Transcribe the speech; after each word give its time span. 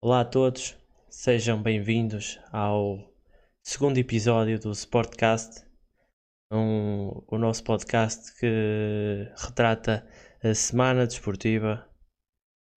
Olá 0.00 0.20
a 0.20 0.24
todos, 0.24 0.76
sejam 1.10 1.60
bem-vindos 1.60 2.38
ao 2.52 3.12
segundo 3.64 3.98
episódio 3.98 4.56
do 4.56 4.70
Sportcast, 4.70 5.66
um, 6.52 7.20
o 7.26 7.36
nosso 7.36 7.64
podcast 7.64 8.32
que 8.38 9.28
retrata 9.36 10.08
a 10.40 10.54
semana 10.54 11.04
desportiva. 11.04 11.84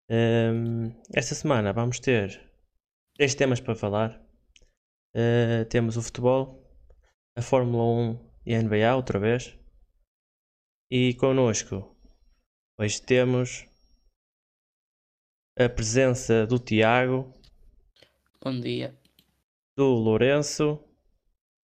Um, 0.10 1.00
esta 1.14 1.36
semana 1.36 1.72
vamos 1.72 2.00
ter 2.00 2.42
três 3.16 3.36
temas 3.36 3.60
para 3.60 3.76
falar. 3.76 4.20
Uh, 5.16 5.64
temos 5.70 5.98
o 5.98 6.02
futebol, 6.02 6.76
a 7.36 7.42
Fórmula 7.44 7.84
1 7.84 8.32
e 8.48 8.56
a 8.56 8.64
NBA 8.64 8.96
outra 8.96 9.20
vez. 9.20 9.56
E 10.90 11.14
connosco 11.14 11.96
hoje 12.80 13.00
temos 13.00 13.71
a 15.66 15.70
presença 15.70 16.46
do 16.48 16.58
Tiago, 16.60 17.32
Bom 18.44 18.60
dia. 18.60 18.98
do 19.78 19.86
Lourenço 19.86 20.80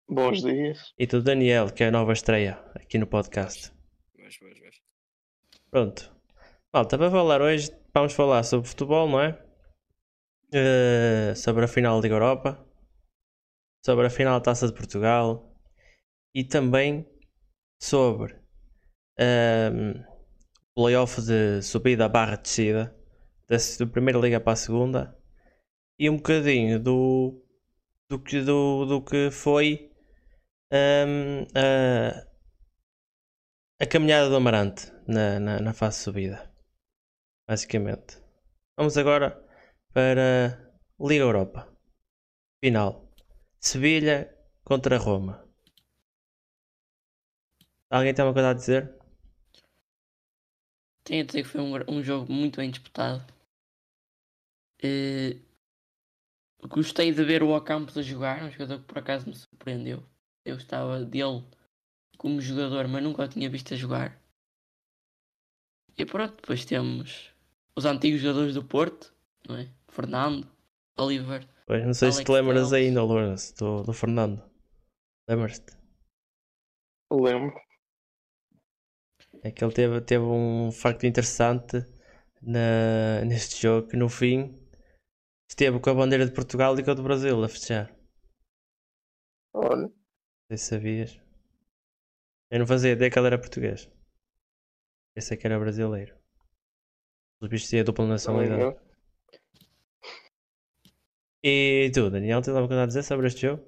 Bons 0.08 0.42
dias. 0.42 0.92
e 0.98 1.06
do 1.06 1.22
Daniel, 1.22 1.70
que 1.72 1.84
é 1.84 1.88
a 1.88 1.90
nova 1.90 2.12
estreia 2.12 2.58
aqui 2.74 2.98
no 2.98 3.06
podcast. 3.06 3.72
Mas, 4.18 4.38
mas, 4.40 4.60
mas. 4.60 4.80
Pronto. 5.70 6.14
Malta, 6.72 6.98
para 6.98 7.10
falar 7.10 7.40
hoje, 7.40 7.70
vamos 7.94 8.12
falar 8.12 8.42
sobre 8.42 8.68
futebol, 8.68 9.08
não 9.08 9.20
é? 9.20 9.38
Eh, 10.52 11.34
sobre 11.36 11.64
a 11.64 11.68
final 11.68 12.00
da 12.00 12.08
Europa, 12.08 12.64
sobre 13.84 14.06
a 14.06 14.10
final 14.10 14.38
da 14.38 14.44
Taça 14.44 14.66
de 14.66 14.72
Portugal 14.74 15.52
e 16.34 16.44
também 16.44 17.08
sobre 17.82 18.36
ehm, 19.18 20.00
o 20.76 20.82
playoff 20.82 21.20
de 21.22 21.62
subida 21.62 22.08
barra 22.08 22.36
descida 22.36 22.94
da, 23.48 23.56
da 23.56 23.86
primeira 23.86 24.18
liga 24.18 24.40
para 24.40 24.52
a 24.52 24.56
segunda 24.56 25.16
e 25.98 26.10
um 26.10 26.16
bocadinho 26.16 26.80
do, 26.80 27.42
do, 28.08 28.19
que, 28.19 28.41
do, 28.41 28.86
do 28.86 29.02
que 29.02 29.30
foi 29.30 29.91
ehm, 30.70 31.46
a, 31.54 32.27
a 33.80 33.86
caminhada 33.86 34.28
do 34.28 34.36
Amarante 34.36 34.92
na, 35.06 35.38
na, 35.38 35.60
na 35.60 35.72
fase 35.72 35.98
subida. 36.00 36.50
Basicamente. 37.48 38.19
Vamos 38.77 38.96
agora 38.96 39.41
para 39.92 40.72
Liga 41.00 41.24
Europa. 41.24 41.69
Final. 42.64 43.08
Sevilha 43.60 44.34
contra 44.64 44.98
Roma. 44.98 45.44
Alguém 47.91 48.14
tem 48.14 48.24
uma 48.24 48.32
coisa 48.32 48.50
a 48.50 48.54
dizer? 48.54 48.94
Tenho 51.04 51.22
a 51.22 51.26
dizer 51.26 51.42
que 51.42 51.48
foi 51.48 51.60
um, 51.60 51.74
um 51.88 52.02
jogo 52.02 52.32
muito 52.32 52.56
bem 52.56 52.70
disputado. 52.70 53.33
Eh, 54.86 55.40
gostei 56.68 57.10
de 57.10 57.24
ver 57.24 57.42
o 57.42 57.56
Ocampos 57.56 57.96
a 57.96 58.02
jogar, 58.02 58.42
um 58.42 58.50
jogador 58.50 58.80
que 58.80 58.84
por 58.84 58.98
acaso 58.98 59.26
me 59.26 59.34
surpreendeu. 59.34 60.02
Eu 60.44 60.56
estava 60.56 61.02
dele 61.02 61.42
como 62.18 62.38
jogador, 62.38 62.86
mas 62.86 63.02
nunca 63.02 63.24
o 63.24 63.28
tinha 63.28 63.48
visto 63.48 63.72
a 63.72 63.76
jogar. 63.78 64.20
E 65.96 66.04
pronto, 66.04 66.36
depois 66.36 66.66
temos 66.66 67.32
os 67.74 67.86
antigos 67.86 68.20
jogadores 68.20 68.52
do 68.52 68.62
Porto, 68.62 69.14
não 69.48 69.56
é? 69.56 69.70
Fernando, 69.88 70.46
Oliver. 70.98 71.48
Pois, 71.66 71.86
não 71.86 71.94
sei 71.94 72.12
se 72.12 72.22
te 72.22 72.30
Alex 72.30 72.46
lembras 72.46 72.72
ainda, 72.74 73.02
Lourenço, 73.02 73.56
do, 73.56 73.82
do 73.84 73.92
Fernando. 73.94 74.42
Lembras-te? 75.26 75.78
Lembro. 77.10 77.58
É 79.42 79.50
que 79.50 79.64
ele 79.64 79.72
teve, 79.72 80.00
teve 80.02 80.24
um 80.24 80.70
facto 80.70 81.06
interessante 81.06 81.86
na, 82.42 83.24
neste 83.24 83.62
jogo 83.62 83.88
que 83.88 83.96
no 83.96 84.08
fim 84.08 84.63
esteve 85.48 85.81
com 85.81 85.91
a 85.91 85.95
bandeira 85.95 86.27
de 86.27 86.33
Portugal 86.33 86.78
e 86.78 86.84
com 86.84 86.91
a 86.91 86.95
do 86.95 87.03
Brasil 87.03 87.42
a 87.42 87.48
festejar. 87.48 87.95
Olha. 89.53 89.89
Não 89.89 89.92
sei 90.48 90.59
se 90.59 90.67
sabias. 90.67 91.20
Eu 92.50 92.59
não 92.60 92.66
fazia 92.66 92.93
ideia 92.93 93.10
que 93.10 93.19
ele 93.19 93.27
era 93.27 93.38
português. 93.38 93.91
Pensei 95.15 95.37
que 95.37 95.47
era 95.47 95.59
brasileiro. 95.59 96.19
Os 97.41 97.49
bichos 97.49 97.69
tinham 97.69 97.84
dupla 97.84 98.06
nacionalidade. 98.06 98.78
E 101.43 101.91
tu, 101.93 102.10
Daniel, 102.10 102.41
tens 102.41 102.49
alguma 102.56 102.69
coisa 102.69 102.83
a 102.84 102.87
dizer 102.87 103.03
sobre 103.03 103.27
este 103.27 103.43
jogo? 103.43 103.62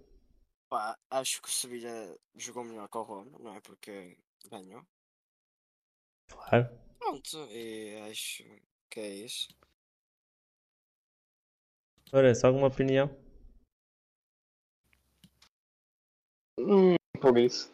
Pá, 0.68 0.98
acho 1.10 1.42
que 1.42 1.48
o 1.48 1.50
Sevilha 1.50 2.18
jogou 2.34 2.64
melhor 2.64 2.88
que 2.88 2.98
o 2.98 3.02
Roma, 3.02 3.38
não 3.38 3.54
é? 3.54 3.60
Porque 3.60 4.16
ganhou. 4.50 4.82
Claro. 6.26 6.68
Pronto, 6.98 7.36
e 7.50 8.00
acho 8.10 8.44
que 8.90 9.00
é 9.00 9.08
isso. 9.08 9.48
Lourenço, 12.12 12.46
alguma 12.46 12.68
opinião? 12.68 13.10
Hum, 16.58 16.94
por 17.20 17.36
isso. 17.36 17.72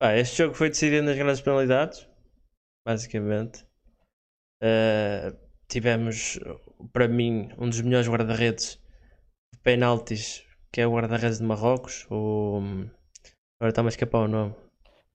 Pá, 0.00 0.14
este 0.14 0.38
jogo 0.38 0.54
foi 0.54 0.68
decidido 0.68 1.04
nas 1.04 1.16
grandes 1.16 1.40
penalidades, 1.40 2.08
basicamente. 2.86 3.66
Uh, 4.62 5.36
tivemos, 5.68 6.38
para 6.92 7.08
mim, 7.08 7.48
um 7.58 7.68
dos 7.68 7.80
melhores 7.80 8.08
guarda-redes 8.08 8.80
de 9.52 9.60
penaltis, 9.60 10.44
que 10.72 10.80
é 10.80 10.86
o 10.86 10.92
guarda-redes 10.92 11.38
de 11.38 11.44
Marrocos, 11.44 12.06
o. 12.10 12.60
Agora 13.60 13.70
está-me 13.70 13.88
a 13.88 13.90
escapar 13.90 14.20
o 14.20 14.28
nome. 14.28 14.54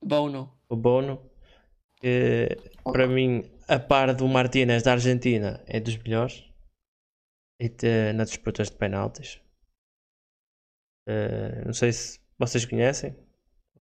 Bono. 0.03 0.53
O 0.68 0.75
Bono, 0.75 1.31
que 2.01 2.57
para 2.84 3.07
mim, 3.07 3.50
a 3.69 3.80
par 3.80 4.13
do 4.13 4.28
Martínez 4.28 4.84
da 4.84 4.91
Argentina, 4.91 5.63
é 5.66 5.80
dos 5.80 5.97
melhores 5.97 6.53
e 7.66 8.13
nas 8.13 8.29
disputas 8.29 8.69
de 8.69 8.78
penaltis. 8.78 9.41
Uh, 11.07 11.66
não 11.66 11.74
sei 11.74 11.91
se 11.91 12.19
vocês 12.38 12.66
conhecem. 12.66 13.16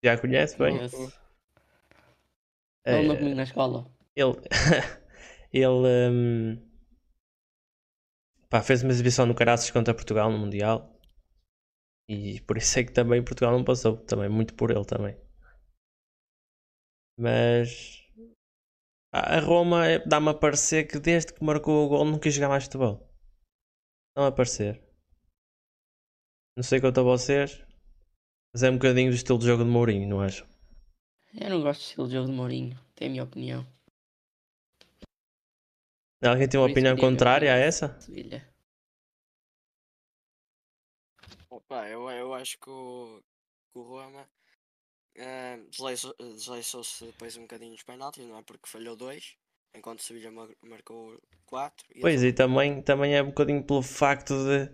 Já 0.05 0.19
conhece 0.19 0.59
bem? 0.59 0.77
Conheço. 0.77 1.25
É, 2.87 3.03
Ele 3.03 3.17
comigo 3.17 3.37
na 3.37 3.45
escola. 3.45 3.91
ele 4.15 4.35
ele 5.53 6.11
hum, 6.11 6.71
pá, 8.51 8.61
fez 8.63 8.83
uma 8.83 8.93
exibição 8.93 9.25
no 9.25 9.35
Caraças 9.35 9.71
contra 9.71 9.95
Portugal 9.95 10.31
no 10.31 10.39
Mundial 10.39 10.95
e 12.09 12.41
por 12.43 12.59
isso 12.59 12.79
é 12.79 12.85
que 12.85 12.93
também 12.93 13.25
Portugal 13.25 13.53
não 13.53 13.65
passou 13.65 13.97
também 13.97 14.29
muito 14.29 14.55
por 14.55 14.71
ele 14.71 14.85
também 14.85 15.17
mas 17.19 18.07
a 19.13 19.41
Roma 19.41 19.87
é- 19.87 20.07
dá-me 20.07 20.29
a 20.29 20.35
parecer 20.35 20.85
que 20.85 20.99
desde 20.99 21.33
que 21.33 21.43
marcou 21.43 21.87
o 21.87 21.89
gol 21.89 22.05
não 22.05 22.19
quis 22.19 22.35
jogar 22.35 22.49
mais 22.51 22.65
futebol 22.65 23.09
não 24.17 24.27
a 24.27 24.33
parecer 24.33 24.81
não 26.57 26.63
sei 26.63 26.81
quanto 26.81 27.01
a 27.01 27.03
vocês 27.03 27.65
mas 28.53 28.63
é 28.63 28.71
um 28.71 28.75
bocadinho 28.75 29.11
do 29.11 29.17
estilo 29.17 29.39
de 29.39 29.47
jogo 29.47 29.65
de 29.65 29.71
Mourinho 29.71 30.09
não 30.09 30.21
acho? 30.21 30.47
Eu 31.35 31.51
não 31.51 31.63
gosto 31.63 31.81
do 31.81 31.85
estilo 31.85 32.07
de 32.07 32.15
jogo 32.15 32.29
de 32.29 32.33
Mourinho, 32.33 32.79
tem 32.95 33.09
a 33.09 33.11
minha 33.11 33.25
opinião. 33.25 33.67
alguém 36.25 36.49
tem 36.49 36.61
uma 36.61 36.69
opinião 36.69 36.97
contrária 36.97 37.53
a 37.53 37.57
essa? 37.57 38.01
Sevilha. 38.01 38.49
Opa, 41.51 41.89
eu, 41.89 42.09
eu 42.11 42.35
acho 42.35 42.59
que 42.59 42.71
o, 42.71 43.21
que 43.73 43.79
o 43.79 43.83
Roma 43.83 44.29
desleixou- 45.71 46.15
desleixou-se 46.19 47.05
depois 47.07 47.37
um 47.37 47.43
bocadinho 47.43 47.73
nos 47.73 47.83
penaltis, 47.83 48.25
não 48.27 48.39
é? 48.39 48.43
Porque 48.43 48.69
falhou 48.69 48.97
dois, 48.97 49.37
enquanto 49.75 50.01
o 50.01 50.03
Sevilha 50.03 50.31
mar- 50.31 50.57
marcou 50.63 51.21
quatro. 51.47 51.87
e 51.95 52.01
Pois, 52.01 52.23
e 52.23 52.33
também, 52.33 52.83
também 52.83 53.17
é 53.17 53.23
um 53.23 53.27
bocadinho 53.27 53.63
pelo 53.65 53.83
facto 53.83 54.35
de, 54.45 54.69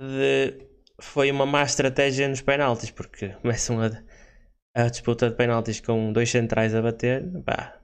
de 0.00 0.66
foi 1.00 1.30
uma 1.30 1.46
má 1.46 1.62
estratégia 1.64 2.28
nos 2.28 2.42
penaltis, 2.42 2.90
porque 2.90 3.30
começam 3.42 3.80
a, 3.82 3.90
a 4.74 4.88
disputa 4.90 5.30
de 5.30 5.36
penaltis 5.36 5.80
com 5.80 6.12
dois 6.12 6.30
centrais 6.30 6.74
a 6.74 6.82
bater, 6.82 7.24
pá, 7.44 7.80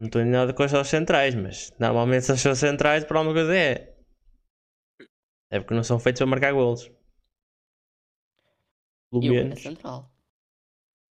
não 0.00 0.06
estou 0.08 0.22
nem 0.22 0.32
nada 0.32 0.54
com 0.54 0.64
os 0.64 0.88
centrais, 0.88 1.34
mas 1.34 1.72
normalmente 1.80 2.26
se 2.26 2.48
os 2.50 2.58
centrais 2.60 3.04
por 3.04 3.16
alguma 3.18 3.34
coisa 3.34 3.56
é. 3.56 3.94
É 5.50 5.58
porque 5.58 5.74
não 5.74 5.82
são 5.82 5.98
feitos 5.98 6.20
para 6.20 6.28
marcar 6.28 6.52
golos. 6.52 6.88
Pelo 9.10 9.22
E 9.26 9.26
menos. 9.26 9.62
Central. 9.64 10.08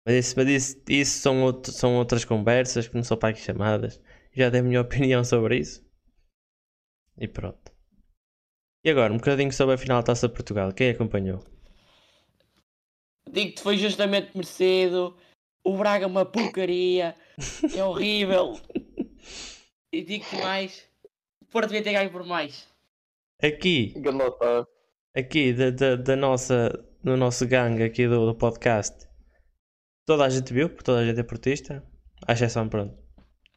Mas 0.04 0.14
isso, 0.26 0.34
mas 0.36 0.48
isso, 0.48 0.82
isso 0.88 1.18
são, 1.20 1.42
outro, 1.42 1.72
são 1.72 1.96
outras 1.96 2.24
conversas 2.24 2.88
que 2.88 2.94
não 2.94 3.02
são 3.04 3.16
para 3.16 3.30
aqui 3.30 3.40
chamadas. 3.40 4.00
Já 4.36 4.50
dei 4.50 4.60
a 4.60 4.62
minha 4.62 4.80
opinião 4.82 5.24
sobre 5.24 5.58
isso. 5.58 5.84
E 7.18 7.26
pronto. 7.26 7.72
E 8.84 8.90
agora, 8.90 9.12
um 9.12 9.16
bocadinho 9.16 9.52
sobre 9.52 9.74
a 9.74 9.78
final 9.78 10.00
da 10.00 10.06
Taça 10.06 10.28
de 10.28 10.34
Portugal. 10.34 10.72
Quem 10.72 10.90
acompanhou? 10.90 11.42
Digo-te, 13.28 13.62
foi 13.62 13.78
justamente 13.78 14.30
merecido. 14.34 15.16
O 15.64 15.76
Braga 15.76 16.04
é 16.04 16.06
uma 16.06 16.24
porcaria. 16.24 17.16
É 17.74 17.82
horrível. 17.82 18.60
E 19.92 20.02
digo-te 20.02 20.36
mais. 20.36 20.86
O 21.40 21.46
Porto 21.46 21.68
devia 21.68 21.82
ter 21.82 21.92
ganho 21.92 22.10
por 22.10 22.22
mais. 22.24 22.68
Aqui, 23.42 23.94
aqui 25.14 25.54
da, 25.54 25.70
da, 25.70 25.96
da 25.96 26.16
nossa, 26.16 26.68
do 27.02 27.16
nosso 27.16 27.46
gangue 27.46 27.84
aqui 27.84 28.06
do, 28.06 28.26
do 28.26 28.34
podcast. 28.34 29.08
Toda 30.04 30.24
a 30.24 30.28
gente 30.28 30.52
viu, 30.52 30.68
porque 30.68 30.84
toda 30.84 31.00
a 31.00 31.06
gente 31.06 31.18
é 31.18 31.22
portista. 31.22 31.82
À 32.26 32.34
exceção, 32.34 32.68
pronto. 32.68 33.05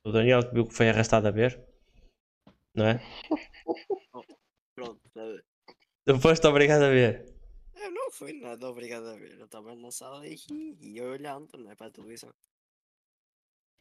O 0.05 0.11
Daniel 0.11 0.47
que 0.47 0.53
viu 0.53 0.67
que 0.67 0.73
foi 0.73 0.89
arrastado 0.89 1.27
a 1.27 1.31
ver. 1.31 1.59
Não 2.75 2.85
é? 2.87 2.99
Pronto, 4.75 5.01
está 5.05 5.21
a 5.21 5.25
ver. 5.25 5.45
Obrigado 6.47 6.83
a 6.83 6.89
ver. 6.89 7.25
Eu 7.75 7.91
não 7.91 8.11
fui 8.11 8.33
nada 8.33 8.69
obrigado 8.69 9.07
a 9.07 9.15
ver. 9.15 9.37
Eu 9.37 9.45
estava 9.45 9.75
na 9.75 9.91
sala 9.91 10.25
e 10.27 10.37
ia 10.81 11.03
olhando, 11.03 11.57
não 11.57 11.71
é 11.71 11.75
para 11.75 11.87
a 11.87 11.91
televisão. 11.91 12.33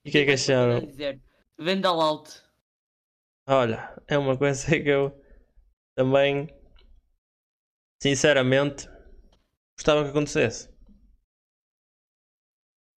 E 0.05 0.09
o 0.09 0.13
que 0.13 0.19
é 0.19 0.25
que 0.25 0.33
acharam? 0.33 0.81
Vendal 1.59 2.01
out. 2.01 2.31
Olha, 3.47 3.97
é 4.07 4.19
uma 4.19 4.37
coisa 4.37 4.67
que 4.71 4.89
eu 4.89 5.11
também, 5.97 6.47
sinceramente, 8.03 8.87
gostava 9.77 10.05
que 10.05 10.11
acontecesse. 10.11 10.69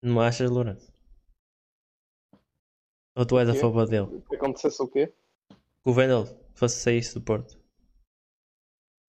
Não 0.03 0.21
achas, 0.21 0.51
Lourenço? 0.51 0.90
Ou 3.21 3.27
tu 3.27 3.39
és 3.39 3.51
a 3.51 3.55
favor 3.55 3.87
dele? 3.87 4.23
Se 4.31 4.35
acontecesse 4.37 4.83
o 4.83 4.89
quê? 4.89 5.09
Que 5.49 5.91
o 5.91 5.93
Vendel 5.93 6.25
fosse 6.55 6.81
sair 6.81 7.03
do 7.13 7.21
Porto. 7.21 7.61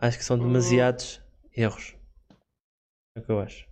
Acho 0.02 0.18
que 0.18 0.25
são 0.25 0.36
Hum. 0.36 0.48
demasiados 0.48 1.22
erros. 1.56 1.96
É 3.16 3.22
o 3.22 3.24
que 3.24 3.31
eu 3.31 3.40
acho. 3.40 3.66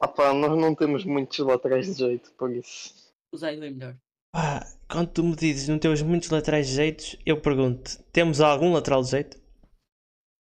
Ah 0.00 0.06
pá, 0.06 0.32
nós 0.32 0.56
não 0.56 0.72
temos 0.72 1.04
muitos 1.04 1.36
laterais 1.40 1.86
de 1.86 1.94
jeito, 1.94 2.32
por 2.34 2.52
isso. 2.52 3.12
O 3.32 3.36
Zaido 3.36 3.64
é 3.64 3.70
melhor. 3.70 3.96
Pá, 4.32 4.60
quando 4.88 5.10
tu 5.12 5.24
me 5.24 5.34
dizes 5.34 5.66
não 5.66 5.80
temos 5.80 6.00
muitos 6.00 6.30
laterais 6.30 6.68
de 6.68 6.74
jeitos, 6.74 7.16
eu 7.26 7.40
pergunto: 7.40 8.00
temos 8.12 8.40
algum 8.40 8.72
lateral 8.72 9.02
de 9.02 9.10
jeito? 9.10 9.42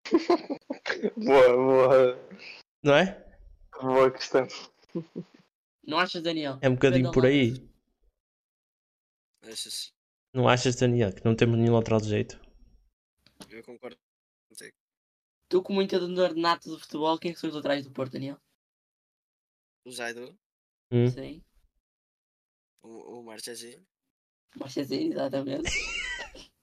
Boa, 1.16 1.56
boa, 1.56 2.28
Não 2.84 2.94
é? 2.94 3.26
boa 3.82 4.12
questão. 4.12 4.46
Não 5.86 5.98
achas, 5.98 6.22
Daniel? 6.22 6.58
É 6.62 6.68
um 6.68 6.74
bocadinho 6.74 7.12
por 7.12 7.26
aí. 7.26 7.52
Achas? 9.42 9.92
Não 10.32 10.48
achas, 10.48 10.74
Daniel, 10.76 11.14
que 11.14 11.24
não 11.24 11.36
temos 11.36 11.58
nenhum 11.58 11.74
lateral 11.74 12.00
de 12.00 12.08
jeito? 12.08 12.40
Eu 13.50 13.62
concordo 13.62 13.98
contigo. 14.48 14.74
Tu, 15.48 15.62
como 15.62 15.82
entendedor 15.82 16.34
nato 16.34 16.70
do 16.70 16.80
futebol, 16.80 17.18
quem 17.18 17.30
é 17.30 17.34
que 17.34 17.40
são 17.40 17.50
os 17.50 17.56
laterais 17.56 17.84
do 17.84 17.92
Porto, 17.92 18.12
Daniel? 18.12 18.38
O 19.84 19.90
Zaidu, 19.90 20.34
Hum? 20.90 21.08
Sim. 21.08 21.42
o, 22.82 23.18
o 23.18 23.22
Marchezinho. 23.22 23.86
Marchezinho, 24.56 25.12
exatamente. 25.12 25.70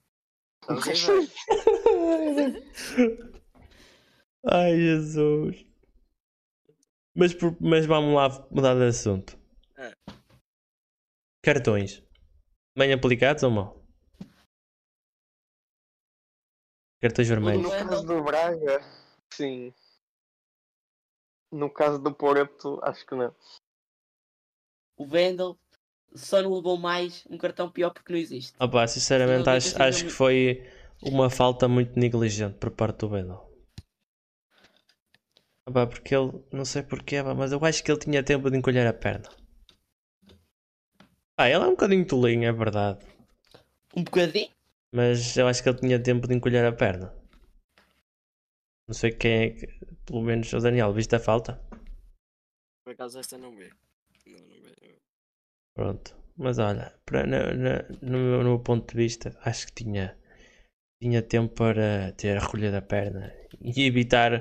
Ai 4.44 4.76
Jesus. 4.76 5.71
Mas, 7.14 7.34
mas 7.60 7.86
vamos 7.86 8.14
lá 8.14 8.28
mudar 8.50 8.74
de 8.74 8.84
assunto. 8.86 9.38
É. 9.76 9.92
Cartões. 11.42 12.02
Bem 12.76 12.92
aplicados 12.92 13.42
ou 13.42 13.50
mal? 13.50 13.82
Cartões 17.00 17.28
No 17.28 17.34
vermelhos. 17.34 17.70
caso 17.70 18.06
do 18.06 18.22
Braga, 18.22 18.80
sim. 19.34 19.74
No 21.50 21.68
caso 21.68 21.98
do 21.98 22.14
Porto, 22.14 22.80
acho 22.82 23.04
que 23.04 23.14
não. 23.14 23.34
O 24.96 25.06
Vendel 25.06 25.58
só 26.14 26.40
não 26.40 26.54
levou 26.54 26.78
mais 26.78 27.26
um 27.28 27.36
cartão 27.36 27.70
pior 27.70 27.90
porque 27.92 28.12
não 28.12 28.18
existe. 28.18 28.54
Opa, 28.58 28.86
sinceramente 28.86 29.48
acho, 29.50 29.82
acho 29.82 30.04
que 30.04 30.10
foi 30.10 30.66
uma 31.02 31.28
falta 31.28 31.68
muito 31.68 31.98
negligente 31.98 32.56
por 32.58 32.70
parte 32.70 32.98
do 33.00 33.08
Bendel. 33.10 33.51
Opa, 35.68 35.88
porque 35.88 36.14
ele, 36.14 36.30
não 36.52 36.64
sei 36.64 36.84
porquê, 36.84 37.20
mas 37.20 37.50
eu 37.50 37.64
acho 37.64 37.82
que 37.82 37.90
ele 37.90 37.98
tinha 37.98 38.22
tempo 38.22 38.48
de 38.48 38.56
encolher 38.56 38.86
a 38.86 38.92
perna. 38.92 39.28
Ah, 41.36 41.48
ele 41.48 41.62
é 41.64 41.66
um 41.66 41.70
bocadinho 41.72 42.06
tolinho, 42.06 42.44
é 42.48 42.52
verdade. 42.52 43.04
Um 43.96 44.04
bocadinho? 44.04 44.50
Mas 44.94 45.36
eu 45.36 45.48
acho 45.48 45.62
que 45.62 45.68
ele 45.68 45.78
tinha 45.78 46.02
tempo 46.02 46.26
de 46.26 46.34
encolher 46.34 46.64
a 46.64 46.72
perna. 46.72 47.12
Não 48.88 48.94
sei 48.94 49.10
quem 49.12 49.32
é 49.42 49.50
que. 49.50 49.66
Pelo 50.06 50.22
menos 50.22 50.52
o 50.52 50.58
Daniel, 50.60 50.92
viste 50.92 51.14
a 51.16 51.20
falta? 51.20 51.60
Por 52.84 52.92
acaso 52.92 53.18
esta 53.18 53.36
não 53.38 53.54
vi. 53.56 53.70
Não, 54.26 54.38
não 54.40 54.56
vi. 54.62 54.98
Pronto. 55.74 56.16
Mas 56.36 56.58
olha, 56.58 56.94
para, 57.04 57.26
na- 57.26 57.52
na- 57.54 57.82
no, 58.00 58.18
meu, 58.18 58.38
no 58.38 58.44
meu 58.50 58.58
ponto 58.60 58.90
de 58.90 58.96
vista, 58.96 59.36
acho 59.44 59.66
que 59.66 59.84
tinha, 59.84 60.16
tinha 61.02 61.22
tempo 61.22 61.54
para 61.54 62.12
ter 62.12 62.36
a 62.36 62.40
recolher 62.40 62.74
a 62.74 62.82
perna 62.82 63.32
e 63.62 63.82
evitar. 63.86 64.32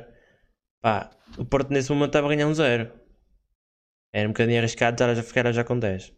Pá, 0.82 1.12
o 1.38 1.46
Porto 1.46 1.70
nesse 1.70 1.92
momento 1.92 2.08
estava 2.10 2.28
a 2.28 2.30
ganhar 2.32 2.48
um 2.48 2.54
zero. 2.54 2.92
Era 4.12 4.28
um 4.28 4.32
bocadinho 4.32 4.60
arriscado 4.60 4.96
estar 4.96 5.10
a 5.10 5.24
ficar 5.24 5.52
já 5.54 5.64
com 5.64 5.78
10. 5.78 6.14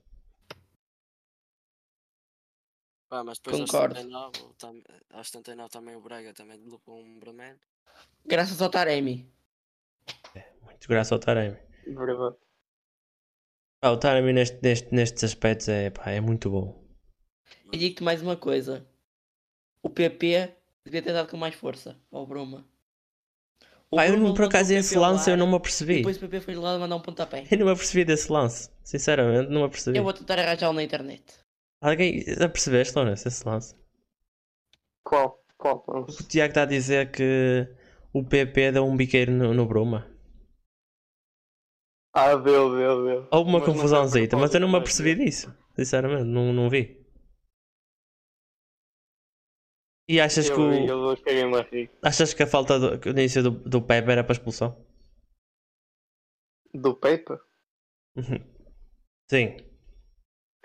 Pá, 3.10 3.24
mas 3.24 3.38
depois 3.38 3.60
Concordo. 3.60 3.96
aos 3.96 4.04
79, 4.04 4.56
tam, 4.58 4.82
aos 5.12 5.28
79 5.28 5.70
também 5.70 5.96
o 5.96 6.02
Braga 6.02 6.34
também 6.34 6.58
levou 6.58 6.98
um 6.98 7.20
vermelho. 7.20 7.60
Graças 8.26 8.62
ao 8.62 8.70
Taremi. 8.70 9.30
Muito 10.62 10.88
graças 10.88 11.12
ao 11.12 11.20
Taremi. 11.20 11.60
Verdade. 11.86 12.38
Pá, 13.82 13.90
o 13.92 13.98
Taremi 13.98 14.34
neste, 14.34 14.60
neste, 14.64 14.96
nestes 14.96 15.26
aspectos 15.26 15.68
é, 15.68 15.90
pá, 15.90 16.10
é 16.10 16.22
muito 16.22 16.50
bom. 16.50 16.84
E 17.72 17.78
digo-te 17.78 18.02
mais 18.02 18.22
uma 18.22 18.38
coisa. 18.38 18.88
O 19.82 19.90
PP 19.90 20.56
devia 20.86 21.02
ter 21.02 21.12
dado 21.12 21.30
com 21.30 21.38
mais 21.38 21.54
força 21.54 22.00
ao 22.10 22.26
Bruma. 22.26 22.66
Pá, 23.96 24.08
eu 24.08 24.18
não, 24.18 24.34
por 24.34 24.46
acaso 24.46 24.74
esse 24.74 24.96
ao 24.96 25.02
lance 25.02 25.30
eu 25.30 25.38
não 25.38 25.48
me 25.48 25.56
apercebi. 25.56 25.98
depois 25.98 26.18
o 26.18 26.20
PP 26.22 26.42
foi 26.42 26.56
lá 26.56 26.78
mandar 26.78 26.96
um 26.96 27.02
pontapé. 27.02 27.44
Eu 27.52 27.58
não 27.60 27.66
me 27.66 27.72
apercebi 27.72 28.06
desse 28.06 28.32
lance. 28.32 28.70
Sinceramente, 28.84 29.50
não 29.50 29.62
me 29.62 29.68
apercebi. 29.68 29.98
Eu 29.98 30.04
vou 30.04 30.14
tentar 30.14 30.40
arranjá-lo 30.40 30.74
na 30.74 30.84
internet. 30.84 31.24
Alguém 31.82 32.24
apercebeste, 32.42 32.96
Lourenço, 32.96 33.28
esse 33.28 33.48
lance? 33.48 33.76
Qual? 35.04 35.44
Qual? 35.58 35.84
O 35.88 36.24
Tiago 36.24 36.52
está 36.52 36.64
a 36.64 36.66
dizer 36.66 37.12
que 37.12 37.68
o 38.14 38.24
PP 38.24 38.72
deu 38.74 38.86
um 38.86 38.96
biqueiro 38.96 39.32
no, 39.32 39.54
no 39.54 39.66
Bruma. 39.66 40.08
Ah, 42.14 42.36
deu, 42.36 42.76
deu, 42.76 43.06
deu. 43.06 43.28
Houve 43.32 43.50
uma 43.50 43.62
confusãozita, 43.62 44.38
mas 44.38 44.54
eu 44.54 44.60
não 44.60 44.70
me 44.70 44.78
apercebi 44.78 45.16
disso. 45.16 45.54
Sinceramente, 45.76 46.26
não, 46.26 46.54
não 46.54 46.70
vi. 46.70 47.03
E 50.08 50.20
achas 50.20 50.50
que, 50.50 50.56
Eu 50.60 50.70
vi, 50.70 50.92
o, 50.92 51.14
eu 51.28 51.62
rico. 51.72 51.96
achas 52.04 52.34
que 52.34 52.44
a 52.44 52.48
falta 52.48 52.78
do 52.78 53.00
que 53.00 53.10
início 53.10 53.42
do, 53.42 53.52
do 53.52 53.82
Pepe 53.82 54.12
era 54.12 54.24
para 54.24 54.34
expulsão? 54.34 54.76
Do 56.74 56.96
Pepe? 56.96 57.34
Sim. 59.30 59.58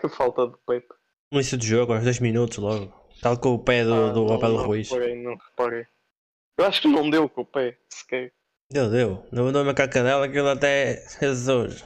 Que 0.00 0.08
falta 0.08 0.46
de 0.48 0.56
Pepe. 0.66 0.88
No 1.32 1.38
início 1.38 1.58
do 1.58 1.64
jogo, 1.64 1.92
aos 1.92 2.02
2 2.04 2.20
minutos 2.20 2.58
logo. 2.58 2.92
Tal 3.20 3.38
com 3.38 3.50
o 3.54 3.62
pé 3.62 3.84
do, 3.84 3.92
Ah, 3.94 4.12
do 4.12 4.24
não, 4.24 4.34
Abel 4.34 4.52
não 4.54 4.66
Ruiz. 4.66 4.90
reparei, 4.90 5.22
não 5.22 5.36
reparei. 5.36 5.86
Eu 6.58 6.64
acho 6.66 6.82
que 6.82 6.88
não 6.88 7.08
deu 7.10 7.28
com 7.28 7.42
o 7.42 7.46
pé, 7.46 7.78
sequer. 7.92 8.32
Deu, 8.70 8.90
deu. 8.90 9.26
Não 9.32 9.44
mandou 9.44 9.62
uma 9.62 9.74
caca 9.74 10.02
dela, 10.02 10.26
aquilo 10.26 10.48
até. 10.48 11.06
Jesus. 11.20 11.84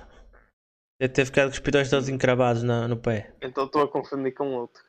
Deve 1.01 1.13
ter 1.15 1.25
ficado 1.27 1.47
com 1.49 1.53
os 1.55 1.59
pitões 1.61 1.91
todos 1.91 2.09
encravados 2.09 2.63
na, 2.63 2.87
no 2.87 2.97
pé. 2.97 3.35
Então 3.43 3.65
estou 3.67 3.83
a 3.83 3.89
confundir 3.91 4.33
com 4.35 4.53
outro. 4.55 4.83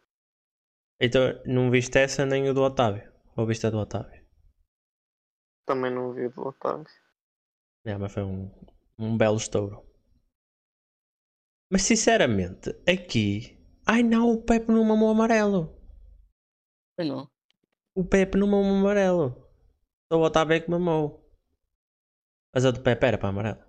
Então, 0.99 1.21
não 1.45 1.69
viste 1.69 1.97
essa 1.97 2.25
nem 2.25 2.49
o 2.49 2.53
do 2.53 2.61
Otávio? 2.61 3.11
Ou 3.35 3.45
viste 3.45 3.65
a 3.67 3.69
do 3.69 3.79
Otávio? 3.79 4.23
Também 5.65 5.93
não 5.93 6.13
vi 6.13 6.29
do 6.29 6.47
Otávio. 6.47 6.85
É, 7.85 7.97
mas 7.97 8.13
foi 8.13 8.23
um, 8.23 8.51
um 8.97 9.17
belo 9.17 9.37
estouro. 9.37 9.85
Mas 11.71 11.83
sinceramente, 11.83 12.69
aqui. 12.87 13.59
Ai 13.85 14.03
não, 14.03 14.29
o 14.29 14.41
Pepe 14.43 14.71
não 14.71 14.83
mamou 14.83 15.09
amarelo. 15.09 15.75
Foi 16.95 17.05
não. 17.05 17.29
O 17.95 18.05
Pepe 18.05 18.37
não 18.37 18.47
mamou 18.47 18.75
amarelo. 18.77 19.51
Só 20.11 20.19
o 20.19 20.23
Otávio 20.23 20.55
é 20.55 20.59
que 20.59 20.69
mamou. 20.69 21.23
Mas 22.53 22.65
a 22.65 22.71
do 22.71 22.81
Pepe 22.81 23.05
era 23.07 23.17
para 23.17 23.29
amarelo. 23.29 23.63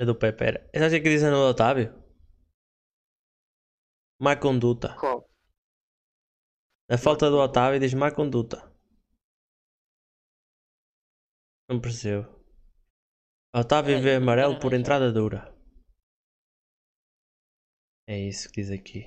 A 0.00 0.04
do 0.04 0.14
Pepe 0.14 0.44
era. 0.44 0.70
Sabes 0.74 0.88
o 0.88 0.90
que 0.90 0.96
é 0.96 1.00
que 1.00 1.08
dizem 1.08 1.30
no 1.30 1.36
do 1.36 1.50
Otávio? 1.50 2.07
Má 4.20 4.34
conduta. 4.36 4.96
Qual? 4.98 5.28
A 6.90 6.98
falta 6.98 7.30
do 7.30 7.38
Otávio 7.38 7.78
diz 7.78 7.94
má 7.94 8.10
conduta. 8.10 8.58
Não 11.68 11.80
percebo. 11.80 12.26
Otávio 13.54 14.02
vê 14.02 14.16
amarelo 14.16 14.58
por 14.58 14.72
entrada 14.72 15.12
dura. 15.12 15.54
É 18.08 18.18
isso 18.18 18.50
que 18.50 18.62
diz 18.62 18.70
aqui. 18.70 19.04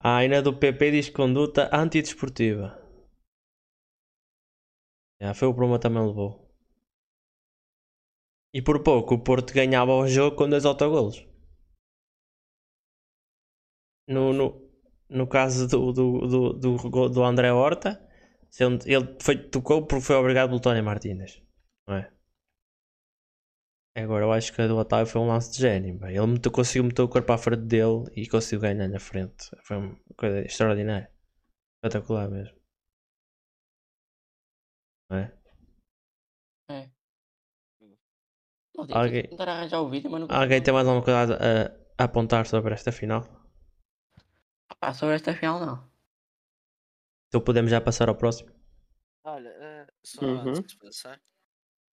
Ah, 0.00 0.22
e 0.24 0.28
na 0.28 0.40
do 0.40 0.56
PP 0.56 0.90
diz 0.92 1.10
conduta 1.10 1.68
antidesportiva. 1.74 2.78
Já, 5.20 5.34
foi 5.34 5.48
o 5.48 5.52
Bruma 5.52 5.80
também 5.80 6.06
levou. 6.06 6.46
E 8.54 8.62
por 8.62 8.82
pouco 8.84 9.14
o 9.14 9.24
Porto 9.24 9.52
ganhava 9.52 9.92
o 9.92 10.06
jogo 10.06 10.36
com 10.36 10.48
dois 10.48 10.64
autogolos. 10.64 11.27
No, 14.08 14.32
no, 14.32 14.46
no 15.08 15.26
caso 15.28 15.68
do, 15.68 15.92
do, 15.92 16.26
do, 16.26 16.52
do, 16.54 17.08
do 17.10 17.24
André 17.24 17.52
Horta, 17.52 18.00
ele, 18.86 19.16
foi, 19.20 19.36
tocou 19.36 19.86
porque 19.86 20.04
foi 20.04 20.16
obrigado 20.16 20.48
pelo 20.48 20.60
Tony 20.60 20.82
Martínez. 20.82 21.42
Não 21.86 21.96
é? 21.96 22.12
Agora 23.96 24.24
eu 24.24 24.32
acho 24.32 24.52
que 24.52 24.62
a 24.62 24.66
do 24.66 24.76
Otávio 24.76 25.06
foi 25.06 25.20
um 25.20 25.26
lance 25.26 25.52
de 25.52 25.58
gênio. 25.58 25.98
Ele 26.06 26.26
meteu, 26.26 26.52
conseguiu 26.52 26.84
meter 26.84 27.02
o 27.02 27.08
corpo 27.08 27.32
à 27.32 27.38
frente 27.38 27.62
dele 27.64 28.04
e 28.14 28.28
conseguiu 28.28 28.60
ganhar 28.60 28.88
na 28.88 29.00
frente. 29.00 29.50
Foi 29.64 29.76
uma 29.76 29.96
coisa 30.16 30.40
extraordinária. 30.40 31.10
Espetacular 31.84 32.30
mesmo. 32.30 32.56
Não 35.10 35.18
é? 35.18 35.38
Tive 38.80 38.94
Alguém- 38.94 39.28
arranjar 39.38 39.80
o 39.80 39.88
vídeo, 39.90 40.10
mas 40.10 40.20
não 40.20 40.28
Alguém 40.30 40.62
tem 40.62 40.72
mais 40.72 40.86
alguma 40.86 41.04
coisa 41.04 41.34
a, 41.34 42.02
a 42.02 42.04
apontar 42.04 42.46
sobre 42.46 42.72
esta 42.74 42.92
final? 42.92 43.37
Ah, 44.80 44.92
sobre 44.94 45.14
esta 45.14 45.32
final 45.34 45.60
não. 45.60 45.88
Então 47.28 47.40
podemos 47.40 47.70
já 47.70 47.80
passar 47.80 48.10
ao 48.10 48.14
próximo. 48.16 48.50
Olha, 49.24 49.50
eh, 49.50 49.86
só 50.02 50.24
Uhum. 50.24 50.44
antes 50.44 50.62
de 50.66 50.76
passar, 50.76 51.20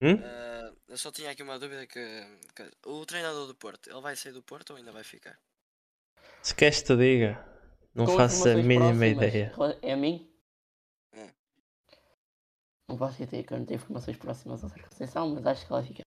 Hum? 0.01 0.19
eh, 0.19 0.73
eu 0.89 0.97
só 0.97 1.11
tinha 1.11 1.31
aqui 1.31 1.43
uma 1.43 1.59
dúvida 1.59 1.87
que, 1.87 2.01
que 2.55 2.63
o 2.87 3.05
treinador 3.05 3.47
do 3.47 3.55
Porto, 3.55 3.89
ele 3.91 4.01
vai 4.01 4.15
sair 4.15 4.33
do 4.33 4.43
Porto 4.43 4.71
ou 4.71 4.77
ainda 4.77 4.91
vai 4.93 5.03
ficar? 5.03 5.39
Se 6.41 6.55
queres 6.55 6.79
que 6.81 6.87
te 6.87 6.95
diga, 6.95 7.31
não 7.93 8.07
Com 8.07 8.15
faço 8.17 8.47
a 8.47 8.55
mínima 8.55 9.05
próximas, 9.05 9.05
ideia. 9.05 9.53
É 9.81 9.91
a 9.91 9.97
mim? 9.97 10.15
É. 11.13 11.33
Não 12.89 12.97
faço 12.97 13.21
ideia 13.21 13.43
que 13.43 13.53
eu 13.53 13.59
não 13.59 13.65
tenho 13.67 13.77
informações 13.77 14.17
próximas 14.17 14.61
Sérgio 14.61 14.89
Conceição, 14.89 15.29
mas 15.35 15.45
acho 15.45 15.67
que 15.67 15.71
ela 15.71 15.83
fica. 15.83 16.01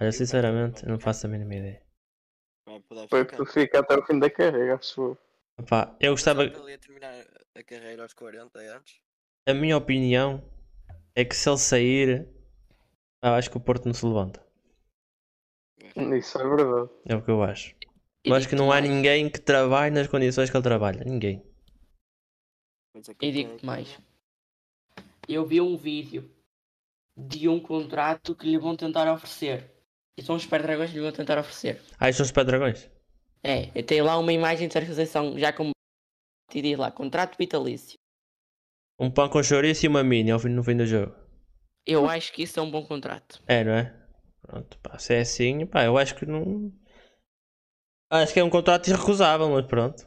Olha, 0.00 0.10
sinceramente, 0.12 0.86
não 0.86 0.98
faço 0.98 1.26
a 1.26 1.28
mínima 1.30 1.54
ideia. 1.56 1.82
Vai 2.66 2.80
poder 2.82 3.08
Foi 3.10 3.22
ficar. 3.22 3.42
que 3.44 3.44
fica 3.44 3.80
até 3.80 3.94
o 3.98 4.06
fim 4.06 4.18
da 4.18 4.30
carreira, 4.30 4.76
acho 4.76 5.02
eu. 5.02 5.18
Epá, 5.58 5.96
eu 6.00 6.12
gostava. 6.12 6.44
Ele 6.44 6.70
ia 6.70 6.78
terminar 6.78 7.12
a 7.54 7.62
carreira 7.62 8.02
aos 8.02 8.14
40 8.14 8.58
anos. 8.60 9.00
A 9.46 9.54
minha 9.54 9.76
opinião 9.76 10.42
é 11.14 11.24
que 11.24 11.34
se 11.34 11.48
ele 11.48 11.58
sair, 11.58 12.28
eu 13.22 13.30
acho 13.30 13.50
que 13.50 13.56
o 13.56 13.60
Porto 13.60 13.86
não 13.86 13.94
se 13.94 14.06
levanta. 14.06 14.46
Isso 16.16 16.38
é 16.38 16.48
verdade. 16.48 16.90
É 17.06 17.16
o 17.16 17.22
que 17.22 17.30
eu 17.30 17.42
acho. 17.42 17.74
E 18.24 18.30
Eu 18.30 18.34
acho 18.34 18.48
que 18.48 18.54
não 18.54 18.70
há 18.70 18.80
mais, 18.80 18.88
ninguém 18.88 19.30
que 19.30 19.40
trabalhe 19.40 19.94
nas 19.94 20.06
condições 20.06 20.50
que 20.50 20.56
ele 20.56 20.62
trabalha. 20.62 21.02
Ninguém. 21.04 21.42
É 22.94 23.26
E 23.26 23.32
digo-te 23.32 23.64
mais. 23.64 23.98
Eu 25.28 25.44
vi 25.44 25.60
um 25.60 25.76
vídeo 25.76 26.30
de 27.16 27.48
um 27.48 27.60
contrato 27.60 28.34
que 28.34 28.46
lhe 28.46 28.58
vão 28.58 28.76
tentar 28.76 29.12
oferecer. 29.12 29.70
E 30.16 30.22
são 30.22 30.36
os 30.36 30.46
Dragões 30.46 30.90
que 30.90 30.96
lhe 30.96 31.02
vão 31.02 31.12
tentar 31.12 31.38
oferecer. 31.38 31.80
Ah, 31.98 32.08
estes 32.08 32.16
são 32.16 32.24
os 32.26 32.32
pé 32.32 32.44
dragões. 32.44 32.90
É, 33.42 33.70
eu 33.78 33.84
tenho 33.84 34.04
lá 34.04 34.18
uma 34.18 34.32
imagem 34.32 34.66
de 34.68 34.72
Sérgio 34.72 34.90
Conceição 34.90 35.38
já 35.38 35.52
com 35.52 35.70
e 36.54 36.62
diz 36.62 36.78
lá, 36.78 36.90
contrato 36.90 37.36
vitalício. 37.38 37.94
Um 38.98 39.10
pão 39.10 39.28
com 39.28 39.42
chouriço 39.42 39.84
e 39.86 39.88
uma 39.88 40.02
mini 40.02 40.30
ao 40.30 40.38
fim- 40.40 40.48
no 40.48 40.62
fim 40.64 40.76
do 40.76 40.86
jogo. 40.86 41.14
Eu 41.86 42.08
acho 42.08 42.32
que 42.32 42.42
isso 42.42 42.58
é 42.58 42.62
um 42.62 42.70
bom 42.70 42.84
contrato. 42.84 43.40
É, 43.46 43.62
não 43.62 43.72
é? 43.72 43.94
Pronto, 44.42 44.78
pá, 44.80 44.98
se 44.98 45.14
é 45.14 45.20
assim, 45.20 45.66
pá, 45.66 45.84
eu 45.84 45.96
acho 45.98 46.14
que 46.14 46.26
não. 46.26 46.72
Acho 48.10 48.32
que 48.32 48.40
é 48.40 48.44
um 48.44 48.50
contrato 48.50 48.88
irrecusável, 48.88 49.48
mas 49.50 49.66
pronto. 49.66 50.06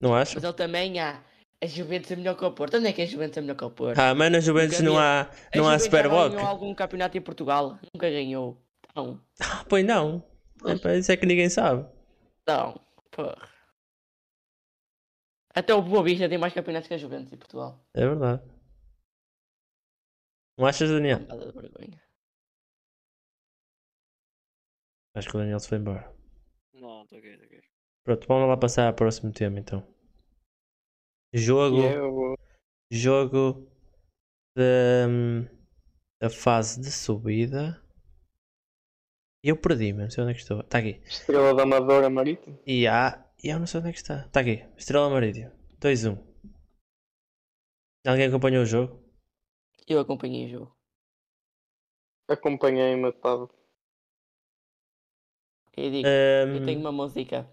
Não 0.00 0.14
acho? 0.14 0.34
Mas 0.34 0.44
ele 0.44 0.52
também 0.52 0.98
há. 1.00 1.24
A 1.62 1.66
Juventus 1.66 2.10
é 2.10 2.16
melhor 2.16 2.36
que 2.36 2.44
o 2.44 2.52
Porto. 2.52 2.76
Onde 2.76 2.88
é 2.88 2.92
que 2.92 3.00
a 3.00 3.06
Juventus 3.06 3.38
é 3.38 3.40
melhor 3.40 3.56
que 3.56 3.64
o 3.64 3.70
Porto? 3.70 3.98
Ah, 3.98 4.14
mas 4.14 4.30
na 4.30 4.40
Juventus 4.40 4.80
não 4.80 4.98
há, 4.98 5.22
A 5.22 5.56
não 5.56 5.66
há 5.66 5.72
já 5.72 5.84
Superboc. 5.84 6.32
ganhou 6.34 6.46
algum 6.46 6.74
campeonato 6.74 7.16
em 7.16 7.22
Portugal? 7.22 7.78
Nunca 7.94 8.10
ganhou. 8.10 8.60
Não. 8.94 9.20
Ah, 9.40 9.64
pois 9.66 9.84
não. 9.84 10.22
É, 10.64 10.98
isso 10.98 11.12
é 11.12 11.16
que 11.16 11.26
ninguém 11.26 11.48
sabe. 11.50 11.86
Não. 12.46 12.74
Porra. 13.10 13.48
Até 15.54 15.74
o 15.74 15.82
Boa 15.82 16.02
Vista 16.02 16.28
tem 16.28 16.38
mais 16.38 16.52
campeonatos 16.52 16.88
que 16.88 16.94
a 16.94 16.98
Juventus 16.98 17.32
em 17.32 17.36
Portugal. 17.38 17.82
É 17.94 18.00
verdade. 18.00 18.42
Não 20.58 20.66
achas, 20.66 20.90
Daniel? 20.90 21.20
Nada 21.20 21.46
de 21.46 21.52
vergonha. 21.52 22.02
Acho 25.14 25.28
que 25.30 25.36
o 25.36 25.40
Daniel 25.40 25.58
se 25.58 25.68
foi 25.68 25.78
embora. 25.78 26.14
Não, 26.74 27.02
estou 27.02 27.18
ok, 27.18 27.32
estou 27.32 27.46
ok. 27.46 27.62
Pronto, 28.04 28.28
vamos 28.28 28.48
lá 28.48 28.56
passar 28.56 28.86
ao 28.86 28.94
próximo 28.94 29.32
tema 29.32 29.58
então. 29.58 29.82
Jogo. 31.32 31.80
E 31.80 31.86
é 31.86 32.02
o 32.02 32.36
Jogo 32.90 33.66
da, 34.54 35.08
da 36.20 36.30
fase 36.30 36.80
de 36.80 36.90
subida. 36.92 37.82
Eu 39.42 39.56
perdi-me, 39.56 40.02
não 40.02 40.10
sei 40.10 40.22
onde 40.24 40.32
é 40.32 40.34
que 40.34 40.40
estou. 40.40 40.60
Está 40.60 40.78
aqui. 40.78 41.00
Estrela 41.04 41.54
da 41.54 41.62
Amadora 41.62 42.10
Marítimo. 42.10 42.58
E 42.66 42.86
há. 42.86 43.24
E 43.42 43.48
eu 43.48 43.58
não 43.58 43.66
sei 43.66 43.80
onde 43.80 43.90
é 43.90 43.92
que 43.92 43.98
está. 43.98 44.26
Está 44.26 44.40
aqui. 44.40 44.64
Estrela 44.76 45.10
Meridian. 45.10 45.52
2-1. 45.80 46.18
Alguém 48.06 48.26
acompanhou 48.26 48.62
o 48.62 48.66
jogo? 48.66 49.02
Eu 49.86 50.00
acompanhei 50.00 50.46
o 50.46 50.50
jogo. 50.50 50.76
Acompanhei 52.28 52.96
metade. 52.96 53.48
Eu 55.76 55.90
digo, 55.90 56.08
Ahm, 56.08 56.56
eu 56.56 56.64
tenho 56.64 56.80
uma 56.80 56.90
música. 56.90 57.48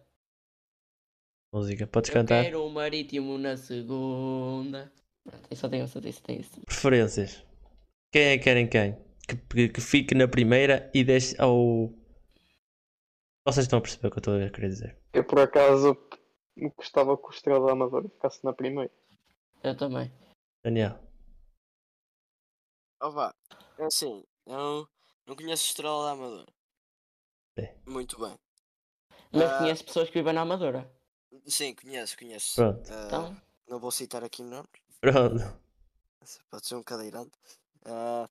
Música, 1.53 1.85
podes 1.85 2.09
Eu 2.09 2.13
cantar? 2.13 2.43
quero 2.43 2.65
o 2.65 2.69
marítimo 2.71 3.37
na 3.37 3.57
segunda. 3.57 4.91
Pronto, 5.23 5.47
eu 5.51 5.55
só 5.57 5.69
tenho, 5.69 5.87
só 5.87 5.99
tenho, 6.01 6.13
só 6.13 6.21
tenho. 6.23 6.43
Preferências. 6.65 7.45
Quem 8.11 8.23
é 8.23 8.37
que 8.37 8.43
querem 8.45 8.67
quem? 8.67 8.97
Que, 9.27 9.35
que, 9.37 9.69
que 9.69 9.81
fique 9.81 10.13
na 10.15 10.27
primeira 10.27 10.91
e 10.93 11.03
deixe 11.03 11.39
ao. 11.41 11.89
Vocês 13.45 13.65
estão 13.65 13.79
a 13.79 13.81
perceber 13.81 14.07
o 14.07 14.11
que 14.11 14.17
eu 14.17 14.19
estou 14.19 14.35
a 14.35 14.49
querer 14.49 14.69
dizer. 14.69 14.97
Eu 15.13 15.23
por 15.23 15.39
acaso 15.39 15.97
gostava 16.77 17.17
que 17.17 17.25
o 17.27 17.29
Estrela 17.29 17.65
da 17.65 17.71
Amadora 17.73 18.07
ficasse 18.09 18.43
na 18.43 18.53
primeira. 18.53 18.91
Eu 19.63 19.75
também. 19.77 20.11
Daniel. 20.63 20.99
Oh, 23.01 23.11
vá. 23.11 23.33
É 23.77 23.85
assim, 23.85 24.23
eu 24.45 24.87
não 25.25 25.35
conheço 25.35 25.65
Estrela 25.67 26.05
da 26.05 26.11
Amadora. 26.11 26.53
É. 27.57 27.75
Muito 27.85 28.19
bem. 28.19 28.37
Mas 29.31 29.43
Ah. 29.51 29.57
conheço 29.59 29.83
pessoas 29.85 30.07
que 30.09 30.15
vivem 30.19 30.33
na 30.33 30.41
Amadora. 30.41 30.89
Sim, 31.47 31.73
conheço, 31.75 32.17
conheço. 32.17 32.55
Pronto. 32.55 32.89
Ah, 32.91 33.03
Então, 33.07 33.41
Não 33.67 33.79
vou 33.79 33.91
citar 33.91 34.23
aqui 34.23 34.43
nomes. 34.43 34.69
Pronto. 35.01 35.41
Pode 36.49 36.67
ser 36.67 36.75
um 36.75 36.83
cadeirante. 36.83 37.31
Ah, 37.85 38.29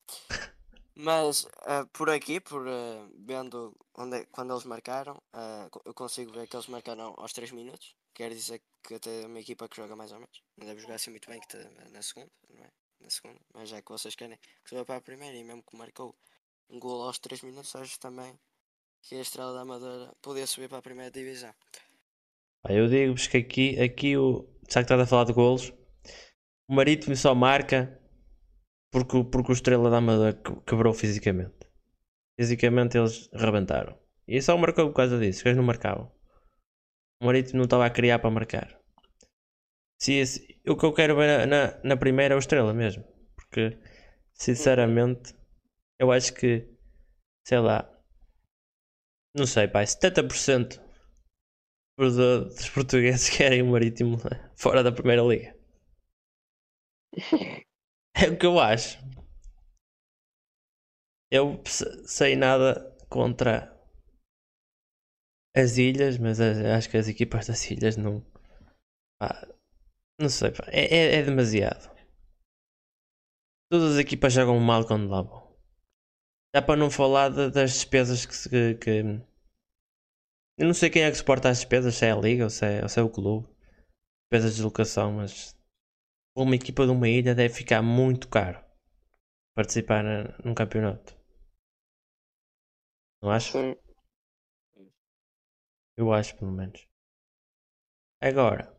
mas 0.95 1.47
ah, 1.63 1.87
por 1.93 2.11
aqui, 2.11 2.41
por 2.41 2.67
ah, 2.69 3.09
vendo 3.27 3.75
onde 3.95 4.19
é- 4.19 4.27
quando 4.27 4.53
eles 4.53 4.65
marcaram, 4.65 5.21
co- 5.71 5.83
eu 5.85 5.95
consigo 5.95 6.33
ver 6.33 6.47
que 6.49 6.57
eles 6.57 6.67
marcaram 6.69 7.15
aos 7.17 7.33
3 7.33 7.51
minutos. 7.51 7.95
Quer 8.15 8.31
dizer 8.31 8.61
que 8.87 8.95
até 8.95 9.27
uma 9.27 9.41
equipa 9.41 9.69
que 9.69 9.77
joga 9.77 9.97
mais 9.97 10.13
ou 10.13 10.19
menos. 10.19 10.43
Não 10.57 10.67
deve 10.67 10.81
jogar 10.81 10.97
assim 10.97 11.11
muito 11.11 11.29
bem 11.31 11.41
que 11.41 11.49
tá 11.49 11.59
na 11.91 12.03
segunda, 12.03 12.31
não 12.51 12.65
é? 12.65 12.69
Na 13.01 13.11
segunda. 13.11 13.41
Mas 13.55 13.69
já 13.71 13.81
que 13.83 13.91
vocês 13.91 14.15
querem 14.15 14.37
que 14.37 14.69
suba 14.71 14.85
para 14.85 14.97
a 14.97 15.01
primeira 15.01 15.37
e 15.37 15.43
mesmo 15.45 15.63
que 15.63 15.77
marcou 15.77 16.15
um 16.69 16.79
gol 16.79 17.03
aos 17.03 17.19
3 17.19 17.41
minutos, 17.43 17.75
acho 17.77 17.99
também 17.99 18.39
que 19.03 19.15
a 19.17 19.21
Estrela 19.21 19.53
da 19.55 19.61
Amadora 19.63 20.13
podia 20.23 20.47
subir 20.47 20.69
para 20.69 20.79
a 20.79 20.83
primeira 20.83 21.11
divisão. 21.11 21.55
Eu 22.69 22.87
digo-vos 22.89 23.27
que 23.27 23.39
aqui, 23.39 23.81
aqui 23.81 24.17
o. 24.17 24.47
Já 24.69 24.81
que 24.81 24.85
estás 24.85 25.01
a 25.01 25.07
falar 25.07 25.25
de 25.25 25.33
golos, 25.33 25.73
o 26.69 26.75
Marítimo 26.75 27.17
só 27.17 27.35
marca 27.35 28.01
porque, 28.93 29.17
porque 29.33 29.53
o 29.53 29.59
Estrela 29.59 29.91
da 29.91 29.99
Amadora 29.99 30.35
que- 30.45 30.61
quebrou 30.69 30.95
fisicamente. 31.03 31.61
Fisicamente 32.39 32.99
eles 32.99 33.31
rebentaram. 33.45 33.95
E 34.29 34.41
só 34.43 34.57
marcou 34.59 34.89
por 34.89 34.97
causa 35.01 35.19
disso, 35.19 35.43
eles 35.47 35.57
não 35.59 35.65
marcavam. 35.65 36.07
O 37.23 37.25
Marítimo 37.25 37.57
não 37.57 37.65
estava 37.65 37.87
a 37.87 37.91
criar 37.91 38.19
para 38.19 38.31
marcar. 38.31 38.69
Se 40.03 40.13
esse- 40.23 40.61
o 40.69 40.77
que 40.77 40.85
eu 40.87 40.93
quero 40.99 41.17
ver 41.17 41.47
na, 41.47 41.81
na, 41.89 41.97
primeira 41.97 42.35
é 42.35 42.37
o 42.37 42.41
Estrela 42.45 42.75
mesmo. 42.75 43.05
Porque, 43.37 43.79
sinceramente, 44.35 45.35
eu 46.01 46.13
acho 46.13 46.35
que, 46.35 46.69
sei 47.47 47.61
lá, 47.61 47.89
não 49.35 49.47
sei, 49.47 49.69
pai, 49.69 49.87
70% 49.87 50.81
os, 51.99 52.19
uh, 52.19 52.45
dos 52.47 52.69
portugueses 52.71 53.29
querem 53.31 53.63
o 53.63 53.67
Marítimo 53.67 54.19
fora 54.57 54.83
da 54.83 54.93
Primeira 54.93 55.23
Liga. 55.23 55.55
É 58.25 58.29
o 58.31 58.37
que 58.39 58.47
eu 58.47 58.59
acho. 58.59 58.99
Eu 61.33 61.61
se- 61.67 62.07
sei 62.07 62.37
nada 62.37 62.95
contra 63.09 63.77
as 65.57 65.79
ilhas, 65.79 66.19
mas 66.19 66.39
as- 66.41 66.59
acho 66.59 66.91
que 66.91 66.99
as 66.99 67.09
equipas 67.09 67.47
das 67.47 67.71
ilhas 67.71 67.97
não. 67.97 68.23
não 70.19 70.29
sei, 70.31 70.51
pá, 70.51 70.65
é, 70.69 70.85
é, 70.95 71.17
é 71.19 71.23
demasiado. 71.23 71.91
Todas 73.69 73.95
as 73.95 73.99
equipas 73.99 74.33
jogam 74.33 74.61
mal 74.61 74.87
quando 74.87 75.09
lá 75.11 75.23
vão. 75.23 75.43
Dá 76.55 76.63
para 76.63 76.79
não 76.79 76.91
falar 76.91 77.29
de- 77.31 77.51
das 77.51 77.73
despesas 77.75 78.25
que, 78.25 78.49
que, 78.49 78.75
que- 78.77 79.23
Eu 80.59 80.67
não 80.67 80.73
sei 80.75 80.89
quem 80.89 81.03
é 81.03 81.11
que 81.11 81.17
suporta 81.19 81.51
as 81.51 81.59
despesas, 81.59 81.95
se 81.95 82.07
é 82.07 82.13
a 82.13 82.17
Liga 82.17 82.45
ou 82.45 82.51
se 82.51 82.65
é, 82.65 82.83
ou 82.83 82.89
se 82.89 82.99
é 82.99 83.03
o 83.03 83.09
clube. 83.11 83.47
Despesas 84.25 84.53
de 84.53 84.57
deslocação, 84.59 85.13
mas 85.15 85.57
uma 86.35 86.55
equipa 86.55 86.85
de 86.85 86.93
uma 86.93 87.09
ilha 87.09 87.35
deve 87.35 87.55
ficar 87.55 87.83
muito 87.83 88.29
caro 88.29 88.63
participar 89.55 90.03
num 90.45 90.55
campeonato. 90.55 91.17
Não 93.23 93.31
acho? 93.31 93.53
Sim. 93.53 93.77
Eu 95.97 96.13
acho, 96.13 96.37
pelo 96.37 96.51
menos. 96.51 96.89
Agora, 98.21 98.73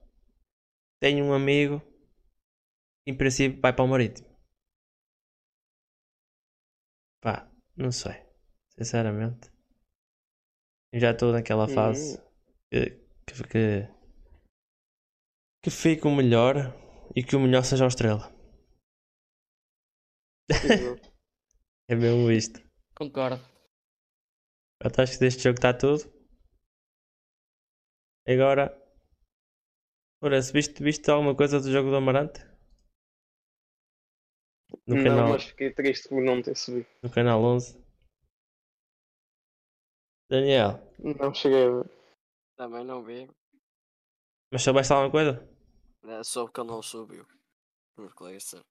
tenho 0.99 1.25
um 1.25 1.33
amigo 1.33 1.79
que, 3.05 3.11
em 3.11 3.17
princípio, 3.17 3.61
vai 3.61 3.73
para 3.73 3.85
o 3.85 3.87
Marítimo. 3.87 4.27
Pá, 7.21 7.49
Não 7.77 7.91
sei. 7.91 8.23
Sinceramente. 8.69 9.51
Eu 10.91 10.99
já 10.99 11.11
estou 11.11 11.31
naquela 11.31 11.67
fase 11.67 12.19
que, 12.71 12.89
que, 13.25 13.43
que, 13.47 13.87
que 15.63 15.69
fique 15.71 16.07
o 16.07 16.15
melhor 16.15 16.82
e 17.15 17.23
que 17.23 17.35
o 17.35 17.39
melhor 17.39 17.63
seja 17.63 17.85
o 17.85 17.87
Estrela. 17.87 18.31
É 21.89 21.95
mesmo 21.95 22.31
isto. 22.31 22.61
Concordo. 22.95 23.43
Eu 24.81 24.89
acho 25.03 25.13
que 25.13 25.19
deste 25.19 25.43
jogo 25.43 25.57
está 25.57 25.73
tudo. 25.73 26.03
Agora. 28.25 28.71
Ora, 30.21 30.41
se 30.41 30.53
viste, 30.53 30.81
viste 30.81 31.11
alguma 31.11 31.35
coisa 31.35 31.59
do 31.59 31.69
jogo 31.69 31.89
do 31.89 31.97
Amarante? 31.97 32.39
No, 34.87 34.95
não, 34.95 35.03
canal, 35.03 35.29
mas 35.29 35.43
fiquei 35.43 35.73
triste 35.73 36.07
por 36.07 36.21
não 36.23 36.41
ter 36.41 36.55
subido. 36.55 36.87
no 37.03 37.11
canal 37.11 37.43
11. 37.43 37.83
Daniel, 40.29 40.79
Não 40.99 41.33
cheguei 41.33 41.65
a 41.67 41.69
ver. 41.69 41.91
Também 42.55 42.85
não 42.85 43.03
vi. 43.03 43.29
mas 44.51 44.63
soubeste 44.63 44.93
alguma 44.93 45.11
coisa? 45.11 45.52
É, 46.05 46.23
soube 46.23 46.51
que 46.51 46.59
ele 46.61 46.69
não 46.69 46.81
subiu. 46.81 47.25
Os 47.97 48.13
colegas 48.13 48.43
disseram. 48.43 48.65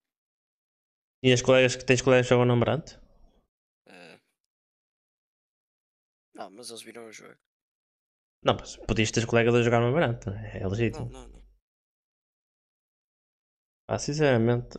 E 1.23 1.33
as 1.33 1.43
colegas 1.43 1.77
que 1.77 1.85
tens 1.85 2.03
colegas 2.03 2.27
que 2.27 2.31
jogam 2.31 2.47
no 2.47 2.53
Amarante? 2.55 2.99
É. 3.87 4.21
Não, 6.35 6.51
mas 6.51 6.69
eles 6.71 6.83
viram 6.83 7.07
o 7.07 7.13
jogo. 7.13 7.37
Não, 8.45 8.55
mas 8.59 8.77
podias 8.77 9.11
ter 9.11 9.27
colegas 9.27 9.55
a 9.55 9.63
jogar 9.63 9.81
no 9.81 9.87
Amarante, 9.89 10.27
não 10.27 10.35
é? 10.37 10.59
É 10.59 10.61
Não, 10.63 10.71
legítimo. 10.71 11.09
não, 11.11 11.29
não. 11.29 11.43
Ah, 13.89 13.99
sinceramente, 13.99 14.79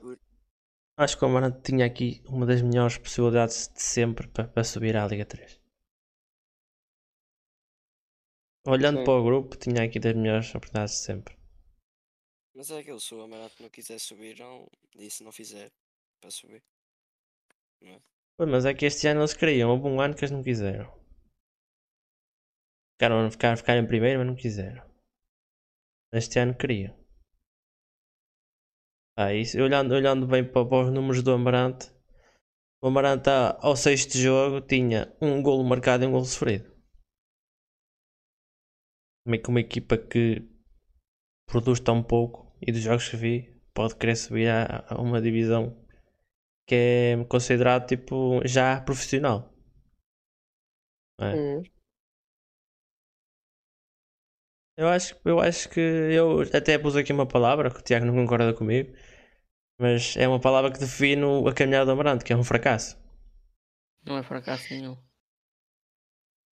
acho 0.98 1.18
que 1.18 1.24
o 1.24 1.28
Amarante 1.28 1.62
tinha 1.62 1.86
aqui 1.86 2.22
uma 2.28 2.46
das 2.46 2.62
melhores 2.62 2.98
possibilidades 2.98 3.68
de 3.74 3.82
sempre 3.82 4.28
para, 4.28 4.48
para 4.48 4.64
subir 4.64 4.98
à 4.98 5.06
Liga 5.08 5.26
3. 5.26 5.62
Olhando 8.66 9.00
Sim. 9.00 9.04
para 9.06 9.20
o 9.20 9.24
grupo, 9.24 9.56
tinha 9.58 9.84
aqui 9.84 10.00
das 10.00 10.16
melhores 10.16 10.50
oportunidades 10.56 10.96
de 10.96 11.02
sempre. 11.02 11.43
Mas 12.56 12.70
é 12.70 12.80
aquilo, 12.80 13.00
se 13.00 13.14
o 13.16 13.22
Amaranto 13.22 13.62
não 13.62 13.70
quiser 13.70 14.00
subir, 14.00 14.38
não. 14.38 14.68
E 14.96 15.10
se 15.10 15.24
não 15.24 15.32
fizer 15.32 15.72
para 16.22 16.30
subir. 16.30 16.64
Pois, 18.38 18.50
mas 18.50 18.66
é 18.66 18.74
que 18.74 18.86
este 18.86 19.08
ano 19.08 19.22
eles 19.22 19.34
queriam, 19.34 19.70
houve 19.70 19.88
um 19.88 20.00
ano 20.00 20.16
que 20.16 20.22
eles 20.22 20.32
não 20.32 20.44
quiseram. 20.44 20.92
Ficaram, 22.94 23.30
ficaram, 23.32 23.58
ficaram 23.58 23.84
em 23.84 23.88
primeiro, 23.88 24.20
mas 24.20 24.28
não 24.28 24.36
quiseram. 24.36 24.84
Este 26.14 26.40
ano 26.40 26.56
queriam. 26.56 26.96
Ah, 29.18 29.34
isso, 29.34 29.60
olhando, 29.60 29.94
olhando 29.94 30.28
bem 30.28 30.44
para, 30.44 30.66
para 30.66 30.86
os 30.86 30.94
números 30.94 31.22
do 31.22 31.32
Amarante, 31.32 31.92
o 32.82 32.88
Amarante 32.88 33.30
ah, 33.30 33.58
ao 33.62 33.76
sexto 33.76 34.18
jogo 34.18 34.62
tinha 34.62 35.16
um 35.22 35.42
golo 35.42 35.64
marcado 35.64 36.04
e 36.04 36.08
um 36.08 36.12
golo 36.12 36.26
sofrido. 36.26 36.72
Meio 39.26 39.42
que 39.42 39.50
uma 39.50 39.60
equipa 39.60 39.98
que 39.98 40.48
produz 41.48 41.80
tão 41.80 42.04
pouco 42.04 42.43
e 42.66 42.72
dos 42.72 42.82
jogos 42.82 43.10
que 43.10 43.18
vi 43.18 43.62
pode 43.74 43.96
querer 43.96 44.16
subir 44.16 44.50
a, 44.50 44.86
a 44.90 45.02
uma 45.02 45.22
divisão 45.22 45.76
que 46.68 46.76
é 46.76 47.26
considerado 47.26 47.88
tipo 47.88 48.42
já 48.46 48.82
profissional. 48.82 49.54
É? 51.20 51.34
Hum. 51.36 51.64
Eu 54.76 54.88
acho, 54.88 55.16
eu 55.24 55.40
acho 55.40 55.70
que 55.70 55.80
eu 55.80 56.42
até 56.42 56.80
pus 56.80 56.96
aqui 56.96 57.14
uma 57.14 57.28
palavra 57.28 57.70
que 57.70 57.80
o 57.80 57.84
Tiago 57.84 58.06
não 58.06 58.16
concorda 58.16 58.56
comigo, 58.56 58.92
mas 59.80 60.18
é 60.18 60.28
uma 60.28 60.42
palavra 60.42 60.72
que 60.72 60.80
define 60.80 61.22
a 61.48 61.54
caminhada 61.54 61.86
do 61.86 61.92
Amarante, 61.92 62.26
que 62.26 62.34
é 62.34 62.36
um 62.36 62.44
fracasso. 62.44 62.98
Não 64.04 64.18
é 64.18 64.24
fracasso 64.24 64.74
nenhum. 64.74 64.98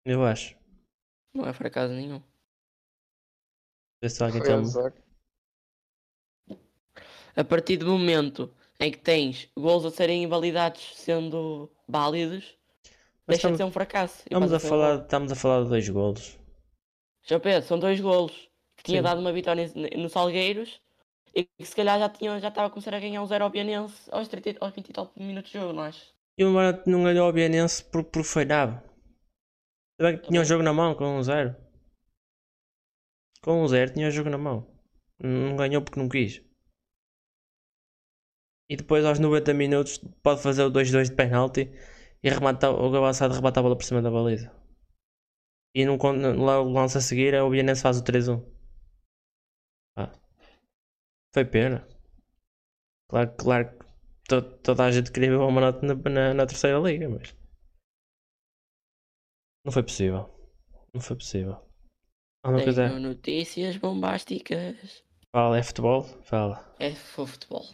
Eu 0.06 0.25
acho. 0.25 0.58
Não 1.34 1.48
é 1.48 1.54
fracasso 1.54 1.94
nenhum. 1.94 2.22
Vê 4.01 4.10
se 4.10 4.22
alguém 4.22 4.42
Foi 4.42 4.50
tem. 4.50 5.09
A 7.40 7.44
partir 7.44 7.78
do 7.78 7.86
momento 7.88 8.54
em 8.80 8.92
que 8.92 8.98
tens 8.98 9.50
gols 9.58 9.86
a 9.86 9.92
serem 9.92 10.24
invalidados 10.24 10.94
sendo 10.96 11.72
válidos, 11.88 12.58
Mas 13.25 13.38
deixa 13.38 13.48
de 13.48 13.54
estamos- 13.54 13.58
ser 13.58 13.64
um 13.64 13.72
fracasso. 13.72 14.24
Estamos 14.24 14.52
a 14.52 14.58
um 14.58 14.60
falar, 14.60 14.96
gol. 14.96 15.04
estamos 15.06 15.32
a 15.32 15.36
falar 15.36 15.64
de 15.64 15.70
dois 15.70 15.88
golos. 15.90 16.38
Já 17.24 17.40
Pedro, 17.40 17.66
são 17.68 17.80
dois 17.80 18.00
golos. 18.00 18.50
Que 18.75 18.84
tinha 18.84 19.00
Sim. 19.00 19.04
dado 19.04 19.20
uma 19.22 19.32
vitória 19.34 19.70
no 19.98 20.10
Salgueiros 20.10 20.82
e 21.36 21.44
que 21.46 21.66
se 21.66 21.75
calhar 21.75 22.00
já 22.00 22.10
tinha, 22.10 22.40
já 22.40 22.48
estava 22.48 22.68
a 22.68 22.70
começar 22.70 22.94
a 22.94 23.00
ganhar 23.00 23.22
um 23.22 23.25
0 23.25 23.44
ao 23.44 23.50
Bianense 23.50 24.10
aos, 24.12 24.28
30, 24.30 24.58
aos 24.64 24.74
20 24.74 24.90
e 24.90 24.94
tal 24.94 25.12
minutos 25.18 25.52
de 25.52 25.60
jogo, 25.60 25.74
não 25.74 25.84
acho? 25.84 26.14
E 26.38 26.44
o 26.46 26.48
Amarante 26.50 26.90
não 26.90 27.04
ganhou 27.04 27.25
ao 27.25 27.34
Bianense 27.34 27.84
por, 27.84 28.04
por 28.06 28.24
falhava. 28.24 28.82
Também 29.98 30.18
que 30.18 30.28
tinha 30.30 30.42
o 30.42 30.46
jogo 30.46 30.64
na 30.64 30.72
mão 30.74 30.96
com 30.96 31.18
um 31.18 31.22
zero. 31.24 31.56
Com 33.42 33.62
um 33.64 33.68
zero 33.68 33.94
tinha 33.94 34.08
o 34.08 34.12
jogo 34.12 34.30
na 34.30 34.38
mão. 34.38 34.66
Não 35.22 35.56
ganhou 35.58 35.82
porque 35.82 36.00
não 36.00 36.08
quis. 36.08 36.42
E 38.70 38.75
depois 38.77 39.03
aos 39.03 39.20
90 39.20 39.53
minutos 39.53 39.98
pode 40.22 40.42
fazer 40.44 40.64
o 40.64 40.72
2-2 40.72 41.10
de 41.10 41.16
penalti 41.16 41.72
e 42.24 42.29
remata, 42.29 42.70
o 42.70 42.96
avançado 42.96 43.34
rebata 43.34 43.60
a 43.60 43.64
bola 43.64 43.75
por 43.75 43.84
cima 43.84 44.01
da 44.01 44.12
baliza. 44.12 44.51
E 45.75 45.86
não, 45.86 45.98
con- 45.98 46.18
lá 46.44 46.62
o 46.62 46.70
lance 46.72 46.98
a 46.98 47.01
seguir 47.01 47.34
é 47.34 47.42
o 47.42 47.50
Bianense 47.50 47.82
faz 47.82 47.98
o 48.00 48.03
3-1. 48.03 48.44
Ah. 49.98 50.12
Foi 51.34 51.46
pena. 51.46 51.88
Claro, 53.10 53.36
claro 53.38 53.77
que 53.79 53.86
to- 54.27 54.58
toda 54.60 54.86
a 54.86 54.92
gente 54.92 55.12
queria 55.12 55.29
ver 55.32 55.38
o 55.38 55.48
Amarante 55.48 55.84
na, 55.86 55.96
na, 55.96 56.34
na 56.34 56.46
terceira 56.46 56.77
liga, 56.79 57.10
mas 57.10 57.36
não 59.66 59.72
foi 59.72 59.84
possível. 59.84 60.29
Não 60.94 61.01
foi 61.01 61.16
possível. 61.16 61.58
Coisa 62.44 62.88
Tenho 62.88 63.00
notícias 63.00 63.77
bombásticas. 63.77 65.03
fala, 65.32 65.58
é 65.58 65.64
futebol? 65.64 66.03
Fala. 66.24 66.75
É 66.79 66.94
futebol. 66.96 67.66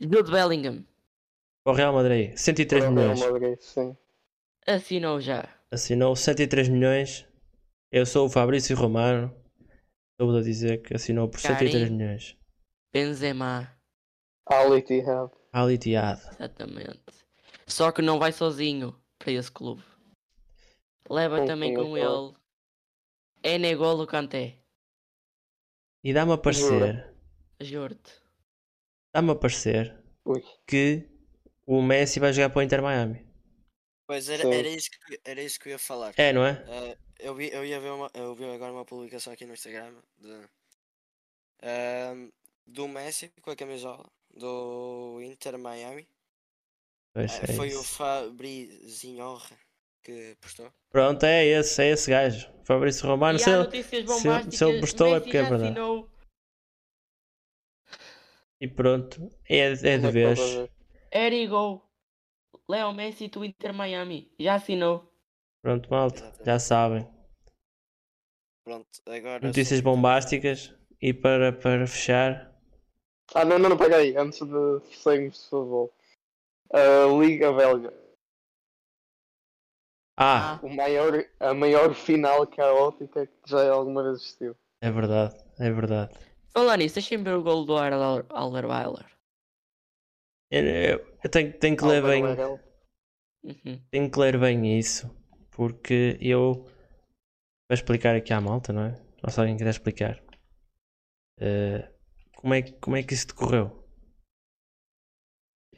Jude 0.00 0.30
Bellingham 0.30 0.84
O 1.64 1.72
Real 1.72 1.92
Madrid, 1.92 2.36
103 2.36 2.84
Para 2.84 2.90
o 2.90 2.94
milhões. 2.94 3.20
Real 3.20 3.32
Madrid, 3.32 3.58
sim. 3.60 3.96
assinou 4.66 5.20
já. 5.20 5.48
Assinou 5.70 6.14
103 6.14 6.68
milhões. 6.68 7.26
Eu 7.90 8.06
sou 8.06 8.26
o 8.26 8.30
Fabrício 8.30 8.76
Romano. 8.76 9.34
Estou 10.12 10.36
a 10.36 10.42
dizer 10.42 10.82
que 10.82 10.94
assinou 10.94 11.28
por 11.28 11.40
103 11.40 11.72
Carinho. 11.72 11.92
milhões. 11.98 12.36
Benzema, 12.92 13.70
Al 14.46 14.76
Ittihad. 14.78 15.30
Al 15.52 15.70
Ittihad. 15.70 16.18
exatamente. 16.32 17.02
Só 17.66 17.90
que 17.92 18.00
não 18.00 18.18
vai 18.18 18.32
sozinho 18.32 18.94
para 19.18 19.32
esse 19.32 19.50
clube. 19.50 19.82
Leva 21.10 21.40
Com 21.40 21.46
também 21.46 21.74
quem 21.74 21.84
com 21.84 21.96
é 21.96 22.00
ele 22.00 22.34
Enegolo 23.42 24.06
Kanté. 24.06 24.56
E 26.02 26.12
dá-me 26.12 26.32
a 26.32 26.38
parecer, 26.38 27.12
Juro-te. 27.60 28.12
Dá-me 29.16 29.30
a 29.32 29.34
parecer 29.34 29.94
Ui. 30.26 30.42
que 30.66 31.08
o 31.66 31.80
Messi 31.80 32.20
vai 32.20 32.32
jogar 32.34 32.50
para 32.50 32.58
o 32.60 32.62
Inter 32.62 32.82
Miami. 32.82 33.24
Pois 34.06 34.28
era, 34.28 34.42
era, 34.54 34.68
isso 34.68 34.90
que, 34.90 35.20
era 35.24 35.42
isso 35.42 35.58
que 35.58 35.68
eu 35.68 35.72
ia 35.72 35.78
falar. 35.78 36.12
É, 36.16 36.32
não 36.32 36.44
é? 36.44 36.62
Eh, 36.68 36.98
eu, 37.20 37.34
vi, 37.34 37.50
eu 37.50 37.64
ia 37.64 37.80
ver 37.80 37.90
uma, 37.90 38.10
eu 38.14 38.34
vi 38.34 38.44
agora 38.44 38.72
uma 38.72 38.84
publicação 38.84 39.32
aqui 39.32 39.46
no 39.46 39.54
Instagram 39.54 39.92
de, 40.18 40.48
ehm, 41.62 42.28
do 42.66 42.86
Messi 42.88 43.32
com 43.42 43.50
a 43.50 43.56
camisola 43.56 44.04
do 44.36 45.18
Inter 45.22 45.58
Miami. 45.58 46.06
Pois 47.14 47.32
Eh, 47.42 47.44
é 47.44 47.56
foi 47.56 47.68
o 47.74 47.80
isso. 47.80 47.94
Fabrizinho 47.94 49.40
que 50.04 50.36
postou. 50.40 50.70
Pronto, 50.90 51.24
é 51.24 51.44
esse, 51.46 51.82
é 51.82 51.90
esse 51.90 52.10
gajo. 52.10 52.48
Fabrício 52.64 53.06
Romano. 53.08 53.38
e 53.38 53.42
se 53.42 53.50
há 53.50 53.60
ele- 53.60 53.82
se 53.82 54.56
se 54.58 54.64
ele 54.64 54.80
postou 54.80 55.16
é 55.16 55.20
porque 55.20 55.36
é 55.38 55.42
verdade. 55.42 55.64
assinou 55.64 56.08
E 58.60 58.66
pronto, 58.68 59.28
é, 59.48 59.58
é 59.58 59.74
de 59.74 59.88
é 59.88 59.98
vez. 60.10 60.40
Erigo. 61.12 61.82
Leo 62.68 62.92
Messi 62.92 63.28
do 63.28 63.44
Inter 63.44 63.72
Miami. 63.72 64.32
Já 64.40 64.54
assinou. 64.54 65.12
Pronto, 65.62 65.88
malta, 65.90 66.32
já 66.44 66.58
sabem. 66.58 67.06
Pronto, 68.64 68.88
agora 69.06 69.46
Notícias 69.46 69.80
bombásticas. 69.80 70.74
E 71.00 71.12
para, 71.12 71.52
para 71.52 71.86
fechar, 71.86 72.52
Ah, 73.34 73.44
não, 73.44 73.58
não, 73.58 73.68
não, 73.70 73.76
peraí. 73.76 74.16
Antes 74.16 74.40
de 74.40 74.96
sairmos 74.96 75.34
de 75.36 75.48
futebol. 75.50 75.92
A 76.72 77.06
Liga 77.20 77.52
Belga. 77.52 77.92
ah, 80.18 80.58
O 80.62 80.68
maior, 80.68 81.24
a 81.40 81.54
maior 81.54 81.94
final 81.94 82.46
caótica 82.46 83.26
que 83.26 83.32
já 83.50 83.70
alguma 83.70 84.02
vez 84.02 84.16
existiu. 84.20 84.56
é 84.80 84.90
verdade, 84.90 85.36
é 85.58 85.70
verdade. 85.70 86.14
Falar 86.56 86.78
nisso, 86.78 86.94
deixem 86.94 87.22
ver 87.22 87.34
o 87.34 87.42
gol 87.42 87.66
do 87.66 87.76
Alder- 87.76 88.24
Alderweiler. 88.30 89.04
Eu, 90.50 90.64
eu- 90.64 91.16
eu 91.22 91.30
tenho, 91.30 91.58
tenho 91.58 91.76
que 91.76 91.84
ler 91.84 92.02
bem. 92.02 92.24
Uhum. 93.44 93.80
tenho 93.90 94.10
que 94.10 94.18
ler 94.18 94.38
bem 94.40 94.78
isso, 94.78 95.08
porque 95.50 96.16
eu 96.20 96.54
vou 96.54 97.72
explicar 97.72 98.16
aqui 98.16 98.32
à 98.32 98.40
malta, 98.40 98.72
não 98.72 98.84
é? 98.86 98.94
Ou 99.22 99.30
se 99.30 99.38
alguém 99.38 99.56
quiser 99.56 99.70
explicar. 99.70 100.20
Eh, 101.38 101.92
como, 102.36 102.54
é, 102.54 102.62
que- 102.62 102.72
como 102.80 102.96
é 102.96 103.02
que 103.02 103.12
isso 103.12 103.26
decorreu? 103.26 103.86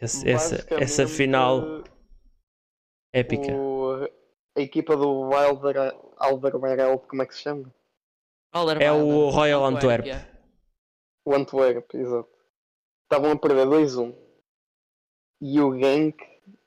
Esse- 0.01 0.31
essa, 0.31 0.65
essa 0.81 1.09
final, 1.09 1.83
Épica. 3.13 3.53
O, 3.53 4.09
a 4.57 4.61
equipa 4.61 4.97
do 4.97 5.35
Alder, 5.35 5.77
Alderweireld, 6.19 7.05
como 7.09 7.23
é 7.23 7.27
que 7.27 7.35
se 7.35 7.43
chama? 7.43 7.75
É 8.81 8.93
o 8.93 9.29
Royal 9.29 9.65
Antwerp. 9.65 10.07
O 11.29 11.35
Antwerp, 11.35 11.95
exato. 11.95 12.31
Estavam 13.03 13.33
a 13.33 13.39
perder 13.39 13.67
2-1. 13.67 14.17
E 15.43 15.61
o 15.61 15.79
Genk 15.79 16.17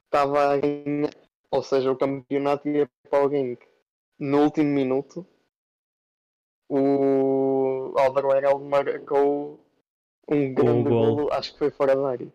estava 0.05 0.53
a 0.53 0.57
ganhar. 0.59 1.09
Ou 1.49 1.63
seja, 1.63 1.91
o 1.91 1.97
campeonato 1.97 2.69
ia 2.69 2.87
para 3.09 3.25
o 3.25 3.29
Genk. 3.31 3.59
No 4.19 4.43
último 4.43 4.69
minuto, 4.69 5.25
o 6.69 7.95
Alderweireld 7.97 8.63
marcou 8.65 9.65
um 10.29 10.53
grande 10.53 10.89
golo, 10.89 11.33
acho 11.33 11.53
que 11.53 11.57
foi 11.57 11.71
fora 11.71 11.95
da 11.95 12.09
área. 12.09 12.31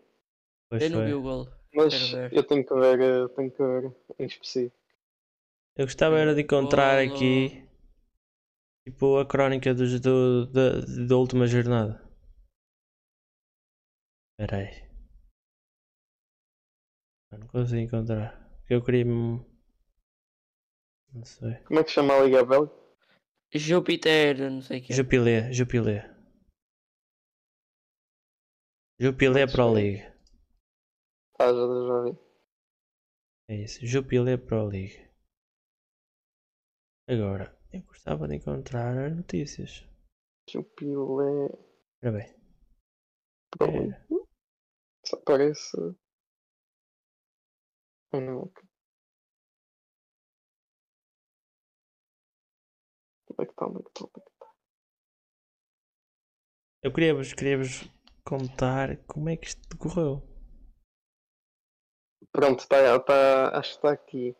Pois 0.68 0.82
Eu 0.82 0.90
não 0.90 1.06
vi 1.06 1.14
o 1.14 1.22
golo. 1.22 1.48
Mas 1.72 2.12
eu 2.32 2.42
tenho 2.42 2.66
que 2.66 2.74
ver, 2.74 3.00
eh, 3.00 3.28
tenho 3.36 3.50
que 3.52 3.62
ver 3.62 3.94
em 4.18 4.26
específico. 4.26 4.76
Eu 5.76 5.86
gostava 5.86 6.18
era 6.18 6.34
de 6.34 6.42
encontrar 6.42 6.98
aqui 6.98 7.62
tipo 8.84 9.16
a 9.16 9.24
crónica 9.24 9.72
dos, 9.72 10.00
do, 10.00 10.46
da, 10.46 10.80
da 11.06 11.16
última 11.16 11.46
jornada. 11.46 12.05
Espera 14.38 14.58
aí. 14.58 14.86
Eu 17.32 17.38
não 17.38 17.46
consigo 17.48 17.80
encontrar. 17.80 18.38
Porque 18.60 18.74
eu 18.74 18.84
queria. 18.84 19.04
Não 19.06 19.46
sei. 21.24 21.54
Como 21.64 21.80
é 21.80 21.84
que 21.84 21.88
se 21.88 21.94
chama 21.94 22.12
a 22.14 22.20
Liga 22.24 22.44
Belga? 22.44 22.70
Júpiter, 23.54 24.38
não 24.50 24.60
sei 24.60 24.80
o 24.80 24.82
que. 24.84 24.92
Jupiler, 24.92 25.50
Jupiler. 25.52 26.14
Jupiler 29.00 29.50
Pro 29.50 29.72
League. 29.72 30.02
Ah, 31.38 31.46
já, 31.46 31.52
já 31.52 32.02
vi. 32.04 32.18
É 33.48 33.54
isso. 33.62 33.86
Jupiler 33.86 34.38
Pro 34.44 34.66
League. 34.66 35.06
Agora, 37.08 37.56
eu 37.72 37.80
gostava 37.82 38.28
de 38.28 38.34
encontrar 38.36 38.98
as 39.06 39.16
notícias. 39.16 39.86
Jupiler. 40.50 41.50
Espera 41.94 42.18
bem. 42.18 42.36
Pro 43.56 43.70
É. 43.70 43.78
League. 43.78 43.96
Só 45.06 45.16
parece. 45.18 45.76
Ah, 48.12 48.20
não. 48.20 48.52
Onde 53.28 53.42
é 53.42 53.46
que 53.46 53.52
está? 53.52 53.66
Onde 53.66 53.78
é 53.78 53.82
que 53.82 53.88
está? 53.88 54.04
Onde 54.04 54.18
é 54.18 54.20
que 54.20 54.30
está? 54.30 54.52
Eu 56.82 56.92
queria-vos 56.92 57.32
queria 57.34 57.58
contar 58.24 58.96
como 59.06 59.28
é 59.28 59.36
que 59.36 59.46
isto 59.46 59.60
decorreu. 59.68 60.22
Pronto, 62.32 62.60
está, 62.60 62.96
está, 62.96 63.58
acho 63.58 63.70
que 63.70 63.76
está 63.76 63.92
aqui. 63.92 64.36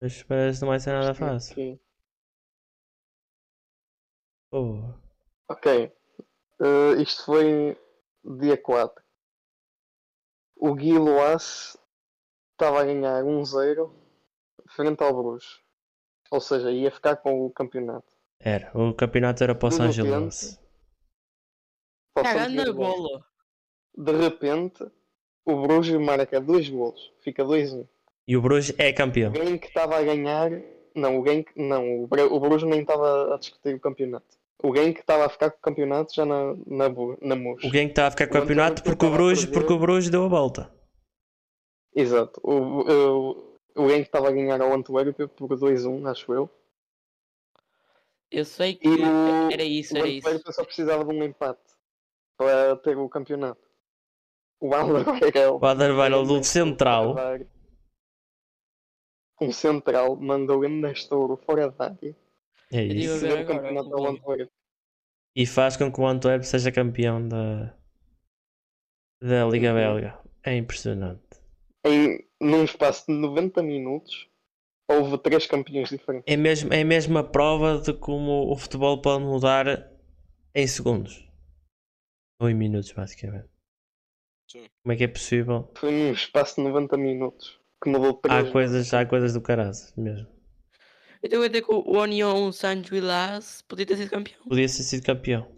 Mas 0.00 0.22
parece 0.22 0.58
que 0.58 0.64
não 0.64 0.68
vai 0.68 0.78
ser 0.78 0.92
nada 0.92 1.10
está 1.10 1.26
fácil. 1.26 1.52
aqui. 1.52 1.80
Oh. 4.52 4.94
Ok. 5.50 5.92
Eh, 6.60 7.02
isto 7.02 7.24
foi 7.24 7.76
dia 8.38 8.60
4. 8.60 9.07
O 10.58 10.74
Gui 10.74 10.98
Loas 10.98 11.76
estava 12.52 12.80
a 12.80 12.84
ganhar 12.84 13.22
1-0 13.22 13.90
frente 14.68 15.02
ao 15.02 15.14
Bruges. 15.14 15.60
Ou 16.30 16.40
seja, 16.40 16.70
ia 16.70 16.90
ficar 16.90 17.16
com 17.16 17.46
o 17.46 17.50
campeonato. 17.50 18.12
Era, 18.40 18.70
o 18.74 18.92
campeonato 18.92 19.42
era 19.42 19.54
para 19.54 19.74
o. 19.74 19.82
Angeles. 19.82 20.60
Só 22.16 22.22
Cagando 22.22 22.74
golo. 22.74 23.24
De 23.96 24.12
repente, 24.12 24.84
o 25.44 25.62
Bruges 25.62 26.00
marca 26.00 26.40
dois 26.40 26.68
golos. 26.68 27.12
Fica 27.20 27.44
2-1. 27.44 27.88
E 28.26 28.36
o 28.36 28.42
Bruges 28.42 28.74
é 28.78 28.92
campeão. 28.92 29.32
O 29.32 29.34
Genk 29.34 29.66
estava 29.66 29.96
a 29.96 30.02
ganhar. 30.02 30.50
Não, 30.94 31.20
o 31.20 31.26
Genk. 31.26 31.50
Não, 31.56 32.04
o 32.04 32.40
Bruges 32.40 32.68
nem 32.68 32.80
estava 32.80 33.34
a 33.34 33.38
discutir 33.38 33.74
o 33.74 33.80
campeonato. 33.80 34.37
O 34.62 34.74
Genk 34.74 34.98
estava 35.00 35.26
a 35.26 35.28
ficar 35.28 35.50
com 35.50 35.58
o 35.58 35.60
campeonato 35.60 36.12
já 36.14 36.24
na, 36.26 36.54
na, 36.66 36.88
na 37.22 37.36
MUS. 37.36 37.62
O 37.64 37.70
Genk 37.70 37.90
estava 37.90 38.08
a 38.08 38.10
ficar 38.10 38.26
com 38.26 38.34
o 38.34 38.38
O 38.38 38.40
campeonato 38.40 38.82
porque 38.82 39.06
o 39.06 39.10
Bruges, 39.10 39.44
perder. 39.44 39.60
porque 39.60 39.72
o 39.72 39.78
Bruges 39.78 40.10
deu 40.10 40.24
a 40.24 40.28
volta. 40.28 40.72
Exato. 41.94 42.40
O, 42.42 42.52
o, 42.52 43.58
o 43.76 43.88
Genk 43.88 44.02
estava 44.02 44.28
a 44.28 44.32
ganhar 44.32 44.60
ao 44.60 44.72
Antwerp 44.72 45.16
por 45.36 45.48
2-1, 45.48 46.10
acho 46.10 46.32
eu. 46.32 46.50
Eu 48.30 48.44
sei 48.44 48.74
que 48.74 48.86
E 48.86 48.90
o, 49.00 49.50
era 49.50 49.62
isso, 49.62 49.94
o 49.94 49.98
era 49.98 50.08
isso. 50.08 50.28
Antwerp 50.28 50.52
só 50.52 50.64
precisava 50.64 51.04
de 51.04 51.10
um 51.14 51.22
empate 51.22 51.60
para 52.36 52.76
ter 52.76 52.96
o 52.96 53.08
campeonato. 53.08 53.62
O 54.60 54.74
Alderweireld 54.74 55.58
O 55.62 55.66
Alderweireld 55.66 56.28
do 56.28 56.44
central. 56.44 57.14
Um 59.40 59.52
central 59.52 60.16
mandou 60.16 60.64
em 60.64 60.84
estouro 60.90 61.36
fora 61.36 61.70
da 61.70 61.86
área. 61.86 62.16
É 62.72 62.82
isso. 62.84 63.20
ver 63.20 63.50
agora. 63.50 64.50
E 65.34 65.46
faz 65.46 65.76
com 65.76 65.92
que 65.92 66.00
o 66.00 66.06
Antwerp 66.06 66.42
seja 66.42 66.72
campeão 66.72 67.26
da, 67.26 67.74
da 69.22 69.46
Liga. 69.46 69.72
Belga. 69.72 70.18
É 70.42 70.56
impressionante. 70.56 71.22
Em, 71.84 72.26
num 72.40 72.64
espaço 72.64 73.06
de 73.06 73.12
90 73.12 73.62
minutos, 73.62 74.28
houve 74.88 75.18
três 75.18 75.46
campeões 75.46 75.88
diferentes. 75.88 76.32
É 76.32 76.36
mesmo, 76.36 76.72
é 76.72 76.82
mesmo 76.82 77.18
a 77.18 77.24
prova 77.24 77.78
de 77.80 77.92
como 77.92 78.50
o 78.50 78.56
futebol 78.56 79.00
pode 79.00 79.24
mudar 79.24 79.92
em 80.54 80.66
segundos. 80.66 81.28
Ou 82.40 82.48
em 82.48 82.54
minutos, 82.54 82.92
basicamente. 82.92 83.48
Sim. 84.50 84.66
Como 84.82 84.92
é 84.92 84.96
que 84.96 85.04
é 85.04 85.08
possível? 85.08 85.70
Foi 85.76 85.90
num 85.90 86.12
espaço 86.12 86.56
de 86.56 86.62
90 86.62 86.96
minutos 86.96 87.60
que 87.82 87.90
mudou 87.90 88.14
três 88.14 88.48
Há 88.48 88.52
coisas, 88.52 88.94
há 88.94 89.06
coisas 89.06 89.34
do 89.34 89.42
caraças 89.42 89.94
mesmo. 89.96 90.37
Então 91.22 91.42
eu 91.42 91.48
dizer 91.48 91.62
que 91.62 91.72
o 91.72 92.00
Union 92.00 92.52
Saint-Gilles 92.52 93.62
podia 93.62 93.86
ter 93.86 93.96
sido 93.96 94.10
campeão. 94.10 94.42
Podia 94.44 94.66
ter 94.66 94.68
sido 94.68 95.04
campeão. 95.04 95.48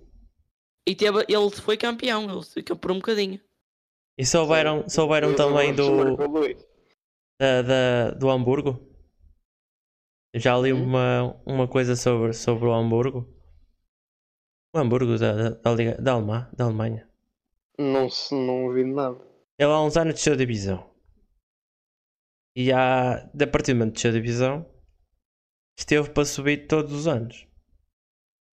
E 0.87 0.95
teve, 0.95 1.19
ele 1.29 1.51
foi 1.51 1.77
campeão, 1.77 2.31
ele 2.31 2.43
ficou 2.43 2.77
por 2.77 2.91
um 2.91 2.97
bocadinho. 2.97 3.41
E 4.19 4.25
souberam, 4.25 4.89
souberam 4.89 5.35
também 5.35 5.75
do, 5.75 6.17
da, 7.39 7.63
da- 7.63 8.11
do 8.13 8.31
Hamburgo? 8.31 8.87
Eu 10.33 10.41
já 10.41 10.57
li 10.59 10.73
Hum? 10.73 10.83
uma, 10.85 11.43
uma 11.45 11.69
coisa 11.69 11.97
sobre, 11.97 12.33
sobre 12.33 12.67
o 12.69 12.73
Hamburgo. 12.73 13.27
O 14.75 14.79
Hamburgo 14.79 15.19
da, 15.19 15.33
da, 15.33 15.51
da, 15.51 15.73
Liga- 15.73 16.01
da, 16.01 16.13
Alma- 16.13 16.51
da 16.57 16.65
Alemanha. 16.65 17.09
Não, 17.79 18.09
se, 18.09 18.35
não 18.35 18.73
vi 18.73 18.85
nada. 18.85 19.19
Ele 19.59 19.71
há 19.71 19.81
uns 19.83 19.97
anos 19.97 20.15
desceu 20.15 20.35
a 20.35 20.37
divisão. 20.37 20.91
E 22.57 22.73
há, 22.73 23.25
a 23.25 23.47
partir 23.51 23.73
do 23.73 23.79
momento 23.79 23.95
desceu 23.95 24.11
a 24.11 24.15
divisão, 24.15 24.67
esteve 25.81 26.11
para 26.11 26.25
subir 26.25 26.67
todos 26.67 26.93
os 26.93 27.07
anos. 27.07 27.47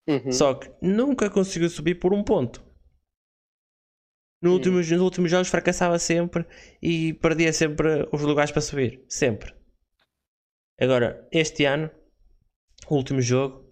Uhum. 0.07 0.31
Só 0.31 0.53
que 0.55 0.69
nunca 0.81 1.29
conseguiu 1.29 1.69
subir 1.69 1.95
por 1.95 2.13
um 2.13 2.23
ponto. 2.23 2.65
No 4.41 4.53
últimos, 4.53 4.89
nos 4.89 5.01
últimos 5.01 5.31
jogos 5.31 5.47
fracassava 5.49 5.97
sempre 5.99 6.45
e 6.81 7.13
perdia 7.15 7.51
sempre 7.51 8.07
os 8.11 8.21
lugares 8.21 8.51
para 8.51 8.61
subir. 8.61 9.03
Sempre. 9.09 9.53
Agora, 10.79 11.27
este 11.31 11.65
ano, 11.65 11.89
o 12.87 12.95
último 12.95 13.19
jogo, 13.21 13.67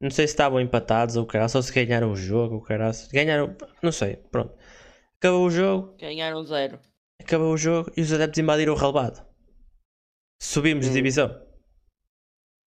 não 0.00 0.10
sei 0.10 0.26
se 0.28 0.32
estavam 0.32 0.60
empatados 0.60 1.16
ou 1.16 1.24
o 1.24 1.26
caralho, 1.26 1.50
só 1.50 1.60
se 1.60 1.72
ganharam 1.72 2.12
o 2.12 2.16
jogo, 2.16 2.56
o 2.56 2.62
caralho. 2.62 2.94
Ganharam, 3.12 3.56
não 3.82 3.90
sei, 3.92 4.16
pronto. 4.16 4.56
Acabou 5.16 5.44
o 5.46 5.50
jogo, 5.50 5.96
Ganharam 5.98 6.42
zero. 6.44 6.80
acabou 7.20 7.52
o 7.52 7.56
jogo 7.58 7.90
e 7.96 8.00
os 8.00 8.12
adeptos 8.12 8.38
invadiram 8.38 8.72
o 8.72 8.76
relevado. 8.76 9.28
Subimos 10.40 10.84
de 10.86 10.92
Hum. 10.92 10.94
divisão. 10.94 11.49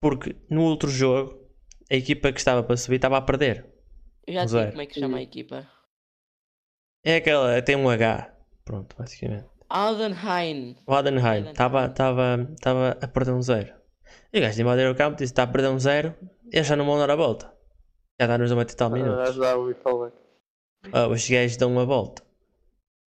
Porque 0.04 0.36
no 0.50 0.64
outro 0.64 0.90
jogo, 0.90 1.40
a 1.90 1.96
equipa 1.96 2.30
que 2.34 2.38
estava 2.38 2.62
para 2.62 2.76
subir 2.76 2.98
estava 2.98 3.16
a 3.18 3.22
perder. 3.22 3.66
Eu 4.28 4.34
já 4.34 4.46
sei 4.50 4.68
como 4.72 4.82
é 4.82 4.86
que 4.86 5.00
chama 5.00 5.18
a 5.18 5.22
equipa. 5.22 5.66
É 7.06 7.16
aquela, 7.16 7.62
tem 7.62 7.78
um 7.78 7.90
H. 7.90 8.36
Pronto, 8.66 8.94
basicamente. 8.98 9.46
Aldenheim. 9.70 10.76
O 10.86 10.94
Adenheim 10.94 11.20
Adenheim. 11.26 11.52
estava 11.52 11.86
estava 11.86 12.48
estava 12.54 12.98
a 13.02 13.08
perder 13.08 13.32
um 13.32 13.42
zero. 13.42 13.74
E 14.34 14.40
o 14.40 14.42
gajo 14.42 14.56
de 14.56 14.62
invadir 14.62 14.90
o 14.92 14.96
campo 14.96 15.16
disse: 15.18 15.32
está 15.32 15.44
a 15.44 15.48
perder 15.48 15.70
um 15.70 15.80
zero, 15.80 16.14
eles 16.52 16.68
já 16.68 16.76
não 16.76 16.86
vão 16.86 16.98
dar 17.00 17.10
a 17.10 17.16
volta. 17.16 17.46
Já 18.20 18.26
está 18.26 18.38
nos 18.38 18.50
90 18.52 18.74
e 18.74 18.76
tal 18.76 18.88
Ah, 18.88 18.94
minutos. 18.94 19.36
já 19.36 19.56
ouvi 19.56 19.74
falar. 19.74 20.12
Ah, 20.92 21.08
os 21.08 21.30
gajos 21.30 21.56
dão 21.56 21.72
uma 21.72 21.86
volta. 21.86 22.22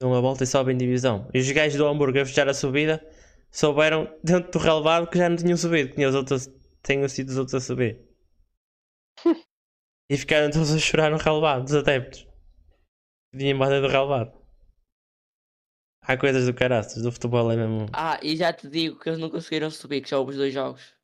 Dão 0.00 0.10
uma 0.12 0.20
volta 0.22 0.44
e 0.44 0.46
sobem 0.46 0.78
divisão. 0.78 1.28
E 1.34 1.38
os 1.40 1.50
gajos 1.52 1.76
do 1.76 1.86
Hamburgo 1.86 2.18
a 2.20 2.24
fechar 2.24 2.48
a 2.48 2.54
subida 2.54 3.06
souberam 3.50 4.10
dentro 4.24 4.50
do 4.50 4.58
relevado 4.58 5.08
que 5.08 5.18
já 5.18 5.28
não 5.28 5.36
tinham 5.36 5.56
subido, 5.58 5.90
que 5.90 5.94
tinham, 5.96 6.08
os 6.10 6.16
outros, 6.16 6.50
tinham 6.86 7.08
sido 7.08 7.28
os 7.30 7.36
outros 7.36 7.54
a 7.54 7.60
subir. 7.60 8.00
e 10.10 10.16
ficaram 10.16 10.50
todos 10.50 10.72
a 10.72 10.78
chorar 10.78 11.10
no 11.10 11.16
relevado, 11.16 11.64
dos 11.64 11.74
adeptos. 11.74 12.22
Que 13.32 13.38
tinham 13.38 13.56
invadido 13.56 13.86
o 13.86 13.90
relevado. 13.90 14.46
Há 16.02 16.16
coisas 16.16 16.46
do 16.46 16.54
caraças, 16.54 17.02
do 17.02 17.10
futebol 17.10 17.50
é 17.50 17.56
mesmo. 17.56 17.86
Ah, 17.92 18.20
e 18.22 18.36
já 18.36 18.52
te 18.52 18.68
digo 18.68 18.98
que 18.98 19.08
eles 19.08 19.18
não 19.18 19.28
conseguiram 19.28 19.70
subir, 19.70 20.00
que 20.00 20.10
já 20.10 20.18
houve 20.18 20.30
os 20.30 20.36
dois 20.36 20.54
jogos. 20.54 20.94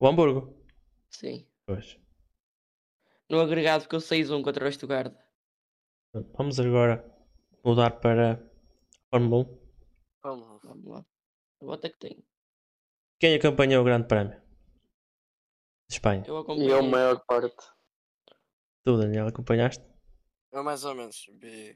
O 0.00 0.08
Hamburgo. 0.08 0.52
Sim. 1.08 1.46
Pois. 1.64 1.96
No 3.30 3.40
agregado 3.40 3.84
ficou 3.84 4.00
6-1 4.00 4.42
contra 4.42 4.68
o 4.68 4.72
Stuttgart. 4.72 5.14
Vamos 6.36 6.58
agora 6.58 7.04
mudar 7.64 7.90
para 8.00 8.42
Fórmula 9.10 9.44
1. 9.44 9.58
Vamos 10.24 10.48
lá. 10.48 10.58
Vamos 10.64 10.86
lá. 10.86 11.06
Bota 11.60 11.88
que 11.88 11.98
tem. 11.98 12.25
Quem 13.26 13.34
acompanhou 13.34 13.80
o 13.82 13.84
Grande 13.84 14.06
Prémio? 14.06 14.36
De 15.88 15.94
Espanha. 15.96 16.22
Eu 16.28 16.36
E 16.36 16.40
acompanhei. 16.42 16.70
é 16.70 16.78
a 16.78 16.82
maior 16.82 17.18
parte. 17.26 17.56
Tu, 18.84 18.96
Daniel, 18.96 19.26
acompanhaste? 19.26 19.82
Eu 20.52 20.62
mais 20.62 20.84
ou 20.84 20.94
menos 20.94 21.26
vi. 21.40 21.74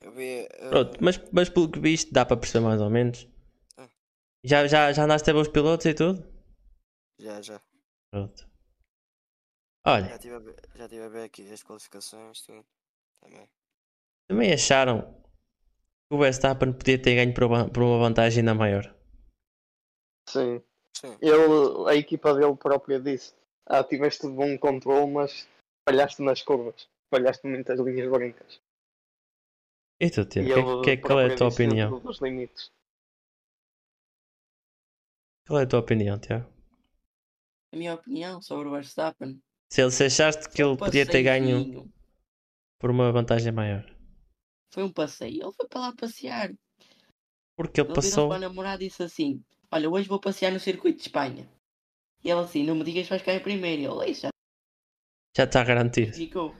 Eu 0.00 0.12
vi. 0.12 0.48
eh, 0.50 0.70
Pronto, 0.70 0.96
mas, 1.02 1.20
mas 1.30 1.50
pelo 1.50 1.70
que 1.70 1.78
viste, 1.78 2.14
dá 2.14 2.24
para 2.24 2.38
perceber 2.38 2.64
mais 2.64 2.80
ou 2.80 2.88
menos. 2.88 3.28
Ah. 3.76 3.90
Já, 4.42 4.66
já, 4.66 4.90
já 4.90 5.04
andaste 5.04 5.28
a 5.28 5.34
ver 5.34 5.40
os 5.40 5.48
pilotos 5.48 5.84
e 5.84 5.92
tudo? 5.92 6.24
Já, 7.18 7.42
já. 7.42 7.60
Pronto. 8.10 8.46
Já 9.84 9.92
Olha, 9.92 10.14
estive 10.14 10.34
a, 10.34 10.38
ver- 10.38 10.62
já 10.76 10.88
tive 10.88 11.04
a 11.04 11.08
ver 11.10 11.24
aqui 11.24 11.52
as 11.52 11.62
qualificações, 11.62 12.40
tudo. 12.40 12.64
Também. 13.20 13.46
também 14.28 14.50
acharam 14.54 15.02
que 16.08 16.14
o 16.14 16.18
Verstappen 16.18 16.72
podia 16.72 17.00
ter 17.02 17.14
ganho 17.16 17.34
por 17.34 17.82
uma 17.82 17.98
vantagem 17.98 18.40
ainda 18.40 18.54
maior. 18.54 18.94
Sim. 20.28 20.62
Sim. 21.00 21.16
Ele, 21.20 21.88
a 21.90 21.94
equipa 21.94 22.34
dele 22.34 22.56
própria 22.56 22.98
disse: 23.00 23.34
Ah, 23.66 23.84
tiveste 23.84 24.26
bom 24.28 24.56
controle, 24.58 25.10
mas 25.12 25.48
falhaste 25.88 26.22
nas 26.22 26.42
curvas. 26.42 26.88
Falhaste 27.10 27.46
muitas 27.46 27.78
linhas 27.80 28.10
brancas. 28.10 28.60
E 30.00 30.10
tu, 30.10 30.24
Tiago, 30.26 30.80
E 30.80 30.84
que, 30.84 30.96
que, 30.96 31.02
qual 31.02 31.20
é 31.20 31.32
a 31.32 31.36
tua 31.36 31.48
opinião? 31.48 31.90
dentro 31.90 32.06
dos 32.06 32.20
limites. 32.20 32.70
Qual 35.46 35.60
é 35.60 35.62
a 35.62 35.66
tua 35.66 35.80
opinião, 35.80 36.18
Tiago? 36.18 36.50
A 37.72 37.76
minha 37.76 37.94
opinião 37.94 38.42
sobre 38.42 38.68
o 38.68 38.72
Verstappen. 38.72 39.40
Se 39.72 39.82
ele 39.82 39.90
se 39.90 40.04
achaste 40.04 40.48
que 40.48 40.62
ele 40.62 40.76
podia 40.76 41.06
ter 41.06 41.22
ganho 41.22 41.90
por 42.78 42.90
uma 42.90 43.10
vantagem 43.12 43.52
maior. 43.52 43.84
Foi 44.72 44.82
um 44.82 44.92
passeio. 44.92 45.42
Ele 45.44 45.52
foi 45.52 45.68
para 45.68 45.80
lá 45.80 45.92
passear. 45.94 46.52
Porque 47.56 47.80
ele 47.80 47.88
Ele 47.88 47.94
passou. 47.94 48.10
virou 48.10 48.28
para 48.28 48.36
a 48.36 48.48
namorada 48.48 48.82
e 48.84 48.88
disse 48.88 49.02
assim: 49.02 49.42
Olha, 49.70 49.90
hoje 49.90 50.08
vou 50.08 50.20
passear 50.20 50.52
no 50.52 50.60
circuito 50.60 50.98
de 50.98 51.02
Espanha. 51.04 51.48
E 52.24 52.30
ela 52.30 52.42
assim: 52.42 52.64
Não 52.64 52.74
me 52.74 52.84
digas 52.84 53.04
que 53.06 53.10
vais 53.10 53.40
em 53.40 53.42
primeiro. 53.42 53.82
E 53.82 53.84
ele, 53.86 54.10
isso 54.10 54.22
já 54.22 54.30
Já 55.36 55.44
está 55.44 55.64
garantido. 55.64 56.12
ficou. 56.14 56.54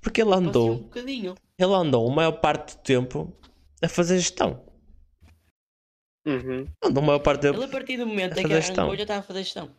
Porque 0.00 0.22
ele 0.22 0.30
Passeou 0.30 0.44
um 0.44 0.48
andou. 0.48 0.76
bocadinho. 0.78 1.34
Ele 1.58 1.74
andou 1.74 2.10
a 2.10 2.14
maior 2.14 2.32
parte 2.40 2.76
do 2.76 2.82
tempo 2.82 3.36
a 3.82 3.88
fazer 3.88 4.18
gestão. 4.18 4.64
Uhum. 6.26 6.66
Andou 6.82 7.02
a 7.02 7.06
maior 7.06 7.18
parte 7.20 7.42
do 7.42 7.48
Ele, 7.48 7.58
tempo. 7.58 7.68
a 7.68 7.72
partir 7.72 7.96
do 7.96 8.06
momento 8.06 8.38
em 8.38 8.46
que 8.46 8.52
arrancou, 8.54 8.96
já 8.96 9.02
estava 9.02 9.20
a 9.20 9.22
fazer 9.22 9.42
gestão. 9.42 9.74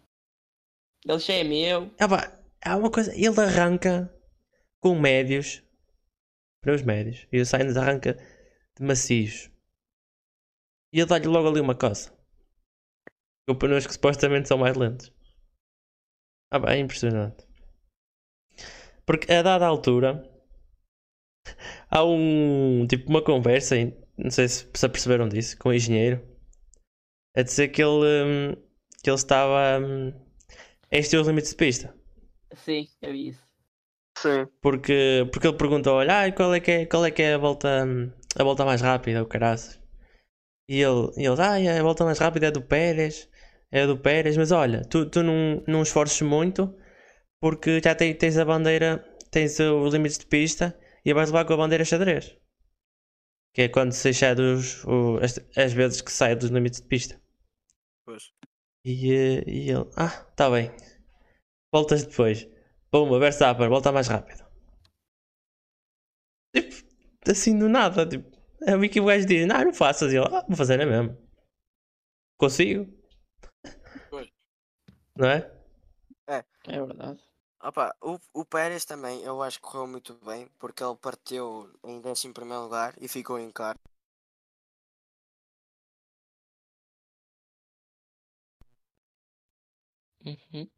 Ele 1.05 1.19
já 1.19 1.33
é 1.33 1.43
meu. 1.43 1.91
Ah, 1.99 2.07
pá, 2.07 2.39
há 2.63 2.77
uma 2.77 2.91
coisa. 2.91 3.13
Ele 3.15 3.39
arranca 3.39 4.13
com 4.79 4.99
médios. 4.99 5.63
Pneus 6.61 6.83
médios. 6.83 7.27
E 7.31 7.39
o 7.41 7.45
Sainz 7.45 7.75
arranca 7.75 8.13
de 8.77 8.83
macios. 8.85 9.49
E 10.93 10.99
ele 10.99 11.07
dá-lhe 11.07 11.27
logo 11.27 11.47
ali 11.47 11.59
uma 11.59 11.75
coisa. 11.75 12.11
Com 13.47 13.55
pneus 13.55 13.87
que 13.87 13.93
supostamente 13.93 14.47
são 14.47 14.57
mais 14.57 14.75
lentos. 14.75 15.11
Ah, 16.51 16.59
pá, 16.59 16.73
é 16.73 16.79
impressionante. 16.79 17.45
Porque 19.05 19.31
a 19.31 19.41
dada 19.41 19.65
altura 19.65 20.23
há 21.89 22.03
um 22.03 22.85
tipo 22.87 23.09
uma 23.09 23.23
conversa, 23.23 23.75
não 24.17 24.29
sei 24.29 24.47
se 24.47 24.67
se 24.73 24.85
aperceberam 24.85 25.27
disso, 25.27 25.57
com 25.57 25.69
o 25.69 25.73
engenheiro, 25.73 26.21
a 27.35 27.41
dizer 27.41 27.69
que 27.69 27.81
ele, 27.81 28.05
hum, 28.25 28.55
que 29.03 29.09
ele 29.09 29.15
estava 29.15 29.79
hum, 29.79 30.13
a 30.91 30.97
exceder 30.97 31.21
os 31.21 31.27
limites 31.27 31.51
de 31.51 31.57
pista. 31.57 31.95
Sim, 32.53 32.87
eu 33.01 33.11
vi 33.11 33.29
isso. 33.29 33.47
Sim. 34.17 34.47
Porque, 34.61 35.27
porque 35.31 35.47
ele 35.47 35.57
perguntou, 35.57 35.95
olha, 35.95 36.25
ah, 36.25 36.31
qual 36.31 36.53
é 36.53 36.59
que 36.59 36.71
é, 36.71 36.85
qual 36.85 37.05
é, 37.05 37.11
que 37.11 37.21
é 37.21 37.33
a 37.33 37.37
volta 37.37 37.85
hum, 37.85 38.11
a 38.37 38.43
volta 38.43 38.65
mais 38.65 38.81
rápida, 38.81 39.23
o 39.23 39.25
caraças. 39.25 39.80
E 40.73 40.75
ele, 40.87 41.03
e 41.21 41.23
ele, 41.27 41.41
ah, 41.41 41.79
a 41.79 41.83
volta 41.87 42.05
mais 42.05 42.19
rápida 42.25 42.47
é 42.47 42.51
do 42.57 42.61
Pérez, 42.73 43.15
é 43.71 43.85
do 43.87 43.97
Pérez, 44.05 44.35
mas 44.37 44.51
olha, 44.51 44.79
tu, 44.91 44.99
tu 45.13 45.21
não, 45.23 45.63
não 45.67 45.81
esforces 45.83 46.21
muito 46.21 46.61
porque 47.41 47.81
já 47.85 47.93
te- 47.95 48.15
tens 48.21 48.37
a 48.39 48.45
bandeira, 48.45 48.89
tens 49.31 49.59
os 49.59 49.93
limites 49.93 50.19
de 50.19 50.27
pista 50.27 50.67
e 51.05 51.13
vais 51.13 51.29
levar 51.31 51.45
com 51.45 51.53
a 51.55 51.57
bandeira 51.63 51.85
xadrez. 51.85 52.25
Que 53.53 53.61
é 53.63 53.69
quando 53.69 53.93
se 53.93 54.09
excede 54.09 54.41
os, 54.41 54.83
o- 54.85 55.17
as, 55.25 55.33
as 55.65 55.71
vezes 55.73 56.01
que 56.01 56.11
sai 56.11 56.35
dos 56.35 56.49
limites 56.49 56.81
de 56.81 56.87
pista. 56.87 57.15
Pois. 58.05 58.23
E, 58.85 58.93
eh, 59.13 59.43
e 59.47 59.71
ele, 59.71 59.87
ah, 59.97 60.13
tá 60.37 60.49
bem. 60.51 60.71
Voltas 61.73 62.05
depois. 62.05 62.47
Pumba, 62.91 63.19
Verstappen, 63.19 63.67
volta 63.67 63.91
mais 63.91 64.07
rápido. 64.07 64.43
Tipo, 66.53 66.83
assim 67.31 67.57
do 67.57 67.67
nada. 67.69 68.05
Tipo, 68.07 68.29
é 68.65 68.75
o 68.75 68.89
que 68.89 68.99
o 68.99 69.05
gajo 69.05 69.25
diz, 69.25 69.47
não, 69.47 69.63
não 69.63 69.73
faças. 69.73 70.11
E 70.11 70.17
ele, 70.17 70.25
ah, 70.25 70.45
vou 70.47 70.57
fazer 70.57 70.79
é 70.79 70.85
mesmo. 70.85 71.17
Consigo. 72.37 72.87
Pois. 74.09 74.29
Não 75.15 75.27
é? 75.29 75.51
É 76.67 76.85
verdade. 76.85 77.19
Opa, 77.63 77.95
o, 78.01 78.19
o 78.33 78.45
Pérez 78.45 78.85
também, 78.85 79.21
eu 79.23 79.41
acho 79.41 79.57
que 79.59 79.63
correu 79.67 79.87
muito 79.87 80.13
bem, 80.25 80.47
porque 80.59 80.83
ele 80.83 80.95
partiu 80.95 81.71
em 81.83 82.01
11 82.05 82.27
lugar 82.63 82.95
e 82.99 83.07
ficou 83.07 83.39
em 83.39 83.51
quarto. 83.51 83.81
Uhum. 90.25 90.69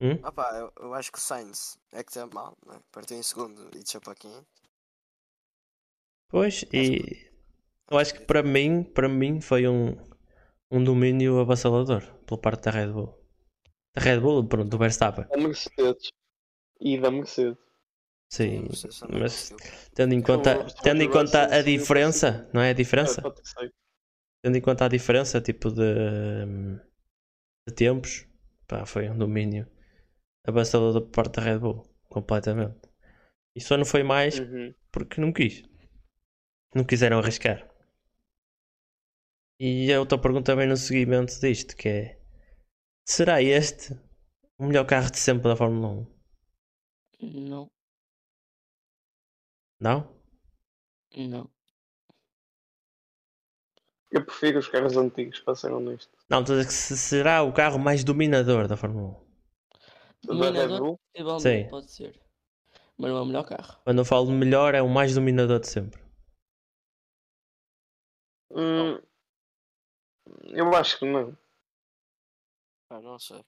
Hum? 0.00 0.18
Opa, 0.24 0.50
eu, 0.58 0.72
eu 0.80 0.94
acho 0.94 1.12
que 1.12 1.18
o 1.18 1.20
Sainz 1.20 1.78
é 1.92 2.02
que 2.02 2.12
teve 2.12 2.32
mal, 2.34 2.56
né? 2.66 2.80
partiu 2.90 3.16
em 3.16 3.22
segundo 3.22 3.68
e 3.74 3.80
desceu 3.80 4.00
para 4.00 4.14
quinto. 4.14 4.61
Pois, 6.32 6.64
e 6.72 7.30
eu 7.90 7.98
acho 7.98 8.14
que 8.14 8.24
para 8.24 8.42
mim, 8.42 8.82
para 8.82 9.08
mim 9.08 9.40
foi 9.40 9.68
um, 9.68 9.94
um 10.70 10.82
domínio 10.82 11.38
avassalador 11.38 12.02
pela 12.26 12.40
parte 12.40 12.64
da 12.64 12.70
Red 12.70 12.88
Bull. 12.92 13.14
Da 13.94 14.02
Red 14.02 14.20
Bull, 14.20 14.48
pronto, 14.48 14.70
do 14.70 14.78
Verstappen. 14.78 15.26
Da 15.28 15.36
Mercedes. 15.36 16.08
E 16.80 16.98
da 16.98 17.10
Mercedes. 17.10 17.58
Sim, 18.32 18.66
mas 19.10 19.50
conseguiu. 19.50 19.58
tendo 19.94 20.14
em 20.14 20.22
conta, 20.22 20.52
Eu- 20.54 20.66
tendo 20.82 21.02
em 21.02 21.10
conta 21.10 21.44
acho 21.44 21.54
a 21.54 21.62
diferença, 21.62 22.50
não 22.54 22.62
é 22.62 22.70
a 22.70 22.72
diferença? 22.72 23.20
É, 23.20 23.30
terceiro. 23.30 23.72
Tendo 24.42 24.56
em 24.56 24.60
conta 24.62 24.86
a 24.86 24.88
diferença, 24.88 25.40
tipo 25.40 25.70
de, 25.70 25.82
de 27.68 27.74
tempos, 27.74 28.26
pá, 28.66 28.86
foi 28.86 29.08
um 29.08 29.16
domínio 29.18 29.66
avassalador 30.46 31.02
por 31.02 31.10
parte 31.10 31.36
da 31.36 31.42
Red 31.42 31.58
Bull, 31.58 31.84
completamente. 32.08 32.80
E 33.54 33.60
só 33.60 33.76
não 33.76 33.84
foi 33.84 34.02
mais 34.02 34.38
Uhum. 34.38 34.74
porque 34.90 35.20
não 35.20 35.32
quis. 35.32 35.62
Não 36.74 36.84
quiseram 36.84 37.18
arriscar. 37.18 37.66
E 39.58 39.90
a 39.92 40.00
outra 40.00 40.18
pergunta 40.18 40.54
vem 40.56 40.66
no 40.68 40.76
seguimento 40.76 41.38
disto, 41.40 41.76
que 41.76 41.88
é 41.88 42.18
Será 43.04 43.42
este 43.42 43.94
o 44.58 44.66
melhor 44.66 44.84
carro 44.86 45.10
de 45.10 45.18
sempre 45.18 45.48
da 45.48 45.56
Fórmula 45.56 45.88
1? 45.88 46.06
Não, 47.22 47.70
Não? 49.80 50.08
não. 51.16 51.50
Eu 54.10 54.24
prefiro 54.24 54.58
os 54.58 54.68
carros 54.68 54.96
antigos, 54.96 55.40
para 55.40 55.54
ser 55.54 55.72
honesto. 55.72 56.10
Não, 56.28 56.40
estou 56.40 56.54
a 56.54 56.58
dizer 56.58 56.68
que 56.68 56.74
se 56.74 56.96
será 56.98 57.42
o 57.42 57.52
carro 57.52 57.78
mais 57.78 58.04
dominador 58.04 58.68
da 58.68 58.76
Fórmula 58.76 59.18
1. 60.26 60.36
Da 60.36 60.50
Red 60.50 60.68
Dominador, 60.68 60.98
Sim. 61.40 61.68
pode 61.70 61.90
ser. 61.90 62.20
Mas 62.98 63.10
não 63.10 63.18
é 63.18 63.22
o 63.22 63.24
melhor 63.24 63.44
carro. 63.44 63.78
Quando 63.84 63.98
eu 63.98 64.04
falo 64.04 64.26
de 64.26 64.32
melhor, 64.32 64.74
é 64.74 64.82
o 64.82 64.88
mais 64.88 65.14
dominador 65.14 65.60
de 65.60 65.68
sempre. 65.68 66.01
Hum, 68.54 69.00
eu 70.54 70.74
acho 70.76 70.98
que 70.98 71.04
não. 71.06 71.36
Ah, 72.90 73.00
não 73.00 73.18
sei. 73.18 73.44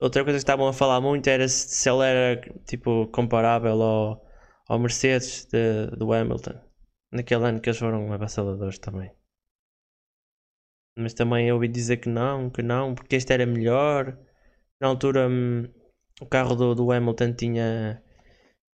Outra 0.00 0.22
coisa 0.22 0.36
que 0.38 0.42
estavam 0.42 0.68
a 0.68 0.72
falar 0.72 1.00
muito 1.00 1.26
era 1.28 1.48
se, 1.48 1.68
se 1.68 1.90
ele 1.90 2.04
era 2.04 2.40
tipo 2.64 3.08
comparável 3.08 3.82
ao, 3.82 4.24
ao 4.68 4.78
Mercedes 4.78 5.46
de- 5.46 5.88
do 5.96 6.12
Hamilton. 6.12 6.54
Naquele 7.10 7.44
ano 7.48 7.60
que 7.60 7.68
eles 7.70 7.78
foram 7.80 8.12
avassaladores 8.12 8.78
também. 8.78 9.10
Mas 10.96 11.14
também 11.14 11.48
eu 11.48 11.54
ouvi 11.56 11.68
dizer 11.68 11.98
que 11.98 12.08
não, 12.08 12.50
que 12.50 12.62
não, 12.62 12.94
porque 12.94 13.16
este 13.16 13.32
era 13.32 13.46
melhor. 13.46 14.16
Na 14.80 14.88
altura 14.88 15.28
hum, 15.28 15.64
o 16.20 16.26
carro 16.26 16.54
do, 16.56 16.74
do 16.74 16.92
Hamilton 16.92 17.34
tinha. 17.34 18.02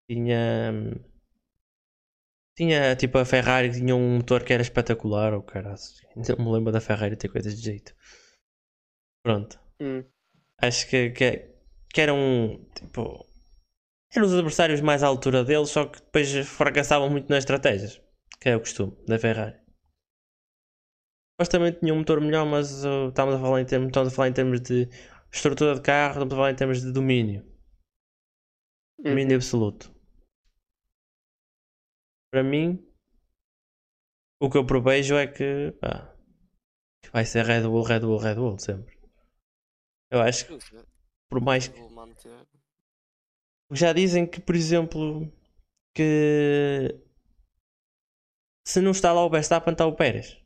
Tinha. 0.09 0.73
hum, 0.75 0.95
Tinha 2.56 2.94
tipo 2.96 3.18
a 3.18 3.24
Ferrari 3.24 3.70
tinha 3.70 3.94
um 3.94 4.16
motor 4.16 4.44
que 4.44 4.52
era 4.52 4.62
espetacular, 4.62 5.32
ou 5.32 5.42
cara, 5.42 5.74
não 6.16 6.44
me 6.44 6.52
lembro 6.52 6.72
da 6.72 6.80
Ferrari 6.80 7.16
ter 7.16 7.28
coisas 7.28 7.56
de 7.56 7.62
jeito. 7.62 7.94
Pronto. 9.22 9.58
Hum. 9.80 10.04
Acho 10.60 10.88
que, 10.88 11.10
que, 11.10 11.50
que 11.92 12.00
eram 12.00 12.66
tipo. 12.74 13.26
Eram 14.14 14.26
os 14.26 14.34
adversários 14.34 14.80
mais 14.80 15.02
à 15.02 15.06
altura 15.06 15.44
deles, 15.44 15.70
só 15.70 15.86
que 15.86 16.00
depois 16.00 16.30
fracassavam 16.48 17.08
muito 17.08 17.28
nas 17.30 17.38
estratégias. 17.38 18.00
Que 18.40 18.50
é 18.50 18.56
o 18.56 18.60
costume 18.60 18.96
da 19.06 19.18
Ferrari. 19.18 19.56
Supostamente 21.32 21.80
tinha 21.80 21.94
um 21.94 21.98
motor 21.98 22.20
melhor, 22.20 22.44
mas 22.44 22.84
uh, 22.84 23.08
estamos, 23.08 23.34
a 23.34 23.38
falar 23.38 23.60
em 23.60 23.64
termos, 23.64 23.88
estamos 23.88 24.12
a 24.12 24.16
falar 24.16 24.28
em 24.28 24.32
termos 24.32 24.60
de 24.60 24.88
estrutura 25.32 25.74
de 25.74 25.80
carro, 25.80 26.14
estamos 26.14 26.34
a 26.34 26.36
falar 26.36 26.50
em 26.50 26.56
termos 26.56 26.82
de 26.82 26.92
domínio. 26.92 27.42
Uhum. 28.98 29.10
Domínio 29.10 29.36
absoluto. 29.36 29.94
Para 32.31 32.43
mim, 32.43 32.87
o 34.40 34.49
que 34.49 34.57
eu 34.57 34.66
prevejo 34.66 35.16
é 35.16 35.27
que 35.27 35.73
pá, 35.81 36.11
Vai 37.12 37.25
ser 37.25 37.45
Red 37.45 37.62
Bull, 37.62 37.83
Red 37.83 38.01
Bull, 38.01 38.19
Red 38.19 38.35
Bull, 38.37 38.59
sempre. 38.59 38.97
Eu 40.11 40.21
acho 40.21 40.47
que 40.47 40.59
por 41.29 41.40
mais 41.40 41.69
que. 41.69 41.81
Já 43.73 43.93
dizem 43.93 44.29
que, 44.29 44.40
por 44.40 44.55
exemplo, 44.55 45.33
que 45.95 47.01
se 48.66 48.81
não 48.81 48.90
está 48.93 49.12
lá 49.12 49.25
o 49.25 49.31
Verstappen, 49.31 49.73
está 49.73 49.87
o 49.87 49.95
Pérez. 49.95 50.40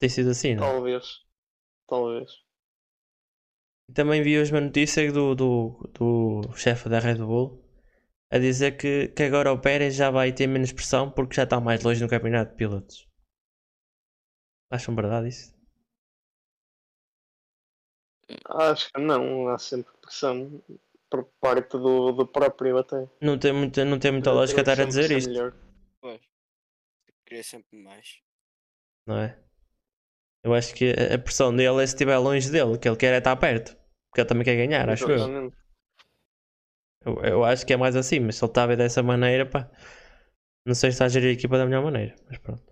Tem 0.00 0.08
sido 0.08 0.30
assim, 0.30 0.54
não? 0.54 0.64
é? 0.64 0.70
Talvez. 0.70 1.24
Talvez. 1.86 2.42
Também 3.94 4.22
vi 4.22 4.38
hoje 4.38 4.52
uma 4.52 4.60
notícia 4.60 5.12
do, 5.12 5.34
do, 5.34 5.90
do 5.92 6.56
chefe 6.56 6.88
da 6.88 6.98
Red 6.98 7.18
Bull 7.18 7.61
a 8.32 8.38
dizer 8.38 8.78
que, 8.78 9.08
que 9.08 9.22
agora 9.24 9.52
o 9.52 9.60
Pérez 9.60 9.94
já 9.94 10.10
vai 10.10 10.32
ter 10.32 10.46
menos 10.46 10.72
pressão 10.72 11.10
porque 11.10 11.34
já 11.34 11.42
está 11.42 11.60
mais 11.60 11.82
longe 11.82 12.02
no 12.02 12.08
campeonato 12.08 12.52
de 12.52 12.56
pilotos. 12.56 13.06
Acham 14.70 14.94
verdade 14.94 15.28
isso? 15.28 15.54
Acho 18.46 18.90
que 18.90 18.98
não. 18.98 19.48
Há 19.48 19.58
sempre 19.58 19.92
pressão 20.00 20.62
por 21.10 21.26
parte 21.38 21.76
do, 21.76 22.12
do 22.12 22.26
próprio 22.26 22.78
até. 22.78 23.06
Não 23.20 23.38
tem 23.38 23.52
muita, 23.52 23.84
não 23.84 23.98
tem 23.98 24.12
muita 24.12 24.30
Eu 24.30 24.34
lógica 24.34 24.60
estar 24.60 24.80
a 24.80 24.84
dizer 24.86 25.10
isto, 25.10 25.28
melhor. 25.28 25.54
Pois. 26.00 26.22
Queria 27.26 27.44
sempre 27.44 27.78
mais. 27.82 28.22
não 29.06 29.18
é? 29.18 29.38
Eu 30.42 30.54
acho 30.54 30.74
que 30.74 30.90
a 30.90 31.18
pressão 31.18 31.54
dele 31.54 31.82
é 31.82 31.86
se 31.86 31.94
estiver 31.94 32.16
longe 32.16 32.50
dele, 32.50 32.78
que 32.78 32.88
ele 32.88 32.96
quer 32.96 33.12
é 33.12 33.18
estar 33.18 33.36
perto. 33.36 33.76
Porque 34.08 34.22
ele 34.22 34.28
também 34.28 34.44
quer 34.44 34.56
ganhar, 34.56 34.88
acho. 34.88 35.04
Exatamente. 35.10 35.54
eu. 35.54 35.61
Eu 37.04 37.44
acho 37.44 37.66
que 37.66 37.72
é 37.72 37.76
mais 37.76 37.96
assim, 37.96 38.20
mas 38.20 38.36
se 38.36 38.44
ele 38.44 38.50
está 38.50 38.64
a 38.64 38.66
ver 38.66 38.76
dessa 38.76 39.02
maneira, 39.02 39.46
pá. 39.46 39.70
Não 40.66 40.74
sei 40.74 40.90
se 40.90 40.96
está 40.96 41.06
a 41.06 41.08
gerir 41.08 41.30
a 41.30 41.32
equipa 41.34 41.58
da 41.58 41.66
melhor 41.66 41.84
maneira, 41.84 42.14
mas 42.28 42.38
pronto. 42.38 42.62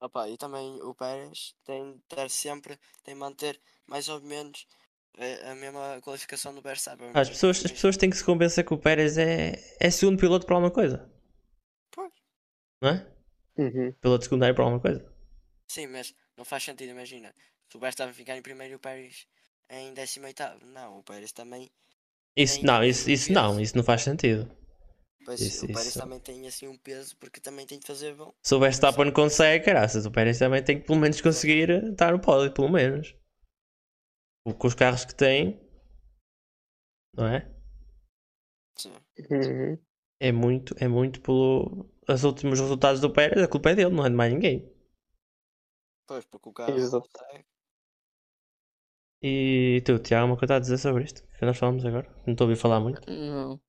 Opa, 0.00 0.28
e 0.28 0.36
também 0.36 0.80
o 0.82 0.92
Pérez 0.94 1.54
tem 1.64 1.92
de 1.94 2.00
ter 2.08 2.28
sempre, 2.30 2.76
tem 3.04 3.14
de 3.14 3.20
manter 3.20 3.60
mais 3.86 4.08
ou 4.08 4.20
menos 4.20 4.66
eh, 5.18 5.50
a 5.50 5.54
mesma 5.54 6.00
qualificação 6.02 6.52
do 6.54 6.60
Verstappen. 6.62 7.14
Ah, 7.14 7.20
As 7.20 7.28
pessoas, 7.28 7.62
as 7.64 7.70
pessoas 7.72 7.96
têm 7.98 8.08
que 8.10 8.16
se 8.16 8.24
convencer 8.24 8.64
que 8.64 8.72
o 8.74 8.78
Pérez 8.78 9.18
é, 9.18 9.52
é 9.78 9.90
segundo 9.90 10.18
piloto 10.18 10.46
por 10.46 10.54
alguma 10.54 10.70
coisa, 10.70 11.06
Pois. 11.90 12.14
não 12.82 12.90
é? 12.90 13.06
Uhum. 13.58 13.92
Piloto 14.00 14.24
secundário 14.24 14.54
por 14.54 14.62
alguma 14.62 14.80
coisa. 14.80 15.04
Sim, 15.74 15.86
mas 15.88 16.14
não 16.36 16.44
faz 16.44 16.62
sentido, 16.64 16.90
imagina. 16.90 17.34
Se 17.68 17.76
o 17.76 17.80
Verstappen 17.80 18.14
ficar 18.14 18.36
em 18.36 18.42
primeiro 18.42 18.72
e 18.74 18.76
o 18.76 18.80
Pérez 18.80 19.26
em 19.70 19.92
18 19.94 20.42
não, 20.66 20.98
o 20.98 21.02
Pérez 21.02 21.32
também, 21.32 21.70
Isso, 22.42 22.64
não, 22.64 22.84
isso, 22.84 23.08
um 23.08 23.12
isso 23.12 23.32
não, 23.32 23.60
isso 23.60 23.76
não 23.76 23.84
faz 23.84 24.02
sentido. 24.02 24.48
pois, 25.24 25.40
Isso- 25.40 25.64
o 25.64 25.68
Pérez 25.68 25.88
isso. 25.88 25.98
também 25.98 26.20
tem 26.20 26.46
assim 26.46 26.68
um 26.68 26.76
peso 26.78 27.16
porque 27.16 27.40
também 27.40 27.66
tem 27.66 27.78
de 27.78 27.86
fazer 27.86 28.14
bom. 28.14 28.32
Se 28.42 28.54
o 28.54 28.60
Verstappen 28.60 29.12
consegue, 29.12 29.64
graças, 29.66 30.06
o 30.06 30.10
Pérez 30.10 30.38
também 30.38 30.62
tem 30.62 30.80
que 30.80 30.86
pelo 30.86 30.98
menos 30.98 31.20
conseguir 31.20 31.70
estar 31.70 32.12
no 32.12 32.20
pódio, 32.20 32.52
pelo 32.52 32.68
menos. 32.68 33.14
Com 34.58 34.66
os 34.66 34.74
carros 34.74 35.04
que 35.04 35.14
tem, 35.14 35.60
não 37.16 37.26
é? 37.26 37.46
Sim. 38.76 38.92
Uhum. 39.30 39.78
É 40.20 40.30
muito, 40.32 40.74
é 40.78 40.86
muito 40.88 41.20
pelo. 41.20 41.86
Os 42.08 42.24
últimos 42.24 42.58
resultados 42.60 43.00
do 43.00 43.12
Pérez, 43.12 43.42
a 43.42 43.48
culpa 43.48 43.70
é 43.70 43.74
dele, 43.74 43.90
não 43.94 44.06
é 44.06 44.08
de 44.10 44.14
mais 44.16 44.32
ninguém. 44.32 44.72
Pois, 46.06 46.24
porque 46.30 46.48
o 46.48 46.52
carro 46.52 46.76
Exato. 46.76 47.08
consegue. 47.12 47.44
E 49.22 49.82
tu, 49.84 49.98
Tiago, 49.98 50.26
uma 50.26 50.36
coisa 50.36 50.56
a 50.56 50.58
dizer 50.60 50.78
sobre 50.78 51.04
isto? 51.04 51.26
Que 51.38 51.44
nós 51.44 51.58
falamos 51.58 51.84
agora? 51.84 52.08
Não 52.24 52.32
estou 52.32 52.44
a 52.44 52.48
ouvir 52.48 52.60
falar 52.60 52.80
muito. 52.80 53.00
Não. 53.10 53.60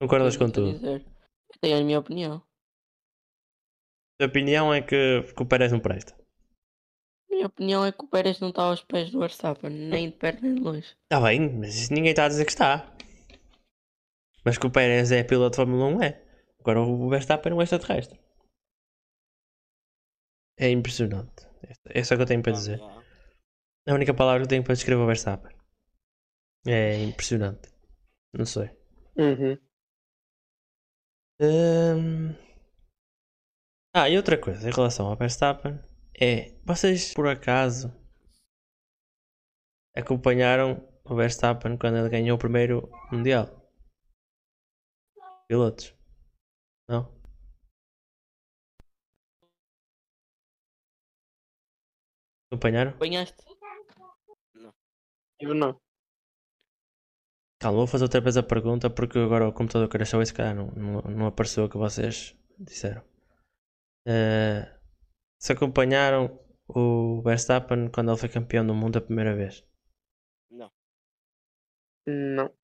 Concordas 0.00 0.36
com 0.36 0.50
tudo? 0.50 0.72
dizer. 0.72 1.00
Eu 1.02 1.58
tenho 1.60 1.78
a 1.78 1.84
minha 1.84 1.98
opinião. 1.98 2.36
A 2.36 4.18
tua 4.18 4.28
opinião 4.28 4.72
é 4.72 4.82
que, 4.82 5.22
que 5.34 5.42
o 5.42 5.46
Pérez 5.46 5.72
não 5.72 5.80
presta. 5.80 6.14
A 6.14 7.34
minha 7.34 7.46
opinião 7.46 7.84
é 7.84 7.92
que 7.92 8.04
o 8.04 8.08
Pérez 8.08 8.38
não 8.40 8.50
está 8.50 8.64
aos 8.64 8.84
pés 8.84 9.10
do 9.10 9.20
Verstappen, 9.20 9.70
nem 9.70 10.10
de 10.10 10.16
perto 10.16 10.42
nem 10.42 10.54
de 10.54 10.60
longe. 10.60 10.94
Está 11.04 11.20
bem, 11.22 11.48
mas 11.58 11.74
isso 11.74 11.92
ninguém 11.92 12.10
está 12.10 12.26
a 12.26 12.28
dizer 12.28 12.44
que 12.44 12.50
está. 12.50 12.94
Mas 14.44 14.58
que 14.58 14.66
o 14.66 14.70
Pérez 14.70 15.10
é 15.10 15.22
piloto 15.22 15.52
de 15.52 15.56
Fórmula 15.56 15.86
1 15.86 16.02
é. 16.02 16.22
Agora 16.60 16.82
o 16.82 17.08
Verstappen 17.08 17.52
é 17.52 17.54
um 17.54 17.62
extraterrestre. 17.62 18.20
É 20.58 20.70
impressionante. 20.70 21.48
É 21.86 22.04
só 22.04 22.14
o 22.14 22.18
que 22.18 22.22
eu 22.22 22.26
tenho 22.26 22.42
para 22.42 22.52
dizer. 22.52 22.78
A 23.88 23.94
única 23.94 24.14
palavra 24.14 24.40
que 24.40 24.44
eu 24.44 24.48
tenho 24.48 24.64
para 24.64 24.74
descrever 24.74 25.02
o 25.02 25.06
Verstappen. 25.06 25.56
É 26.66 27.02
impressionante. 27.02 27.72
Não 28.32 28.44
sei. 28.44 28.70
Uhum. 29.16 29.58
Hum. 31.40 32.34
Ah, 33.94 34.08
e 34.08 34.16
outra 34.16 34.38
coisa 34.38 34.68
em 34.68 34.72
relação 34.72 35.06
ao 35.06 35.16
Verstappen 35.16 35.80
é 36.20 36.54
vocês 36.64 37.14
por 37.14 37.26
acaso 37.26 37.90
acompanharam 39.96 40.86
o 41.04 41.14
Verstappen 41.14 41.76
quando 41.76 41.96
ele 41.96 42.08
ganhou 42.08 42.36
o 42.36 42.38
primeiro 42.38 42.90
Mundial? 43.10 43.48
Pilotos? 45.48 45.94
Não? 46.88 47.10
Acompanharam? 52.52 52.90
Apanhaste? 52.90 53.44
Eu 55.40 55.54
não. 55.54 55.80
Calma, 57.58 57.78
vou 57.78 57.86
fazer 57.86 58.04
outra 58.04 58.20
vez 58.20 58.36
a 58.36 58.42
pergunta 58.42 58.88
porque 58.88 59.18
agora 59.18 59.48
o 59.48 59.52
computador 59.52 59.88
crashou 59.88 60.22
e 60.22 60.26
se 60.26 60.32
calhar 60.34 60.54
não, 60.54 60.68
não, 60.68 61.02
não 61.02 61.26
apareceu 61.26 61.64
o 61.64 61.68
que 61.68 61.76
vocês 61.76 62.34
disseram. 62.58 63.02
Eh, 64.06 64.66
se 65.38 65.52
acompanharam 65.52 66.38
o 66.68 67.20
Verstappen 67.22 67.90
quando 67.90 68.10
ele 68.10 68.18
foi 68.18 68.28
campeão 68.28 68.66
do 68.66 68.74
mundo 68.74 68.96
a 68.98 69.02
primeira 69.02 69.34
vez? 69.34 69.64
Não. 70.50 70.70
Não. 72.06 72.54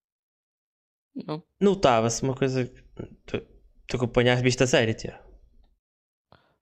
Não. 1.15 1.43
Notava-se 1.61 2.23
uma 2.23 2.35
coisa. 2.35 2.65
que 2.67 2.83
Tu, 3.27 3.41
tu 3.87 3.97
acompanhaste, 3.97 4.43
viste 4.43 4.63
a 4.63 4.67
série, 4.67 4.95
tia? 4.95 5.21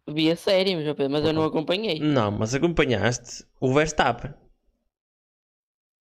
Vi 0.08 0.30
a 0.30 0.36
série, 0.36 0.76
mas 1.08 1.24
eu 1.24 1.32
não 1.32 1.44
acompanhei. 1.44 1.98
Não, 2.00 2.30
mas 2.30 2.54
acompanhaste 2.54 3.44
o 3.60 3.72
Verstappen. 3.72 4.34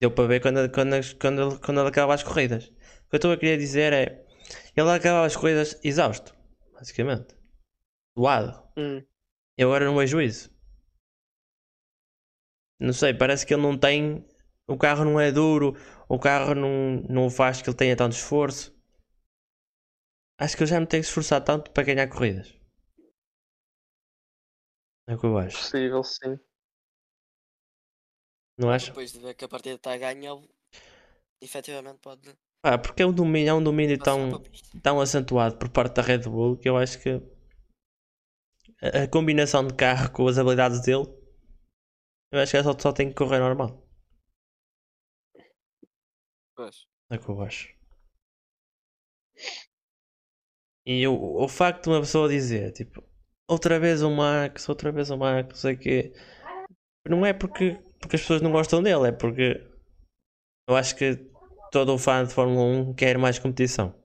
Deu 0.03 0.11
para 0.11 0.27
ver 0.27 0.41
quando, 0.41 0.69
quando, 0.69 0.95
quando, 1.17 1.41
ele, 1.41 1.59
quando 1.59 1.79
ele 1.79 1.87
acabava 1.87 2.13
as 2.13 2.23
corridas. 2.23 2.65
O 2.65 3.09
que 3.09 3.15
eu 3.15 3.17
estou 3.19 3.31
a 3.31 3.37
querer 3.37 3.57
dizer 3.57 3.93
é. 3.93 4.25
Ele 4.75 4.89
acabava 4.89 5.25
as 5.25 5.37
corridas 5.37 5.79
exausto, 5.81 6.35
basicamente. 6.73 7.33
Doado. 8.13 8.61
Hum. 8.75 9.01
Eu 9.57 9.69
agora 9.69 9.85
não 9.85 9.95
vejo 9.95 10.19
isso. 10.19 10.53
Não 12.77 12.91
sei, 12.91 13.13
parece 13.13 13.45
que 13.45 13.53
ele 13.53 13.61
não 13.61 13.77
tem. 13.77 14.27
O 14.67 14.77
carro 14.77 15.05
não 15.05 15.17
é 15.21 15.31
duro, 15.31 15.73
o 16.09 16.19
carro 16.19 16.53
não, 16.53 17.01
não 17.07 17.29
faz 17.29 17.61
que 17.61 17.69
ele 17.69 17.77
tenha 17.77 17.95
tanto 17.95 18.11
esforço. 18.11 18.77
Acho 20.37 20.57
que 20.57 20.63
ele 20.63 20.69
já 20.69 20.81
não 20.81 20.85
tem 20.85 20.99
que 20.99 21.05
se 21.05 21.11
esforçar 21.11 21.41
tanto 21.41 21.71
para 21.71 21.83
ganhar 21.83 22.09
corridas. 22.09 22.53
É 25.07 25.15
o 25.15 25.17
que 25.17 25.25
eu 25.25 25.37
acho. 25.37 25.59
Possível, 25.59 26.03
sim. 26.03 26.37
Não 28.57 28.69
acho? 28.69 28.87
Depois 28.87 29.11
de 29.11 29.19
ver 29.19 29.33
que 29.33 29.45
a 29.45 29.47
partida 29.47 29.75
está 29.75 29.93
a 29.93 29.97
ganhar, 29.97 30.33
ele 30.33 30.49
efetivamente 31.41 31.99
pode 31.99 32.35
Pá, 32.61 32.77
porque 32.77 33.03
é 33.03 33.05
um 33.05 33.11
domínio, 33.11 33.49
é 33.49 33.53
um 33.53 33.63
domínio 33.63 33.99
tão, 33.99 34.41
tão 34.81 35.01
acentuado 35.01 35.57
por 35.57 35.69
parte 35.69 35.95
da 35.95 36.01
Red 36.01 36.19
Bull 36.19 36.55
que 36.57 36.69
eu 36.69 36.77
acho 36.77 36.97
que 37.01 37.21
a, 38.81 39.03
a 39.03 39.07
combinação 39.07 39.67
de 39.67 39.73
carro 39.73 40.09
com 40.11 40.25
as 40.27 40.37
habilidades 40.37 40.81
dele, 40.81 41.05
eu 42.31 42.39
acho 42.39 42.51
que 42.51 42.57
é 42.57 42.63
só, 42.63 42.77
só 42.79 42.93
tem 42.93 43.09
que 43.09 43.15
correr 43.15 43.39
normal. 43.39 43.85
Pois. 46.55 46.87
É 47.09 47.15
o 47.15 47.19
que 47.19 47.29
eu 47.29 47.41
acho. 47.41 47.73
E 50.85 51.05
o, 51.07 51.43
o 51.43 51.47
facto 51.47 51.83
de 51.83 51.89
uma 51.89 51.99
pessoa 51.99 52.29
dizer, 52.29 52.71
tipo, 52.71 53.03
outra 53.47 53.79
vez 53.79 54.01
o 54.01 54.09
Max, 54.09 54.67
outra 54.69 54.91
vez 54.91 55.09
o 55.09 55.17
Max, 55.17 55.49
não 55.49 55.55
sei 55.55 55.73
o 55.75 55.79
quê, 55.79 56.13
não 57.07 57.25
é 57.25 57.33
porque, 57.33 57.77
porque 58.03 58.17
as 58.17 58.21
pessoas 58.21 58.41
não 58.41 58.51
gostam 58.51 58.83
dele, 58.83 59.07
é 59.07 59.11
porque 59.11 59.65
eu 60.67 60.75
acho 60.75 60.95
que 60.95 61.15
todo 61.71 61.93
o 61.93 61.97
fã 61.97 62.25
de 62.25 62.33
Fórmula 62.33 62.63
1 62.63 62.93
quer 62.93 63.17
mais 63.17 63.39
competição. 63.39 63.95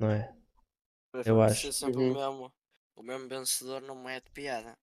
Não 0.00 0.10
é? 0.10 0.34
Eu 1.24 1.40
acho. 1.40 1.62
Ser 1.62 1.72
sempre 1.72 2.02
Uhum. 2.02 2.12
o, 2.12 2.14
mesmo, 2.14 2.52
o 2.96 3.02
mesmo 3.02 3.28
vencedor 3.28 3.80
não 3.80 4.08
é 4.08 4.20
de 4.20 4.30
piada. 4.30 4.76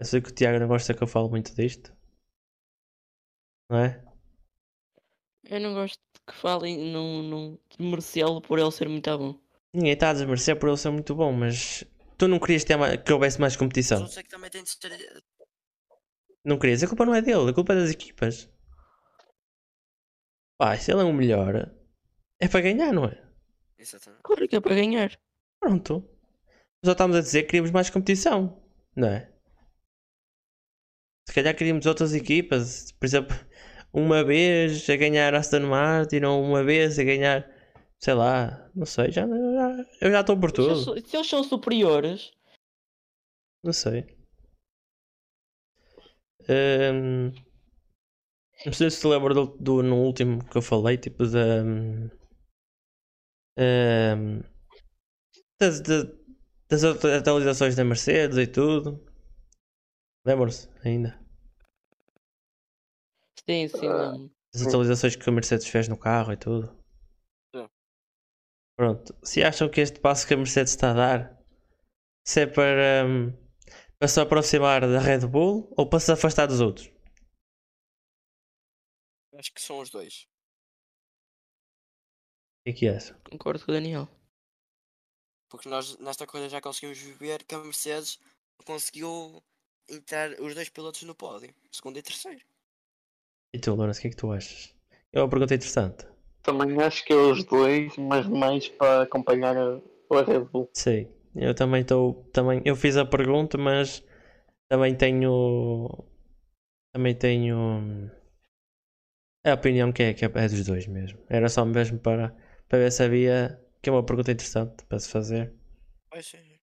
Eu 0.00 0.06
sei 0.06 0.20
que 0.20 0.30
o 0.30 0.34
Tiago 0.34 0.58
não 0.58 0.66
gosta 0.68 0.94
que 0.94 1.02
eu 1.02 1.06
falo 1.06 1.30
muito 1.30 1.54
disto. 1.54 1.92
Não 3.70 3.78
é? 3.78 4.02
Eu 5.44 5.60
não 5.60 5.74
gosto 5.74 5.98
que 6.26 6.34
falem 6.34 6.76
num, 6.92 7.22
num 7.22 7.58
desmerecê-lo 7.78 8.40
por 8.40 8.58
ele 8.58 8.70
ser 8.70 8.88
muito 8.88 9.16
bom. 9.16 9.38
Ninguém 9.72 9.92
está 9.92 10.10
a 10.10 10.12
desmerecer 10.12 10.58
por 10.58 10.68
ele 10.68 10.76
ser 10.76 10.90
muito 10.90 11.14
bom, 11.14 11.32
mas 11.32 11.84
tu 12.18 12.26
não 12.26 12.38
querias 12.40 12.64
ter 12.64 12.76
mais, 12.76 13.00
que 13.02 13.12
houvesse 13.12 13.40
mais 13.40 13.54
Mas 13.54 13.58
competição. 13.58 14.00
eu 14.00 14.08
sei 14.08 14.22
que 14.22 14.28
também 14.28 14.50
tem 14.50 14.62
de 14.62 14.70
ser. 14.70 15.22
Não 16.44 16.58
querias. 16.58 16.82
A 16.82 16.88
culpa 16.88 17.04
não 17.04 17.14
é 17.14 17.22
dele, 17.22 17.50
a 17.50 17.54
culpa 17.54 17.72
é 17.72 17.76
das 17.76 17.90
equipas. 17.90 18.48
Pá, 20.58 20.76
se 20.76 20.92
ele 20.92 21.00
é 21.00 21.04
o 21.04 21.12
melhor, 21.12 21.70
é 22.38 22.48
para 22.48 22.60
ganhar, 22.60 22.92
não 22.92 23.04
é? 23.06 23.22
Exatamente. 23.78 24.22
Claro 24.22 24.48
que 24.48 24.56
é 24.56 24.60
para 24.60 24.74
ganhar. 24.74 25.18
Pronto. 25.58 26.04
Só 26.84 26.92
estamos 26.92 27.16
a 27.16 27.20
dizer 27.20 27.42
que 27.42 27.48
queríamos 27.48 27.70
mais 27.70 27.90
competição, 27.90 28.62
não 28.96 29.08
é? 29.08 29.30
Se 31.28 31.34
calhar 31.34 31.54
queríamos 31.56 31.86
outras 31.86 32.14
equipas, 32.14 32.90
por 32.92 33.04
exemplo, 33.06 33.36
uma 33.92 34.24
vez 34.24 34.88
a 34.88 34.96
ganhar 34.96 35.34
Aston 35.34 35.60
Martin 35.60 36.22
ou 36.24 36.42
uma 36.42 36.64
vez 36.64 36.98
a 36.98 37.04
ganhar, 37.04 37.48
sei 37.98 38.14
lá, 38.14 38.70
não 38.74 38.84
sei, 38.86 39.10
já, 39.12 39.26
já- 39.26 39.86
eu 40.00 40.10
já 40.10 40.20
estou 40.20 40.38
por 40.38 40.50
Se 40.50 40.60
eles, 40.62 40.84
tudo. 40.84 41.06
se 41.08 41.16
eles 41.16 41.28
são 41.28 41.44
superiores, 41.44 42.32
Não 43.62 43.72
sei. 43.74 44.18
Hum, 46.50 47.32
não 48.66 48.72
sei 48.72 48.90
se 48.90 49.00
te 49.00 49.06
lembra 49.06 49.32
do, 49.34 49.46
do- 49.58 49.82
no 49.82 49.96
último 49.96 50.44
que 50.44 50.56
eu 50.56 50.62
falei, 50.62 50.96
tipo 50.98 51.26
da. 51.26 51.62
hum, 51.64 52.10
das, 55.58 55.80
da- 55.80 56.10
das 56.68 56.84
atualizações 56.84 57.74
da 57.76 57.84
Mercedes 57.84 58.38
e 58.38 58.46
tudo. 58.46 59.04
Lembram-se 60.24 60.68
ainda? 60.84 61.18
sim, 63.48 63.68
sim, 63.68 63.86
Ah. 63.88 64.12
lembro. 64.12 64.30
As 64.54 64.62
atualizações 64.66 65.16
que 65.16 65.28
a 65.28 65.32
Mercedes 65.32 65.66
fez 65.66 65.88
no 65.88 65.96
carro 65.96 66.32
e 66.32 66.36
tudo. 66.36 66.76
Sim. 67.54 67.68
Pronto. 68.76 69.14
Se 69.22 69.42
acham 69.42 69.68
que 69.68 69.80
este 69.80 70.00
passo 70.00 70.26
que 70.26 70.34
a 70.34 70.36
Mercedes 70.36 70.72
está 70.72 70.90
a 70.90 70.94
dar 70.94 71.38
se 72.24 72.42
é 72.42 72.46
para, 72.46 73.06
hum, 73.06 73.32
para 74.00 74.08
se 74.08 74.18
aproximar 74.18 74.80
da 74.80 74.98
Red 74.98 75.26
Bull 75.26 75.70
ou 75.76 75.86
para 75.86 76.00
se 76.00 76.10
afastar 76.10 76.46
dos 76.46 76.60
outros? 76.60 76.90
Acho 79.34 79.52
que 79.52 79.60
são 79.60 79.78
os 79.78 79.90
dois. 79.90 80.26
O 82.60 82.64
que 82.64 82.70
é 82.70 82.72
que 82.72 82.86
é 82.88 82.94
essa? 82.94 83.14
Concordo 83.30 83.62
com 83.62 83.70
o 83.70 83.74
Daniel. 83.74 84.08
Porque 85.50 85.68
nós 85.68 85.98
nesta 85.98 86.26
corrida 86.26 86.48
já 86.48 86.62
conseguimos 86.62 86.98
ver 87.18 87.44
que 87.44 87.54
a 87.54 87.58
Mercedes 87.58 88.18
conseguiu 88.64 89.42
entrar 89.86 90.32
os 90.40 90.54
dois 90.54 90.70
pilotos 90.70 91.02
no 91.02 91.14
pódio, 91.14 91.54
segundo 91.70 91.98
e 91.98 92.02
terceiro. 92.02 92.42
E 93.52 93.58
tu, 93.58 93.74
Lourenço, 93.74 93.98
o 93.98 94.02
que 94.02 94.08
é 94.08 94.10
que 94.10 94.16
tu 94.16 94.32
achas? 94.32 94.74
É 95.12 95.20
uma 95.20 95.28
pergunta 95.28 95.54
interessante. 95.54 96.06
Também 96.42 96.80
acho 96.82 97.04
que 97.04 97.12
é 97.12 97.16
os 97.16 97.44
dois, 97.44 97.94
mas 97.98 98.26
mais 98.26 98.68
para 98.68 99.02
acompanhar 99.02 99.56
a, 99.56 99.80
a 100.16 100.22
Red 100.22 100.44
Bull. 100.44 100.70
Sim, 100.72 101.06
eu 101.34 101.54
também 101.54 101.82
estou. 101.82 102.24
Também, 102.32 102.62
eu 102.64 102.76
fiz 102.76 102.96
a 102.96 103.04
pergunta, 103.04 103.56
mas 103.58 104.04
também 104.68 104.96
tenho. 104.96 105.88
Também 106.92 107.14
tenho. 107.16 107.56
hum, 107.58 108.10
A 109.44 109.52
opinião 109.54 109.92
que 109.92 110.02
é, 110.02 110.14
que 110.14 110.24
é 110.24 110.30
é 110.34 110.48
dos 110.48 110.64
dois 110.66 110.86
mesmo. 110.86 111.18
Era 111.28 111.48
só 111.48 111.62
mesmo 111.64 111.98
para, 111.98 112.34
para 112.68 112.78
ver 112.78 112.92
se 112.92 113.02
havia. 113.02 113.60
Que 113.82 113.88
é 113.88 113.92
uma 113.92 114.04
pergunta 114.04 114.32
interessante 114.32 114.84
para 114.84 114.98
se 114.98 115.08
fazer. 115.10 115.52
Pois 116.10 116.26
sim. 116.26 116.58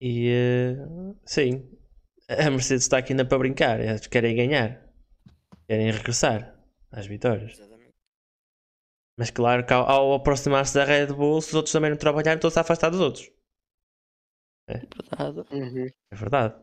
E 0.00 0.28
eh, 0.28 0.76
sim, 1.24 1.50
a 2.28 2.50
Mercedes 2.50 2.84
está 2.84 2.98
aqui 2.98 3.12
ainda 3.12 3.24
para 3.24 3.38
brincar. 3.38 3.80
Eles 3.80 4.06
querem 4.06 4.36
ganhar, 4.36 4.70
querem 5.68 5.90
regressar 5.92 6.40
às 6.92 7.06
vitórias. 7.06 7.52
Exatamente. 7.52 7.94
Mas 9.18 9.30
claro 9.30 9.64
que 9.66 9.72
ao, 9.72 9.84
ao 9.88 10.12
aproximar-se 10.14 10.74
da 10.74 10.84
Red 10.84 11.06
Bull, 11.18 11.40
se 11.40 11.48
os 11.48 11.54
outros 11.54 11.72
também 11.72 11.90
não 11.90 11.96
trabalharem, 11.96 12.34
estão-se 12.36 12.58
a 12.58 12.62
afastar 12.62 12.90
dos 12.90 13.00
outros. 13.00 13.30
Verdade. 14.66 15.40
Uhum. 15.52 15.86
É 16.10 16.16
verdade. 16.16 16.54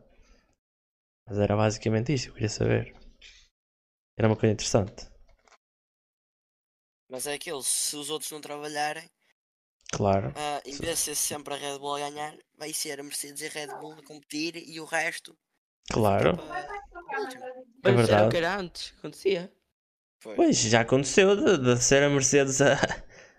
Mas 1.26 1.38
era 1.38 1.56
basicamente 1.56 2.12
isso, 2.12 2.28
eu 2.28 2.32
queria 2.34 2.48
saber. 2.48 2.94
Era 4.18 4.28
uma 4.28 4.36
coisa 4.36 4.52
interessante. 4.52 5.08
Mas 7.10 7.26
é 7.26 7.34
aquilo, 7.34 7.62
se 7.62 7.96
os 7.96 8.08
outros 8.10 8.30
não 8.30 8.40
trabalharem, 8.40 9.08
Claro. 9.92 10.32
ah, 10.36 10.62
em 10.64 10.76
vez 10.76 10.98
de 10.98 11.04
ser 11.04 11.14
sempre 11.16 11.54
a 11.54 11.56
Red 11.56 11.78
Bull 11.78 11.96
a 11.96 11.98
ganhar, 12.10 12.36
vai 12.56 12.72
ser 12.72 13.00
a 13.00 13.02
Mercedes 13.02 13.42
e 13.42 13.46
a 13.46 13.50
Red 13.50 13.66
Bull 13.80 13.94
a 13.94 14.02
competir 14.04 14.56
e 14.56 14.80
o 14.80 14.84
resto 14.84 15.36
Claro. 15.90 16.36
o 16.36 17.20
último. 17.20 17.44
Mas 17.82 18.00
isso 18.00 18.12
era 18.12 18.26
o 18.26 18.28
verdade. 18.28 18.30
que 18.30 18.36
era 18.36 18.56
antes, 18.56 18.94
acontecia. 18.98 19.52
Foi. 20.22 20.36
Pois, 20.36 20.56
já 20.58 20.82
aconteceu 20.82 21.34
de, 21.34 21.58
de 21.58 21.82
ser 21.82 22.02
a 22.04 22.10
Mercedes 22.10 22.60
a, 22.60 22.74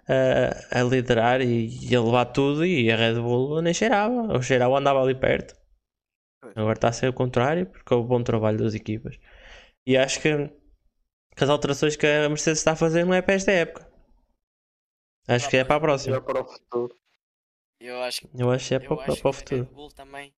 a, 0.07 0.79
a 0.79 0.83
liderar 0.83 1.41
e, 1.41 1.67
e 1.89 1.95
a 1.95 2.01
levar 2.01 2.25
tudo 2.25 2.65
e 2.65 2.91
a 2.91 2.95
Red 2.95 3.15
Bull 3.15 3.61
nem 3.61 3.73
cheirava. 3.73 4.33
Ou 4.33 4.41
cheirava 4.41 4.77
andava 4.77 5.01
ali 5.01 5.15
perto. 5.15 5.55
Agora 6.55 6.73
está 6.73 6.89
a 6.89 6.93
ser 6.93 7.07
o 7.07 7.13
contrário, 7.13 7.65
porque 7.67 7.93
houve 7.93 8.09
bom 8.09 8.23
trabalho 8.23 8.57
das 8.57 8.73
equipas. 8.73 9.17
E 9.85 9.95
acho 9.97 10.19
que, 10.21 10.47
que 11.35 11.43
as 11.43 11.49
alterações 11.49 11.95
que 11.95 12.05
a 12.05 12.27
Mercedes 12.27 12.59
está 12.59 12.73
a 12.73 12.75
fazer 12.75 13.05
não 13.05 13.13
é 13.13 13.21
para 13.21 13.35
esta 13.35 13.51
época. 13.51 13.89
Acho 15.27 15.49
que 15.49 15.57
é 15.57 15.63
para 15.63 15.75
a 15.75 15.79
próxima. 15.79 16.21
para 16.21 16.41
o 16.41 16.45
futuro. 16.45 16.95
Eu 17.79 18.01
acho, 18.01 18.29
Eu 18.37 18.51
acho 18.51 18.67
que 18.67 18.73
é 18.73 18.77
eu 18.77 18.97
para, 18.97 19.11
acho 19.11 19.21
para 19.21 19.29
o 19.29 19.33
que 19.33 19.37
a 19.37 19.39
futuro. 19.39 19.63
Red 19.63 19.75
Bull 19.75 19.91
também 19.91 20.33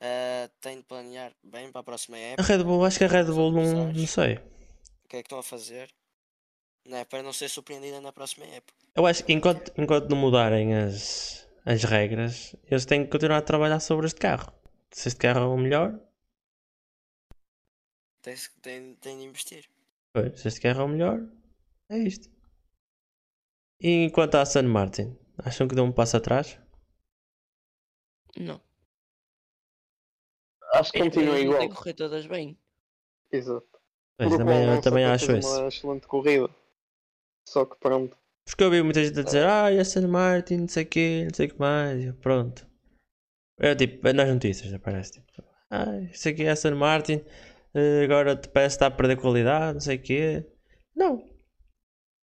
ah, 0.00 0.50
tem 0.60 0.78
de 0.78 0.82
planear 0.84 1.32
bem 1.42 1.70
para 1.70 1.80
a 1.80 1.84
próxima 1.84 2.16
A 2.16 2.20
época. 2.20 2.42
Red 2.42 2.64
Bull, 2.64 2.84
acho 2.84 2.98
que 2.98 3.04
a 3.04 3.08
Red 3.08 3.24
Bull 3.24 3.52
não, 3.52 3.92
não 3.92 4.06
sei. 4.06 4.34
O 5.04 5.08
que 5.08 5.16
é 5.16 5.22
que 5.22 5.26
estão 5.26 5.38
a 5.38 5.42
fazer? 5.42 5.88
Não 6.84 6.98
é 6.98 7.04
para 7.04 7.22
não 7.22 7.32
ser 7.32 7.48
surpreendida 7.48 8.00
na 8.00 8.12
próxima 8.12 8.44
época. 8.46 8.74
Eu 8.94 9.06
acho 9.06 9.24
que 9.24 9.32
enquanto, 9.32 9.72
enquanto 9.80 10.08
não 10.10 10.16
mudarem 10.16 10.74
as, 10.74 11.48
as 11.64 11.84
regras, 11.84 12.54
eles 12.64 12.84
têm 12.84 13.04
que 13.04 13.10
continuar 13.10 13.38
a 13.38 13.42
trabalhar 13.42 13.80
sobre 13.80 14.06
este 14.06 14.20
carro. 14.20 14.52
Se 14.90 15.08
este 15.08 15.18
carro 15.20 15.40
é 15.40 15.46
o 15.46 15.56
melhor, 15.56 15.98
Tem, 18.20 18.34
tem, 18.60 18.94
tem 18.96 19.18
de 19.18 19.24
investir. 19.24 19.68
pois, 20.12 20.40
se 20.40 20.48
este 20.48 20.60
carro 20.60 20.82
é 20.82 20.84
o 20.84 20.88
melhor, 20.88 21.20
é 21.88 21.98
isto. 21.98 22.28
E 23.80 24.04
enquanto 24.04 24.34
à 24.36 24.42
Aston 24.42 24.62
Martin, 24.64 25.16
acham 25.38 25.66
que 25.66 25.74
deu 25.74 25.84
um 25.84 25.92
passo 25.92 26.16
atrás? 26.16 26.58
Não. 28.36 28.60
Acho 30.74 30.92
que 30.92 31.00
continua 31.00 31.38
igual. 31.38 31.68
que 31.68 31.74
correr 31.74 31.94
todas 31.94 32.26
bem. 32.26 32.58
Exato. 33.30 33.66
Pois, 34.16 34.36
também, 34.36 34.64
eu 34.68 34.80
também 34.80 35.04
acho 35.04 35.32
isso. 35.32 35.48
uma 35.58 35.68
excelente 35.68 36.06
corrida. 36.06 36.48
Só 37.48 37.64
que 37.64 37.76
pronto. 37.78 38.16
Porque 38.44 38.64
eu 38.64 38.70
vi 38.70 38.82
muita 38.82 39.04
gente 39.04 39.18
a 39.20 39.22
dizer, 39.22 39.44
ah, 39.46 39.68
Aston 39.68 40.08
Martin, 40.08 40.56
não 40.58 40.68
sei 40.68 40.84
o 40.84 40.88
quê, 40.88 41.24
não 41.24 41.34
sei 41.34 41.46
o 41.46 41.50
que 41.52 41.58
mais, 41.58 42.02
e 42.02 42.06
eu, 42.06 42.14
pronto. 42.14 42.66
É 43.58 43.74
tipo, 43.74 44.06
é 44.06 44.12
nas 44.12 44.28
notícias, 44.28 44.72
aparece 44.72 45.12
tipo, 45.12 45.44
ah, 45.70 46.00
isso 46.10 46.28
aqui 46.28 46.42
é 46.44 46.50
Aston 46.50 46.74
Martin, 46.74 47.24
eh, 47.74 48.04
agora 48.04 48.36
te 48.36 48.48
parece 48.48 48.76
que 48.76 48.84
está 48.84 48.86
a 48.88 48.96
perder 48.96 49.16
qualidade, 49.20 49.74
não 49.74 49.80
sei 49.80 49.96
o 49.96 50.02
quê. 50.02 50.46
Não. 50.94 51.30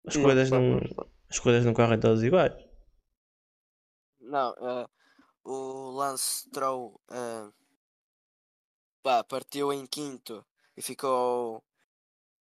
As 0.05 0.15
Não 0.15 0.23
coisas 0.23 0.49
não, 0.49 0.61
não 0.61 0.79
as 1.29 1.39
coisas 1.39 1.65
não 1.65 1.73
correm 1.73 1.99
todas 1.99 2.23
iguais. 2.23 2.53
Não, 4.19 4.55
ah, 4.59 4.89
o 5.43 5.91
Lance 5.91 6.47
Stroll 6.47 6.99
pá, 9.03 9.23
partiu 9.23 9.71
em 9.71 9.85
quinto 9.85 10.45
e 10.75 10.81
ficou 10.81 11.63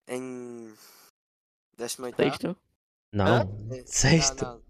em 0.07 0.75
18 1.81 2.16
Sexto? 2.16 2.57
Não, 3.12 3.26
sexto. 3.87 4.45
Não, 4.45 4.55
não, 4.55 4.62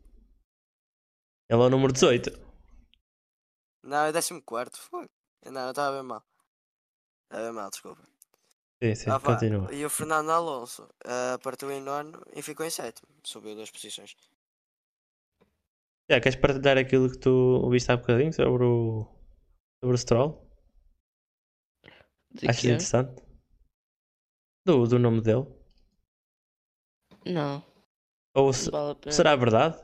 Ele 1.51 1.63
é 1.63 1.67
o 1.67 1.71
número 1.71 1.93
18. 1.93 2.31
não 3.83 4.05
é 4.05 4.13
14. 4.13 4.79
Foi. 4.79 5.07
Não, 5.47 5.65
eu 5.65 5.71
estava 5.71 5.97
bem 5.97 6.07
mal. 6.07 6.25
Estava 7.25 7.45
bem 7.45 7.53
mal, 7.53 7.71
desculpa. 7.71 8.03
Sim, 8.83 8.95
sim, 8.95 9.11
Ah, 9.11 9.21
continua. 9.21 9.75
E 9.75 9.85
o 9.85 9.91
Fernando 9.91 10.31
Alonso 10.31 10.89
ah, 11.05 11.39
partiu 11.43 11.71
em 11.71 11.83
nono 11.83 12.23
e 12.35 12.41
ficou 12.43 12.65
em 12.65 12.71
sétimo. 12.71 13.09
Subiu 13.23 13.55
duas 13.55 13.71
posições. 13.71 14.17
Já, 16.11 16.21
queres 16.21 16.41
partilhar 16.41 16.79
aquilo 16.79 17.11
que 17.11 17.19
tu 17.19 17.69
viste 17.71 17.93
há 17.93 17.97
bocadinho 17.97 18.33
sobre 18.33 18.65
o, 18.65 19.07
sobre 19.83 19.95
o 19.95 19.99
Stroll? 19.99 20.51
De 22.33 22.49
Achas 22.49 22.65
interessante? 22.65 23.23
Do, 24.67 24.87
do 24.87 24.99
nome 24.99 25.21
dele? 25.21 25.47
Não. 27.27 27.65
Ou 28.35 28.53
se- 28.53 28.71
vale 28.71 28.97
será 29.11 29.35
verdade? 29.37 29.77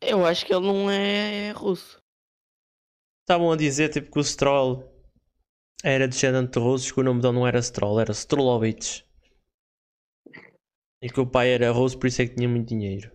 Eu 0.00 0.26
acho 0.26 0.44
que 0.44 0.52
ele 0.52 0.66
não 0.66 0.90
é 0.90 1.52
russo. 1.52 1.98
Estavam 3.22 3.52
a 3.52 3.56
dizer 3.56 3.88
tipo 3.90 4.10
que 4.10 4.18
o 4.18 4.24
Stroll 4.24 4.90
era 5.84 6.08
descendente 6.08 6.52
de 6.52 6.58
russos, 6.58 6.90
que 6.90 7.00
o 7.00 7.04
nome 7.04 7.20
dele 7.22 7.34
não 7.34 7.46
era 7.46 7.62
Stroll, 7.62 8.00
era 8.00 8.10
Strollovich. 8.12 9.04
E 11.00 11.08
que 11.08 11.20
o 11.20 11.26
pai 11.30 11.52
era 11.52 11.70
russo, 11.72 11.98
por 11.98 12.06
isso 12.06 12.22
é 12.22 12.26
que 12.26 12.34
tinha 12.34 12.48
muito 12.48 12.68
dinheiro. 12.68 13.10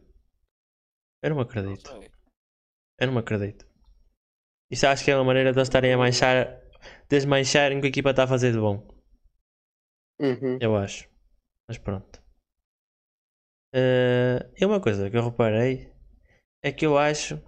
Eu 1.23 1.31
não 1.31 1.39
acredito. 1.41 1.89
Eu 2.99 3.07
não 3.11 3.17
acredito. 3.17 3.65
Isso 4.71 4.87
acho 4.87 5.03
que 5.03 5.11
é 5.11 5.15
uma 5.15 5.23
maneira 5.23 5.51
de 5.51 5.57
eles 5.59 5.67
estarem 5.67 5.93
a 5.93 5.97
manchar, 5.97 6.61
desmancharem 7.09 7.77
o 7.77 7.81
que 7.81 7.87
a 7.87 7.89
equipa 7.89 8.09
está 8.11 8.23
a 8.23 8.27
fazer 8.27 8.51
de 8.51 8.59
bom. 8.59 8.85
Uhum. 10.19 10.57
Eu 10.59 10.75
acho. 10.75 11.07
Mas 11.67 11.77
pronto. 11.77 12.19
Eh, 13.73 14.39
e 14.59 14.65
uma 14.65 14.79
coisa 14.81 15.09
que 15.09 15.17
eu 15.17 15.23
reparei 15.29 15.91
é 16.63 16.71
que 16.71 16.85
eu 16.85 16.97
acho. 16.97 17.41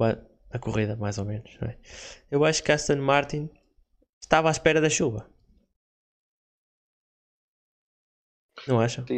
Ma- 0.00 0.18
a 0.50 0.58
corrida, 0.58 0.94
mais 0.96 1.16
ou 1.18 1.24
menos, 1.24 1.50
não 1.58 1.68
é? 1.68 1.78
eu 2.30 2.44
acho 2.44 2.62
que 2.62 2.70
a 2.70 2.74
Aston 2.74 2.96
Martin 2.96 3.48
estava 4.22 4.48
à 4.48 4.52
espera 4.52 4.80
da 4.80 4.90
chuva. 4.90 5.28
Não 8.66 8.80
acham? 8.80 9.08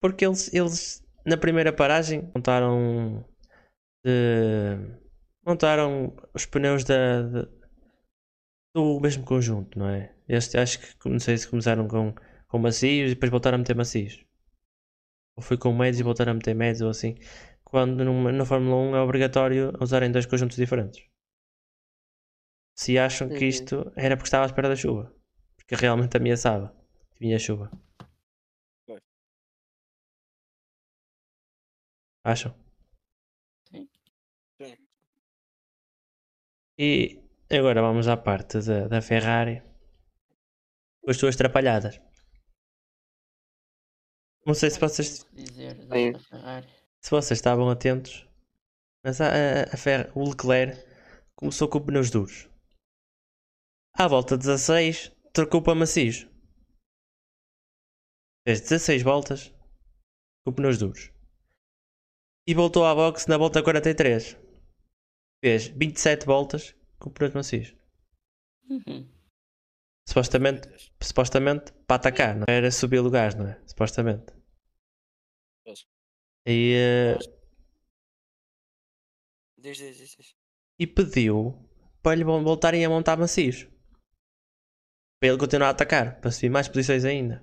Porque 0.00 0.24
eles, 0.26 0.52
eles 0.54 1.02
na 1.24 1.36
primeira 1.36 1.72
paragem 1.72 2.30
contaram 2.30 3.24
de 4.04 4.78
montaram 5.46 6.16
os 6.34 6.46
pneus 6.46 6.84
da, 6.84 7.22
da- 7.22 7.48
do 8.74 9.00
mesmo 9.00 9.24
conjunto, 9.24 9.76
não 9.76 9.88
é? 9.88 10.14
Este 10.28 10.58
acho 10.58 10.78
que 10.98 11.08
não 11.08 11.18
sei 11.18 11.36
se 11.38 11.48
começaram 11.48 11.86
com, 11.88 12.14
com 12.48 12.58
macios 12.58 13.10
e 13.12 13.14
depois 13.14 13.30
voltaram 13.30 13.56
a 13.56 13.58
meter 13.58 13.76
macios. 13.76 14.24
Ou 15.36 15.42
foi 15.42 15.56
com 15.58 15.72
médios 15.72 16.00
e 16.00 16.02
voltaram 16.02 16.32
a 16.32 16.34
meter 16.34 16.54
médios 16.54 16.82
ou 16.82 16.90
assim. 16.90 17.14
Quando 17.64 18.04
numa, 18.04 18.32
na 18.32 18.44
Fórmula 18.44 18.76
1 18.76 18.96
é 18.96 19.00
obrigatório 19.00 19.72
usarem 19.80 20.10
dois 20.10 20.26
conjuntos 20.26 20.56
diferentes. 20.56 21.04
Se 22.76 22.98
acham 22.98 23.28
que 23.28 23.44
Uhum. 23.44 23.48
isto 23.48 23.92
era 23.96 24.16
porque 24.16 24.26
estava 24.28 24.44
à 24.44 24.46
espera 24.46 24.68
da 24.68 24.76
chuva. 24.76 25.14
Porque 25.56 25.74
realmente 25.74 26.16
ameaçava. 26.16 26.68
que 27.14 27.20
Vinha 27.20 27.38
chuva. 27.38 27.70
Acham? 32.24 32.52
Sim. 33.70 33.88
E 36.78 36.90
agora 37.58 37.80
vamos 37.80 38.06
à 38.08 38.16
parte 38.16 38.58
da, 38.60 38.88
da 38.88 39.00
Ferrari. 39.00 39.62
Com 41.06 41.10
as 41.12 41.18
suas 41.18 41.36
atrapalhadas. 41.36 42.00
Não 44.44 44.54
sei 44.54 44.70
se 44.70 44.80
vocês, 44.80 45.24
dizer 45.32 45.76
se 47.00 47.10
vocês 47.10 47.38
estavam 47.38 47.70
atentos, 47.70 48.26
mas 49.04 49.20
a, 49.20 49.26
a, 49.28 49.62
a 49.72 49.76
Fer- 49.76 50.10
o 50.18 50.28
Leclerc 50.28 50.76
começou 51.36 51.68
com 51.68 51.80
pneus 51.80 52.10
duros. 52.10 52.48
À 53.94 54.08
volta 54.08 54.36
de 54.36 54.46
16, 54.46 55.12
trocou 55.32 55.62
para 55.62 55.76
macios. 55.76 56.26
Fez 58.44 58.60
16 58.62 59.02
voltas 59.04 59.54
com 60.44 60.52
pneus 60.52 60.78
duros. 60.78 61.12
E 62.48 62.52
voltou 62.54 62.84
à 62.84 62.92
boxe 62.92 63.28
na 63.28 63.38
volta 63.38 63.62
43. 63.62 64.36
Fez 65.40 65.68
27 65.68 66.26
voltas 66.26 66.74
com 66.98 67.10
pneus 67.12 67.32
macios. 67.32 67.74
Uhum. 68.68 69.15
Supostamente, 70.08 70.68
supostamente 71.02 71.72
para 71.86 71.96
atacar, 71.96 72.36
não 72.36 72.44
é? 72.48 72.56
era 72.56 72.70
subir 72.70 73.00
lugares, 73.00 73.34
não 73.34 73.46
é? 73.48 73.60
Supostamente. 73.66 74.32
E, 76.46 76.74
eh, 76.74 77.18
Diz, 79.58 79.78
diz, 79.78 79.96
diz, 79.98 80.16
diz. 80.16 80.36
e 80.78 80.86
pediu 80.86 81.58
para 82.02 82.14
lhe 82.14 82.22
vol- 82.24 82.42
voltarem 82.42 82.84
a 82.84 82.88
montar 82.88 83.16
macios. 83.16 83.66
Para 85.18 85.30
ele 85.30 85.38
continuar 85.38 85.68
a 85.68 85.70
atacar, 85.70 86.20
para 86.20 86.30
subir 86.30 86.50
mais 86.50 86.68
posições 86.68 87.04
ainda. 87.04 87.42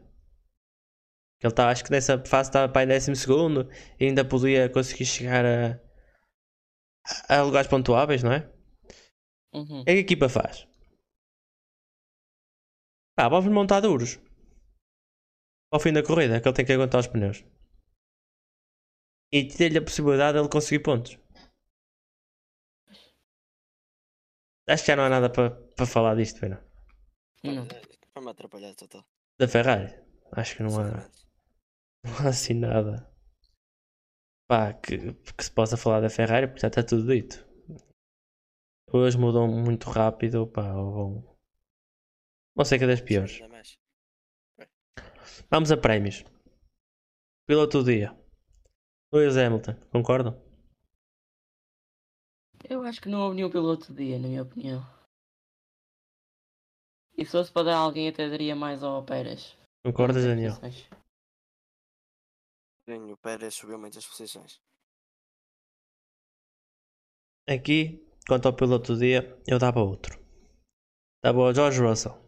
Ele 1.42 1.52
estava, 1.52 1.72
acho 1.72 1.84
que 1.84 1.92
nessa 1.92 2.24
fase 2.24 2.50
estava 2.50 2.72
para 2.72 2.84
em 2.84 2.88
décimo 2.88 3.16
segundo 3.18 3.70
e 4.00 4.06
ainda 4.06 4.24
podia 4.24 4.70
conseguir 4.70 5.06
chegar 5.06 5.44
a, 5.46 5.78
a 7.28 7.42
lugares 7.42 7.68
pontuáveis, 7.70 8.24
não 8.24 8.32
é? 8.32 8.50
Uhum. 9.54 9.82
O 9.82 9.84
que 9.86 9.92
é 9.92 9.94
que 9.96 10.00
a 10.00 10.02
equipa 10.02 10.30
faz? 10.30 10.66
Pá, 13.16 13.30
vamos 13.30 13.52
montar 13.52 13.80
duros. 13.82 14.20
Ao 15.72 15.80
fim 15.80 15.94
da 15.94 16.04
corrida, 16.04 16.40
que 16.40 16.48
ele 16.48 16.56
tem 16.56 16.66
que 16.66 16.74
aguentar 16.74 17.00
os 17.00 17.08
pneus. 17.08 17.44
E 19.32 19.48
ter-lhe 19.48 19.78
a 19.78 19.84
possibilidade 19.84 20.34
de 20.34 20.44
ele 20.44 20.50
conseguir 20.50 20.84
pontos. 20.84 21.18
Acho 24.68 24.84
que 24.84 24.88
já 24.92 24.96
não 24.96 25.04
há 25.04 25.10
nada 25.10 25.30
para 25.30 25.50
para 25.76 25.86
falar 25.86 26.16
disto, 26.16 26.40
pena. 26.40 26.64
Não. 27.44 27.68
Foi-me 28.14 28.30
atrapalhar 28.30 28.74
total. 28.76 29.04
Da 29.40 29.48
Ferrari. 29.48 29.94
Acho 30.32 30.58
que 30.58 30.64
não 30.64 30.80
há, 30.80 31.10
não 32.06 32.14
há 32.20 32.30
assim 32.30 32.54
nada. 32.54 33.10
Pá, 34.48 34.74
que, 34.74 35.14
que 35.14 35.44
se 35.44 35.52
possa 35.52 35.78
falar 35.78 36.02
da 36.02 36.10
Ferrari, 36.10 36.48
porque 36.48 36.62
já 36.62 36.68
está 36.68 36.84
tudo 36.84 37.08
dito. 37.08 37.46
Hoje 38.92 39.18
mudou 39.18 39.48
muito 39.48 39.90
rápido, 39.90 40.48
pá, 40.48 40.74
ou 40.76 41.33
Não 42.56 42.64
sei 42.64 42.78
que 42.78 42.84
é 42.84 42.88
das 42.88 43.02
piores. 43.02 43.40
Mais. 43.50 43.78
Vamos 45.50 45.72
a 45.72 45.78
prémios. 45.78 46.24
Piloto 47.48 47.80
do 47.80 47.86
dia. 47.92 48.16
Lewis 49.12 49.38
Hamilton, 49.38 49.74
concordam? 49.92 50.42
Eu 52.70 52.84
acho 52.84 53.02
que 53.02 53.10
não 53.10 53.22
houve 53.22 53.36
nenhum 53.36 53.50
piloto 53.50 53.94
de 53.94 54.06
dia, 54.06 54.20
na 54.20 54.28
minha 54.28 54.44
opinião. 54.44 54.82
E 57.18 57.26
se 57.26 57.32
fosse 57.32 57.52
para 57.52 57.66
dar 57.66 57.76
a 57.76 57.80
alguém, 57.80 58.08
até 58.08 58.30
daria 58.30 58.56
mais 58.56 58.82
ao 58.82 59.04
Pérez. 59.06 59.58
Concordas, 59.86 60.24
Daniel? 60.24 60.54
Sim, 62.86 63.12
o 63.12 63.18
Pérez 63.18 63.54
subiu 63.54 63.78
muitas 63.78 64.06
posições. 64.06 64.62
Aqui, 67.48 68.08
quanto 68.28 68.48
ao 68.48 68.56
piloto 68.56 68.94
do 68.94 69.00
dia, 69.00 69.38
eu 69.46 69.60
dava 69.60 69.82
outro. 69.82 70.18
Dava 71.22 71.42
ao 71.42 71.54
George 71.54 71.82
Russell. 71.82 72.23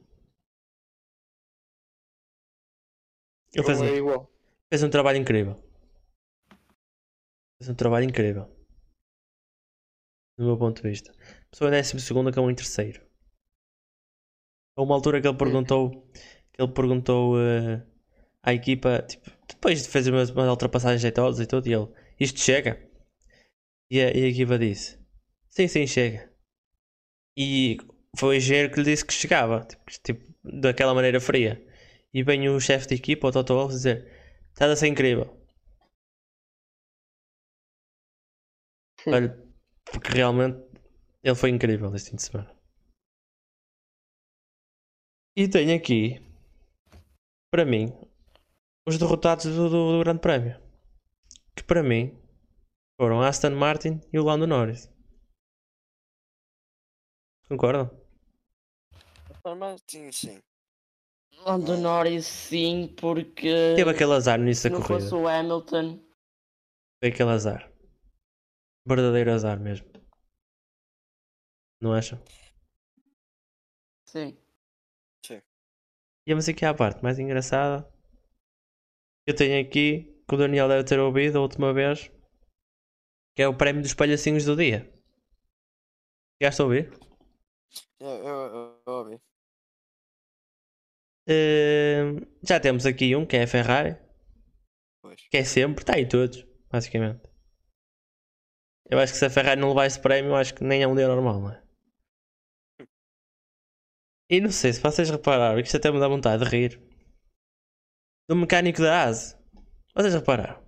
Ele 3.56 3.64
fez, 3.64 3.82
é 3.82 3.84
um- 3.92 3.96
igual. 3.96 4.32
fez 4.70 4.84
um 4.84 4.90
trabalho 4.90 5.18
incrível. 5.18 5.56
Fez 7.58 7.70
um 7.70 7.76
trabalho 7.76 8.06
incrível. 8.06 8.46
Do 10.38 10.46
meu 10.46 10.58
ponto 10.58 10.82
de 10.82 10.90
vista. 10.90 11.14
Pessoa 11.50 11.70
em 11.70 11.72
décimo 11.72 12.00
segundo, 12.00 12.30
acabou 12.30 12.52
em 12.52 12.56
terceiro. 12.56 13.02
Houve 14.78 14.90
uma 14.90 14.96
altura 14.96 15.22
que 15.22 15.28
ele 15.28 15.38
perguntou 15.38 16.12
que 16.52 16.62
ele 16.62 16.72
perguntou 16.74 17.40
eh, 17.40 17.86
à 18.44 18.54
equipa, 18.54 19.02
tipo, 19.04 19.30
depois 19.48 19.84
de 19.84 19.90
fazer 19.90 20.12
umas, 20.12 20.30
umas 20.30 20.50
ultrapassagens 20.50 21.02
jeitosas 21.02 21.44
e 21.46 21.48
tudo, 21.48 21.68
e 21.68 21.74
ele, 21.74 21.88
isto 22.20 22.40
chega? 22.40 22.82
E 23.90 24.00
a, 24.02 24.12
e 24.12 24.24
a 24.24 24.28
equipa 24.28 24.58
disse, 24.58 24.98
sim, 25.50 25.68
sim, 25.68 25.86
chega. 25.88 26.32
E 27.38 27.78
foi 28.18 28.36
o 28.36 28.38
engenheiro 28.38 28.72
que 28.72 28.80
lhe 28.80 28.86
disse 28.86 29.06
que 29.06 29.14
chegava, 29.14 29.66
tipo, 29.66 29.84
tipo, 30.04 30.34
daquela 30.44 30.94
maneira 30.94 31.20
fria. 31.20 31.62
E 32.18 32.24
vem 32.28 32.42
o 32.50 32.60
chefe 32.68 32.88
de 32.88 32.96
equipa, 32.96 33.28
o 33.28 33.32
Toto 33.32 33.54
Wolff, 33.56 33.74
dizer, 33.74 33.98
estás 34.54 34.72
a 34.72 34.76
ser 34.76 34.88
incrível. 34.88 35.28
Olha, 39.08 39.30
porque 39.92 40.10
realmente 40.20 40.58
ele 41.24 41.36
foi 41.36 41.50
incrível 41.52 41.94
este 41.96 42.10
fim 42.12 42.16
de 42.16 42.24
semana. 42.24 42.52
E 45.36 45.48
tenho 45.50 45.76
aqui, 45.76 46.02
para 47.52 47.66
mim, 47.66 47.94
os 48.88 48.98
derrotados 48.98 49.46
do, 49.46 49.70
do- 49.70 49.92
do 49.98 50.00
Grande 50.04 50.22
Prémio. 50.22 50.56
Que 51.56 51.64
para 51.64 51.84
mim 51.84 52.18
foram 53.00 53.22
Aston 53.22 53.52
Martin 53.52 54.02
e 54.14 54.20
o 54.20 54.24
Lando 54.24 54.48
Norris. 54.48 54.90
Concordam? 57.50 57.90
Mas 59.58 59.82
sim, 59.88 60.12
sim. 60.12 60.42
Lando 61.46 61.78
Norris, 61.78 62.26
sim, 62.26 62.88
porque 63.00 63.76
Teve 63.76 63.92
aquele 63.92 64.14
azar 64.14 64.38
no 64.40 64.46
início 64.46 64.64
se 64.64 64.70
da 64.70 64.80
não 64.80 64.82
corrida. 64.86 65.04
fosse 65.10 65.14
o 65.16 65.28
Hamilton, 65.28 66.00
Foi 67.00 67.10
aquele 67.12 67.30
azar. 67.30 67.72
Verdadeiro 68.88 69.32
azar 69.32 69.60
mesmo. 69.60 69.88
Não 71.82 71.94
acham? 71.94 72.20
sim. 74.06 74.38
E 76.28 76.32
vamos 76.34 76.50
aqui 76.50 76.66
à 76.66 76.74
parte 76.74 77.04
mais 77.04 77.20
engraçada. 77.20 77.88
Eu 79.28 79.36
tenho 79.36 79.62
aqui, 79.62 80.06
que 80.28 80.34
o 80.34 80.38
Daniel 80.38 80.68
deve 80.68 80.84
ter 80.84 81.00
ouvido 81.00 81.38
a 81.38 81.42
última 81.42 81.72
vez, 81.72 82.10
que 83.36 83.44
é 83.44 83.48
o 83.48 83.56
prémio 83.56 83.84
dos 83.84 83.94
palhacinhos 83.94 84.46
do 84.46 84.56
dia. 84.56 84.92
Chegaste 86.42 86.62
a 86.62 86.66
ouvir? 86.66 86.92
Eu, 88.00 88.15
Ehm, 91.28 92.20
já 92.44 92.60
temos 92.60 92.86
aqui 92.86 93.16
um 93.16 93.26
que 93.26 93.36
é 93.36 93.44
a 93.44 93.48
Ferrari, 93.48 93.98
Pois. 95.02 95.20
que 95.30 95.38
é 95.38 95.44
sempre, 95.44 95.82
está 95.84 95.96
aí 95.96 96.08
todos, 96.08 96.46
basicamente. 96.70 97.22
Eu 98.90 99.00
acho 99.00 99.14
que 99.14 99.20
se 99.20 99.26
a 99.26 99.30
Ferrari 99.30 99.60
não 99.60 99.70
levar 99.70 99.88
esse 99.88 100.00
prémio, 100.00 100.32
eu 100.32 100.36
acho 100.36 100.54
que 100.54 100.64
nem 100.64 100.84
é 100.84 100.88
um 100.88 100.96
dia 100.96 101.08
normal, 101.08 101.40
não 101.42 101.52
é? 101.52 101.64
E 104.30 104.42
não 104.42 104.52
sei 104.52 104.74
se 104.74 104.82
vocês 104.82 105.10
repararam, 105.10 105.58
que 105.62 105.68
isto 105.68 105.78
até 105.78 105.92
me 105.92 106.00
dá 106.00 106.08
vontade 106.08 106.44
de 106.44 106.50
rir. 106.50 106.82
Do 108.28 108.36
mecânico 108.36 108.82
da 108.82 109.04
ASE. 109.04 109.36
Vocês 109.96 110.16
repararam? 110.16 110.64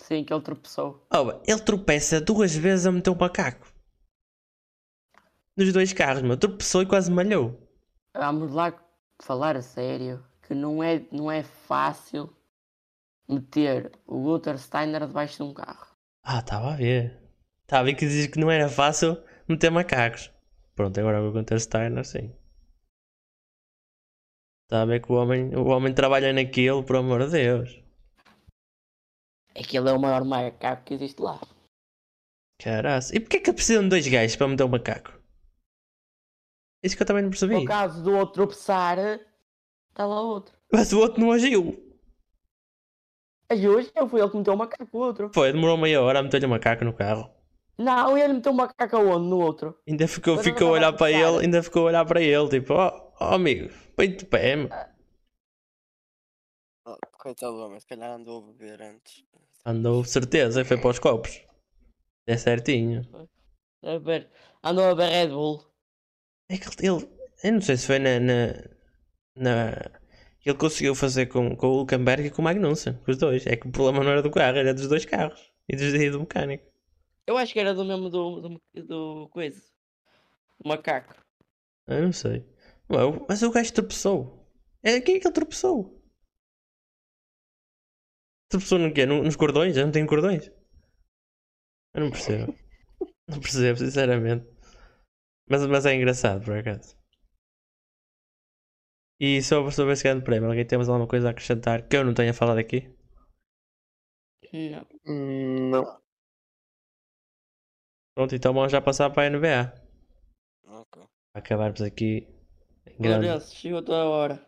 Sim, 0.00 0.24
que 0.24 0.32
ele 0.34 0.42
tropeçou. 0.42 1.06
Oh, 1.12 1.40
ele 1.46 1.60
tropeça 1.62 2.20
duas 2.20 2.52
vezes 2.54 2.84
a 2.86 2.90
meter 2.90 3.10
um 3.10 3.14
macaco. 3.16 3.72
Nos 5.56 5.72
dois 5.72 5.92
carros, 5.92 6.22
meu. 6.22 6.36
Tropeçou 6.36 6.82
e 6.82 6.86
quase 6.86 7.12
malhou. 7.12 7.56
Vamos 8.12 8.52
lá 8.52 8.72
falar 9.22 9.56
a 9.56 9.62
sério, 9.62 10.24
que 10.42 10.54
não 10.54 10.82
é, 10.82 11.04
não 11.10 11.30
é 11.30 11.42
fácil 11.42 12.34
meter 13.28 13.92
o 14.06 14.20
Guter 14.20 14.58
Steiner 14.58 15.06
debaixo 15.06 15.36
de 15.36 15.42
um 15.42 15.54
carro. 15.54 15.94
Ah, 16.22 16.40
estava 16.40 16.72
a 16.72 16.76
ver. 16.76 17.20
Estava 17.62 17.82
a 17.82 17.84
ver 17.84 17.94
que 17.94 18.06
diz 18.06 18.26
que 18.26 18.38
não 18.38 18.50
era 18.50 18.68
fácil 18.68 19.22
meter 19.48 19.70
macacos. 19.70 20.30
Pronto, 20.74 20.98
agora 20.98 21.22
o 21.22 21.32
Gunter 21.32 21.60
Steiner, 21.60 22.04
sim. 22.04 22.34
Está 24.64 24.82
a 24.82 24.84
ver 24.86 25.00
que 25.00 25.12
o 25.12 25.14
homem, 25.14 25.54
o 25.54 25.66
homem 25.66 25.94
trabalha 25.94 26.32
naquilo, 26.32 26.82
por 26.82 26.96
amor 26.96 27.24
de 27.26 27.32
Deus. 27.32 27.82
Aquele 29.54 29.88
é 29.88 29.92
o 29.92 30.00
maior 30.00 30.24
macaco 30.24 30.84
que 30.84 30.94
existe 30.94 31.22
lá. 31.22 31.40
Caraca. 32.58 33.14
E 33.14 33.20
porquê 33.20 33.40
que 33.40 33.52
precisam 33.52 33.84
de 33.84 33.90
dois 33.90 34.06
gajos 34.08 34.36
para 34.36 34.48
meter 34.48 34.64
um 34.64 34.68
macaco? 34.68 35.13
Isso 36.84 36.94
que 36.94 37.02
eu 37.02 37.06
também 37.06 37.22
não 37.22 37.30
percebi. 37.30 37.54
Por 37.54 37.64
caso 37.64 38.02
do 38.02 38.12
outro 38.12 38.34
tropeçar, 38.34 38.98
está 38.98 40.04
lá 40.06 40.20
outro. 40.20 40.54
Mas 40.70 40.92
o 40.92 41.00
outro 41.00 41.18
não 41.18 41.32
agiu. 41.32 41.82
Aí 43.50 43.66
hoje 43.66 43.90
eu 43.94 44.06
fui 44.06 44.20
ele 44.20 44.28
que 44.28 44.36
meteu 44.36 44.52
o 44.52 44.56
macaco 44.56 44.98
o 44.98 45.00
outro. 45.00 45.30
Foi, 45.32 45.50
demorou 45.50 45.78
meia 45.78 46.02
hora 46.02 46.18
a 46.18 46.22
meter-lhe 46.22 46.44
um 46.44 46.50
macaco 46.50 46.84
no 46.84 46.92
carro. 46.92 47.30
Não, 47.78 48.18
ele 48.18 48.34
meteu 48.34 48.52
o 48.52 48.54
macaco 48.54 48.98
onde? 48.98 49.26
No 49.26 49.40
outro. 49.40 49.80
Ainda 49.88 50.06
ficou, 50.06 50.36
ficou 50.36 50.68
a 50.68 50.70
olhar 50.72 50.92
para 50.92 51.10
ele, 51.10 51.44
ainda 51.44 51.62
ficou 51.62 51.84
a 51.84 51.86
olhar 51.86 52.04
para 52.04 52.20
ele, 52.20 52.48
tipo, 52.50 52.74
ó 52.74 53.12
oh, 53.18 53.24
amigo, 53.24 53.72
põe-te 53.96 54.18
de 54.18 54.26
pé, 54.26 54.56
meu. 54.56 54.68
Oh, 56.86 56.98
coitado 57.12 57.56
do 57.56 57.64
homem, 57.64 57.80
se 57.80 57.86
calhar 57.86 58.10
andou 58.10 58.44
a 58.44 58.52
beber 58.52 58.82
antes. 58.82 59.24
Andou, 59.64 60.04
certeza, 60.04 60.64
foi 60.66 60.76
para 60.76 60.90
os 60.90 60.98
copos. 60.98 61.42
É 62.26 62.36
certinho. 62.36 63.02
A 63.82 63.96
ver, 63.96 64.30
andou 64.62 64.84
a 64.84 64.94
ver 64.94 65.08
Red 65.08 65.28
Bull. 65.28 65.73
É 66.48 66.56
que 66.58 66.68
ele, 66.86 67.06
eu 67.42 67.52
não 67.52 67.60
sei 67.60 67.76
se 67.76 67.86
foi 67.86 67.98
na, 67.98 68.18
na, 68.20 68.36
na- 69.36 69.90
ele 70.44 70.56
conseguiu 70.58 70.94
fazer 70.94 71.26
com, 71.26 71.56
com 71.56 71.66
o 71.68 71.78
Hulkenberg 71.80 72.26
e 72.26 72.30
com 72.30 72.42
o 72.42 72.44
Magnussen, 72.44 72.94
com 73.04 73.10
os 73.10 73.18
dois. 73.18 73.46
É 73.46 73.56
que 73.56 73.66
o 73.66 73.72
problema 73.72 74.04
não 74.04 74.12
era 74.12 74.22
do 74.22 74.30
carro, 74.30 74.58
era 74.58 74.74
dos 74.74 74.88
dois 74.88 75.04
carros 75.06 75.52
e, 75.68 75.76
dos, 75.76 75.94
e 75.94 76.10
do 76.10 76.20
mecânico. 76.20 76.64
Eu 77.26 77.36
acho 77.38 77.52
que 77.52 77.60
era 77.60 77.74
do 77.74 77.84
mesmo 77.84 78.10
do, 78.10 78.40
do, 78.40 78.60
do 78.84 79.28
coisa. 79.30 79.60
Do 80.60 80.68
macaco. 80.68 81.14
Eu 81.86 82.02
não 82.02 82.12
sei. 82.12 82.44
Ué, 82.90 83.00
mas 83.28 83.42
o 83.42 83.50
gajo 83.50 83.72
tropeçou. 83.72 84.46
É, 84.82 85.00
quem 85.00 85.16
é 85.16 85.20
que 85.20 85.26
ele 85.26 85.34
tropeçou? 85.34 86.02
Tropeçou 88.50 88.78
no 88.78 88.92
quê? 88.94 89.04
No- 89.06 89.22
nos 89.22 89.36
cordões? 89.36 89.76
Eu 89.76 89.84
não 89.84 89.92
tenho 89.92 90.06
cordões. 90.06 90.50
Eu 91.94 92.00
não 92.02 92.10
percebo. 92.10 92.54
não 93.28 93.40
percebo, 93.40 93.78
sinceramente. 93.78 94.46
Mas, 95.48 95.66
mas 95.66 95.86
é 95.86 95.94
engraçado, 95.94 96.44
por 96.44 96.54
acaso. 96.58 96.96
E 99.18 99.42
sobre, 99.42 99.72
sobre 99.72 99.92
esse 99.94 100.04
grande 100.04 100.24
prémio, 100.24 100.48
alguém 100.48 100.64
tem 100.64 100.78
mais 100.78 100.88
alguma 100.88 101.08
coisa 101.08 101.26
a 101.26 101.30
acrescentar 101.32 101.82
que 101.88 101.96
eu 101.96 102.04
não 102.04 102.14
tenha 102.14 102.32
falado 102.32 102.58
aqui? 102.58 102.88
Não. 104.52 104.86
Hum, 105.06 105.70
Não. 105.70 106.00
Pronto, 108.14 108.34
então 108.34 108.52
vamos 108.54 108.72
já 108.72 108.80
passar 108.80 109.10
para 109.10 109.24
a 109.24 109.26
NBA. 109.26 109.74
Ok. 110.66 111.02
Acabarmos 111.34 111.82
aqui. 111.82 112.28
Lourenço, 112.98 113.54
chegou 113.56 113.80
a 113.80 113.82
tua 113.82 114.04
hora. 114.04 114.46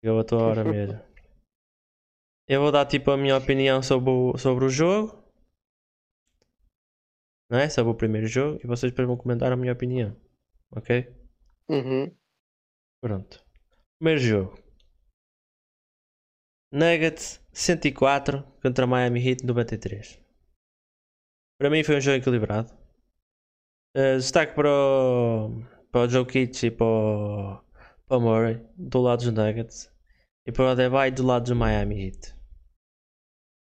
Chegou 0.00 0.20
a 0.20 0.24
tua 0.24 0.42
hora 0.42 0.64
mesmo. 0.64 1.00
Eu 2.48 2.60
vou 2.60 2.70
dar 2.72 2.86
tipo 2.86 3.10
a 3.10 3.16
minha 3.16 3.36
opinião 3.36 3.82
sobre 3.82 4.10
o, 4.10 4.36
sobre 4.38 4.64
o 4.64 4.68
jogo. 4.68 5.21
Não 7.52 7.58
é? 7.58 7.68
Sobre 7.68 7.92
o 7.92 7.94
primeiro 7.94 8.26
jogo. 8.26 8.58
E 8.64 8.66
vocês 8.66 8.90
depois 8.90 9.06
vão 9.06 9.16
comentar 9.18 9.52
a 9.52 9.56
minha 9.56 9.74
opinião. 9.74 10.16
Ok? 10.74 11.06
Uhum. 11.68 12.10
Pronto. 13.02 13.44
Primeiro 13.98 14.20
jogo. 14.20 14.58
Nuggets 16.72 17.44
104 17.52 18.42
contra 18.62 18.86
Miami 18.86 19.20
Heat 19.20 19.44
93. 19.44 20.18
Para 21.60 21.68
mim 21.68 21.84
foi 21.84 21.98
um 21.98 22.00
jogo 22.00 22.16
equilibrado. 22.16 22.72
Eh, 23.94 24.16
destaque 24.16 24.54
para 24.54 24.70
o, 24.70 25.62
para 25.90 26.06
o 26.06 26.08
Joe 26.08 26.24
Kitch 26.24 26.62
e 26.62 26.70
para 26.70 26.86
o, 26.86 27.62
para 28.08 28.16
o 28.16 28.20
Murray 28.22 28.66
do 28.78 29.02
lado 29.02 29.24
dos 29.24 29.34
Nuggets 29.34 29.92
e 30.46 30.52
para 30.52 30.64
o 30.64 30.68
Adebayo 30.68 31.14
do 31.14 31.26
lado 31.26 31.44
do 31.44 31.54
Miami 31.54 32.06
Heat. 32.06 32.34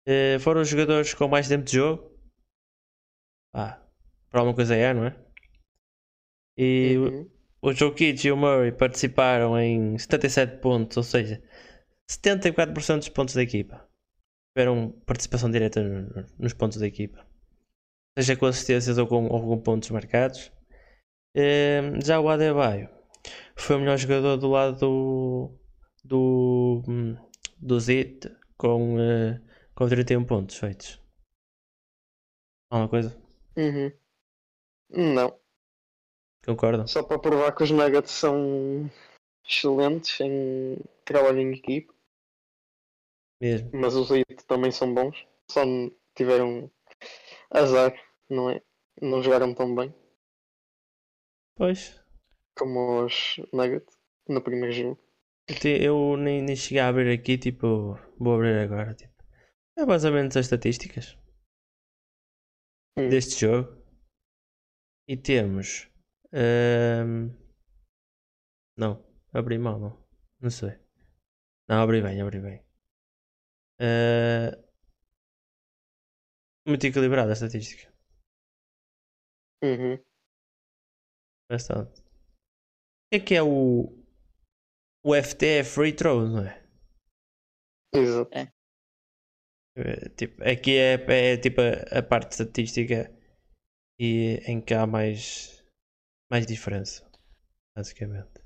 Eh, 0.08 0.40
foram 0.40 0.62
os 0.62 0.68
jogadores 0.68 1.14
com 1.14 1.28
mais 1.28 1.46
tempo 1.46 1.62
de 1.64 1.74
jogo. 1.74 2.15
Ah, 3.56 3.80
para 4.30 4.40
alguma 4.40 4.54
coisa 4.54 4.74
é, 4.76 4.92
não 4.92 5.06
é? 5.06 5.16
E 6.58 6.96
o- 6.98 7.02
Uhum. 7.04 7.30
o 7.62 7.72
Jokic 7.72 8.26
e 8.26 8.32
o 8.32 8.36
Murray 8.36 8.72
participaram 8.72 9.58
em 9.58 9.96
77 9.98 10.58
pontos, 10.60 10.96
ou 10.96 11.02
seja, 11.02 11.42
74% 12.08 12.98
dos 13.00 13.08
pontos 13.08 13.34
da 13.34 13.42
equipa. 13.42 13.88
Tiveram 14.56 14.90
participação 15.06 15.50
direta 15.50 15.82
no- 15.82 16.26
nos 16.38 16.52
pontos 16.54 16.78
da 16.78 16.86
equipa. 16.86 17.26
Seja 18.18 18.36
com 18.36 18.46
assistências 18.46 18.98
ou 18.98 19.06
com, 19.06 19.26
ou 19.26 19.40
com 19.40 19.60
pontos 19.62 19.90
marcados. 19.90 20.50
Eh, 21.36 21.82
já 22.04 22.18
o 22.20 22.28
Adebayo 22.28 22.88
foi 23.56 23.76
o 23.76 23.78
melhor 23.80 23.98
jogador 23.98 24.36
do 24.38 24.48
lado 24.48 24.78
do, 24.78 25.58
do, 26.04 26.82
hum, 26.88 27.16
do 27.58 27.78
Zit 27.80 28.30
com, 28.56 28.98
eh, 29.00 29.40
com 29.74 29.86
31 29.88 30.24
pontos 30.24 30.56
feitos. 30.56 30.98
Alguma 32.70 32.88
coisa? 32.88 33.25
Uhum. 33.56 33.90
Não. 34.90 35.38
Concordam? 36.44 36.86
Só 36.86 37.02
para 37.02 37.18
provar 37.18 37.52
que 37.52 37.64
os 37.64 37.70
Nuggets 37.70 38.12
são 38.12 38.90
excelentes 39.48 40.20
em 40.20 40.78
trabalho 41.04 41.40
em 41.40 41.52
equipe, 41.54 41.92
Mesmo. 43.40 43.70
mas 43.72 43.94
os 43.94 44.10
Heat 44.10 44.44
também 44.46 44.70
são 44.70 44.94
bons. 44.94 45.26
Só 45.50 45.62
tiveram 46.14 46.70
azar, 47.50 47.94
não 48.28 48.50
é? 48.50 48.62
Não 49.00 49.22
jogaram 49.22 49.54
tão 49.54 49.74
bem 49.74 49.94
Pois. 51.56 52.00
como 52.56 53.04
os 53.04 53.36
Nuggets 53.52 53.98
no 54.28 54.40
primeiro 54.40 54.72
jogo. 54.72 55.00
Eu 55.64 56.16
nem, 56.16 56.42
nem 56.42 56.56
cheguei 56.56 56.80
a 56.80 56.88
abrir 56.88 57.12
aqui, 57.12 57.38
tipo, 57.38 57.98
vou 58.18 58.34
abrir 58.34 58.58
agora. 58.58 58.94
Tipo. 58.94 59.14
É 59.76 59.84
menos 60.10 60.36
as 60.36 60.46
estatísticas 60.46 61.16
Hum. 62.98 63.08
deste 63.08 63.40
jogo. 63.40 63.76
E 65.08 65.16
temos. 65.16 65.88
ehm, 66.32 67.30
Não, 68.76 69.04
abri 69.34 69.58
mal, 69.58 69.78
não. 69.78 69.98
Não 70.40 70.50
sei. 70.50 70.78
Não, 71.68 71.82
abri 71.82 72.02
bem, 72.02 72.20
abri 72.20 72.40
bem. 72.40 72.64
Eh, 73.78 74.50
Muito 76.68 76.86
equilibrada 76.86 77.30
a 77.32 77.38
estatística. 77.38 77.86
Uhum. 79.62 79.98
Bastante. 81.48 82.02
O 82.02 82.04
que 83.10 83.16
é 83.16 83.20
que 83.20 83.34
é 83.34 83.42
o. 83.42 83.92
O 85.04 85.14
FT 85.14 85.46
é 85.60 85.64
free 85.64 85.92
throws, 85.92 86.30
não 86.32 86.42
é? 86.46 86.62
Exato. 87.92 88.30
Eh, 88.32 88.52
Tipo, 90.16 90.42
aqui 90.42 90.76
é, 90.78 90.94
é 91.32 91.36
tipo 91.36 91.60
a, 91.60 91.98
a 91.98 92.02
parte 92.02 92.32
estatística 92.32 93.12
e 94.00 94.40
em 94.46 94.60
que 94.60 94.72
há 94.74 94.86
mais, 94.86 95.62
mais 96.30 96.46
diferença, 96.46 97.08
basicamente. 97.76 98.40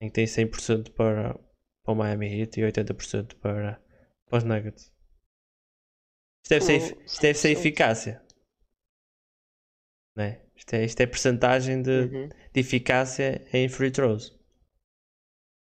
Em 0.00 0.08
que 0.08 0.14
tem 0.14 0.26
100% 0.26 0.92
para, 0.92 1.34
para 1.34 1.92
o 1.92 1.96
Miami 1.96 2.26
Heat 2.40 2.60
e 2.60 2.64
80% 2.64 3.36
para, 3.36 3.82
para 4.26 4.38
os 4.38 4.44
Nuggets. 4.44 4.92
Isto 6.44 6.50
deve 6.50 6.64
ser, 6.64 7.04
isto 7.04 7.22
deve 7.22 7.38
ser 7.38 7.48
100%. 7.48 7.58
eficácia. 7.58 8.22
Né? 10.16 10.44
Isto 10.54 10.74
é, 10.74 10.84
isto 10.84 11.00
é 11.00 11.06
percentagem 11.06 11.82
de, 11.82 11.90
Uhum. 11.90 12.28
de 12.28 12.60
eficácia 12.60 13.44
em 13.52 13.68
free 13.68 13.90
throws. 13.90 14.38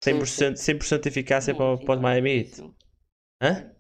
100%, 0.04 0.56
100 0.58 0.78
de 1.02 1.10
eficácia 1.10 1.54
para, 1.56 1.74
o- 1.74 1.84
para 1.84 1.96
os 1.96 2.02
Miami 2.02 2.30
Heat. 2.40 2.62
Hã? 3.42 3.77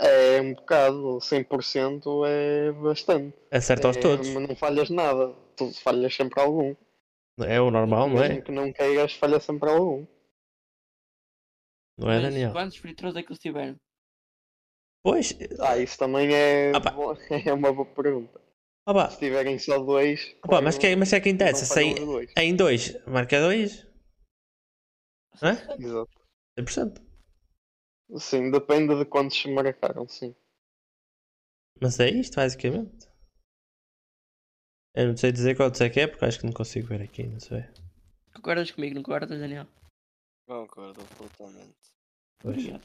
É 0.00 0.40
um 0.40 0.54
bocado, 0.54 1.18
100% 1.20 2.24
é 2.26 2.72
bastante. 2.72 3.34
Acerta-os 3.50 3.96
É, 3.96 4.00
todos. 4.00 4.28
não 4.28 4.54
falhas 4.56 4.90
nada, 4.90 5.32
tu 5.56 5.72
falhas 5.82 6.14
sempre 6.14 6.40
algum. 6.40 6.74
É 7.40 7.60
o 7.60 7.70
normal, 7.70 8.08
não 8.08 8.22
é? 8.22 8.28
Mesmo 8.28 8.42
que 8.44 8.52
não 8.52 8.72
queiras, 8.72 9.14
falha 9.14 9.40
sempre 9.40 9.70
algum. 9.70 10.06
Não 11.98 12.10
é, 12.10 12.20
Mas 12.20 12.22
Daniel? 12.24 12.52
Quantos 12.52 12.76
free 12.76 12.94
throws 12.94 13.16
é 13.16 13.22
que 13.22 13.28
eles 13.30 13.38
tiveram? 13.38 13.76
Pois, 15.02 15.36
Ah, 15.60 15.76
isso 15.78 15.98
também 15.98 16.34
é, 16.34 16.72
Ah, 16.72 16.80
é 17.46 17.52
uma 17.52 17.72
boa 17.72 17.86
pergunta. 17.86 18.40
opa, 18.86 19.10
Se 19.10 19.18
tiverem 19.18 19.58
só 19.58 19.78
dois. 19.78 20.34
opa, 20.42 20.60
mas, 20.60 20.78
que, 20.78 20.96
mas 20.96 21.12
é 21.12 21.20
que 21.20 21.28
interessa? 21.28 21.60
não 21.60 21.74
Se 21.74 21.82
em, 21.82 21.94
dois. 21.94 22.32
em 22.36 22.56
dois, 22.56 23.04
marca 23.06 23.40
dois, 23.40 23.86
Hã? 25.42 25.52
Exato. 25.78 26.10
100%. 26.58 27.03
Sim, 28.18 28.50
depende 28.50 28.94
de 28.96 29.04
quantos 29.04 29.44
marcaram, 29.46 30.08
sim. 30.08 30.34
Mas 31.80 32.00
é 32.00 32.08
isto, 32.10 32.36
basicamente. 32.36 33.08
Eu 34.94 35.08
não 35.08 35.16
sei 35.16 35.32
dizer 35.32 35.56
quantos 35.56 35.80
é 35.80 35.90
que 35.90 36.00
é, 36.00 36.06
porque 36.06 36.24
acho 36.24 36.38
que 36.38 36.46
não 36.46 36.52
consigo 36.52 36.86
ver 36.88 37.02
aqui, 37.02 37.24
não 37.26 37.40
sei. 37.40 37.64
Concordas 38.34 38.70
comigo, 38.70 38.94
não 38.94 39.02
concordas, 39.02 39.38
Daniel? 39.38 39.66
Concordo 40.46 41.00
absolutamente. 41.02 41.74
Pois. 42.40 42.56
Obrigado. 42.58 42.84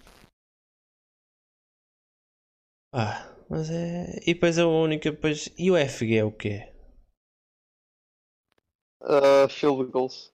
Ah, 2.94 3.36
mas 3.50 3.70
é. 3.70 4.20
E 4.26 4.34
depois 4.34 4.58
a 4.58 4.68
única, 4.68 5.12
depois. 5.12 5.50
E 5.58 5.70
o 5.70 5.78
FG 5.78 6.18
é 6.18 6.24
o 6.24 6.32
quê? 6.32 6.72
Ah, 9.02 9.48
field 9.50 9.92
goals. 9.92 10.34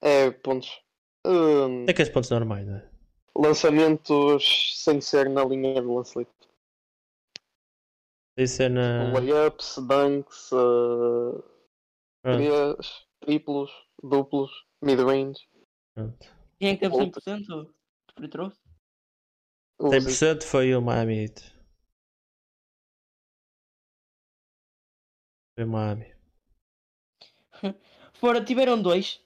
É 0.00 0.30
pontos. 0.30 0.80
Hum, 1.26 1.84
É 1.88 1.90
aqueles 1.90 2.10
pontos 2.12 2.30
normais, 2.30 2.66
não 2.66 2.76
é? 2.76 2.88
Lançamentos 3.38 4.82
sem 4.82 5.00
ser 5.00 5.30
na 5.30 5.44
linha 5.44 5.80
de 5.80 5.86
lance 5.86 6.18
livre. 6.18 6.32
Isso 8.36 8.62
é 8.62 8.68
na. 8.68 9.12
Layups, 9.12 9.78
dunks, 9.78 10.52
uh, 10.52 11.42
triplos, 13.20 13.70
duplos, 14.02 14.50
mid-range. 14.82 15.48
Quem 16.58 16.70
é 16.70 16.74
que 16.74 16.80
teve 16.80 16.94
Outro. 16.94 17.20
100% 17.20 17.66
de 17.66 18.14
free 18.14 18.28
throws? 18.28 18.54
Os 19.80 19.90
100% 19.90 20.42
foi 20.42 20.74
o 20.74 20.82
Miami 20.82 21.24
Heat. 21.24 21.54
Foi 25.54 25.64
o 25.64 25.68
Miami. 25.68 26.14
Fora, 28.14 28.44
tiveram 28.44 28.80
dois. 28.80 29.20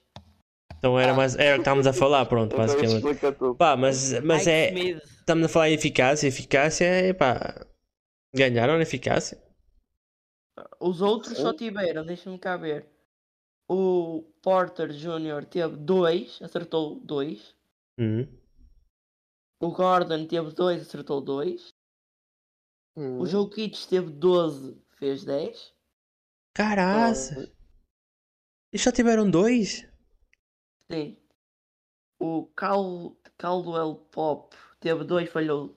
Então 0.83 0.99
era 0.99 1.13
Ah. 1.13 1.15
mais. 1.15 1.33
Era 1.37 1.53
o 1.53 1.55
que 1.55 1.61
estávamos 1.61 1.87
a 1.87 1.93
falar, 1.93 2.25
pronto, 2.25 2.53
Então 2.53 2.57
basicamente. 2.57 3.55
Pá, 3.57 3.77
mas, 3.77 4.11
mas 4.21 4.45
Mike 4.45 4.49
é. 4.49 4.97
Estamos 4.97 5.45
a 5.45 5.47
falar 5.47 5.69
em 5.69 5.75
eficácia. 5.75 6.27
Eficácia 6.27 6.83
é 6.85 7.13
pá. 7.13 7.65
Ganharam 8.35 8.75
na 8.75 8.81
eficácia. 8.83 9.41
Os 10.81 11.01
outros 11.01 11.37
só 11.37 11.51
Sim. 11.51 11.57
tiveram, 11.57 12.05
deixa-me 12.05 12.37
cá 12.37 12.57
ver. 12.57 12.85
O 13.69 14.23
Porter 14.41 14.89
Jr. 14.91 15.45
teve 15.49 15.77
dois, 15.77 16.37
acertou 16.41 16.99
dois. 16.99 17.55
Hum. 17.97 18.27
O 19.61 19.71
Gordon 19.71 20.25
teve 20.27 20.51
dois, 20.51 20.81
acertou 20.81 21.21
dois. 21.21 21.73
Hum. 22.97 23.19
O 23.19 23.25
Jokic 23.25 23.87
teve 23.87 24.09
12, 24.11 24.77
fez 24.97 25.23
10. 25.23 25.73
Caraças! 26.53 27.49
E 28.73 28.77
só 28.77 28.91
tiveram 28.91 29.31
dois? 29.31 29.87
Sim. 30.91 31.17
O 32.19 32.47
Cal... 32.55 33.15
Caldwell 33.37 33.95
Pop 34.11 34.55
teve 34.79 35.03
dois, 35.03 35.29
falhou 35.29 35.75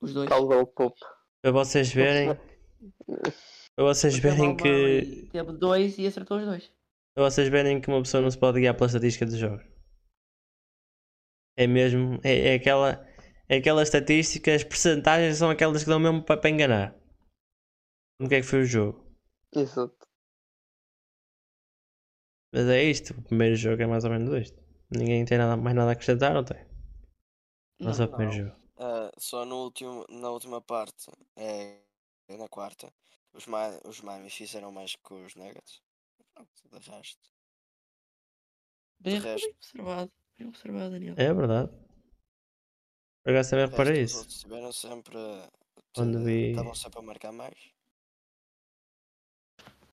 os 0.00 0.12
dois. 0.12 0.28
Caldwell 0.28 0.66
Pope. 0.66 1.00
Para 1.42 1.52
vocês 1.52 1.92
verem. 1.92 2.28
Para 3.74 3.84
vocês 3.86 4.18
verem 4.18 4.56
que. 4.56 5.28
Teve 5.32 5.52
dois 5.52 5.98
e 5.98 6.06
acertou 6.06 6.38
os 6.38 6.44
dois. 6.44 6.72
Para 7.14 7.30
vocês 7.30 7.48
verem 7.48 7.80
que 7.80 7.88
uma 7.88 8.02
pessoa 8.02 8.22
não 8.22 8.30
se 8.30 8.38
pode 8.38 8.60
guiar 8.60 8.74
pela 8.74 8.86
estatística 8.86 9.24
dos 9.24 9.38
jogos. 9.38 9.64
É 11.56 11.66
mesmo. 11.66 12.20
É, 12.22 12.50
é 12.50 12.54
aquela. 12.54 13.06
É 13.48 13.56
aquela 13.56 13.82
estatística, 13.82 14.54
as 14.54 14.64
percentagens 14.64 15.36
são 15.36 15.50
aquelas 15.50 15.82
que 15.82 15.90
dão 15.90 16.00
mesmo 16.00 16.22
para, 16.22 16.40
para 16.40 16.48
enganar. 16.48 16.96
No 18.18 18.28
que 18.28 18.36
é 18.36 18.40
que 18.40 18.46
foi 18.46 18.62
o 18.62 18.64
jogo? 18.64 19.04
Exato. 19.54 20.08
Mas 22.52 22.66
é 22.68 22.82
isto, 22.84 23.10
o 23.18 23.22
primeiro 23.22 23.56
jogo 23.56 23.82
é 23.82 23.86
mais 23.86 24.04
ou 24.04 24.10
menos 24.10 24.32
isto. 24.44 24.58
Ninguém 24.90 25.24
tem 25.24 25.38
nada, 25.38 25.56
mais 25.56 25.74
nada 25.76 25.90
a 25.90 25.92
acrescentar, 25.94 26.32
não 26.34 26.44
tem? 26.44 26.58
Mas 27.84 28.00
é 28.00 28.04
o 28.04 28.08
Não. 28.10 28.14
primeiro 28.14 28.32
jogo. 28.32 28.56
Ah, 28.78 29.10
só 29.18 29.44
no 29.44 29.56
último, 29.64 30.04
na 30.08 30.30
última 30.30 30.60
parte, 30.60 31.10
é, 31.36 31.80
é 32.28 32.36
na 32.36 32.48
quarta, 32.48 32.92
os, 33.32 33.46
Ma 33.46 33.62
os 33.84 34.00
Miami 34.00 34.30
fizeram 34.30 34.72
mais 34.72 34.96
que 34.96 35.14
os 35.14 35.34
Nuggets. 35.34 35.82
Pronto, 36.34 36.62
de 36.72 36.90
resto. 36.90 37.30
Bem, 39.00 39.16
De 39.16 39.18
resto. 39.18 39.48
bem 39.48 39.54
observado. 39.54 40.12
Bem 40.38 40.48
observado, 40.48 40.90
Daniel. 40.92 41.20
É 41.26 41.32
verdade. 41.32 41.70
Por 43.22 43.30
acaso 43.32 43.50
também 43.50 43.66
reparei 43.66 44.02
isso. 44.04 44.20
outros 44.20 44.38
tiveram 44.40 44.72
sempre. 44.72 45.18
Vi- 46.24 46.50
Estavam 46.50 46.74
sempre 46.82 47.00
a 47.00 47.02
marcar 47.10 47.32
mais. 47.32 47.58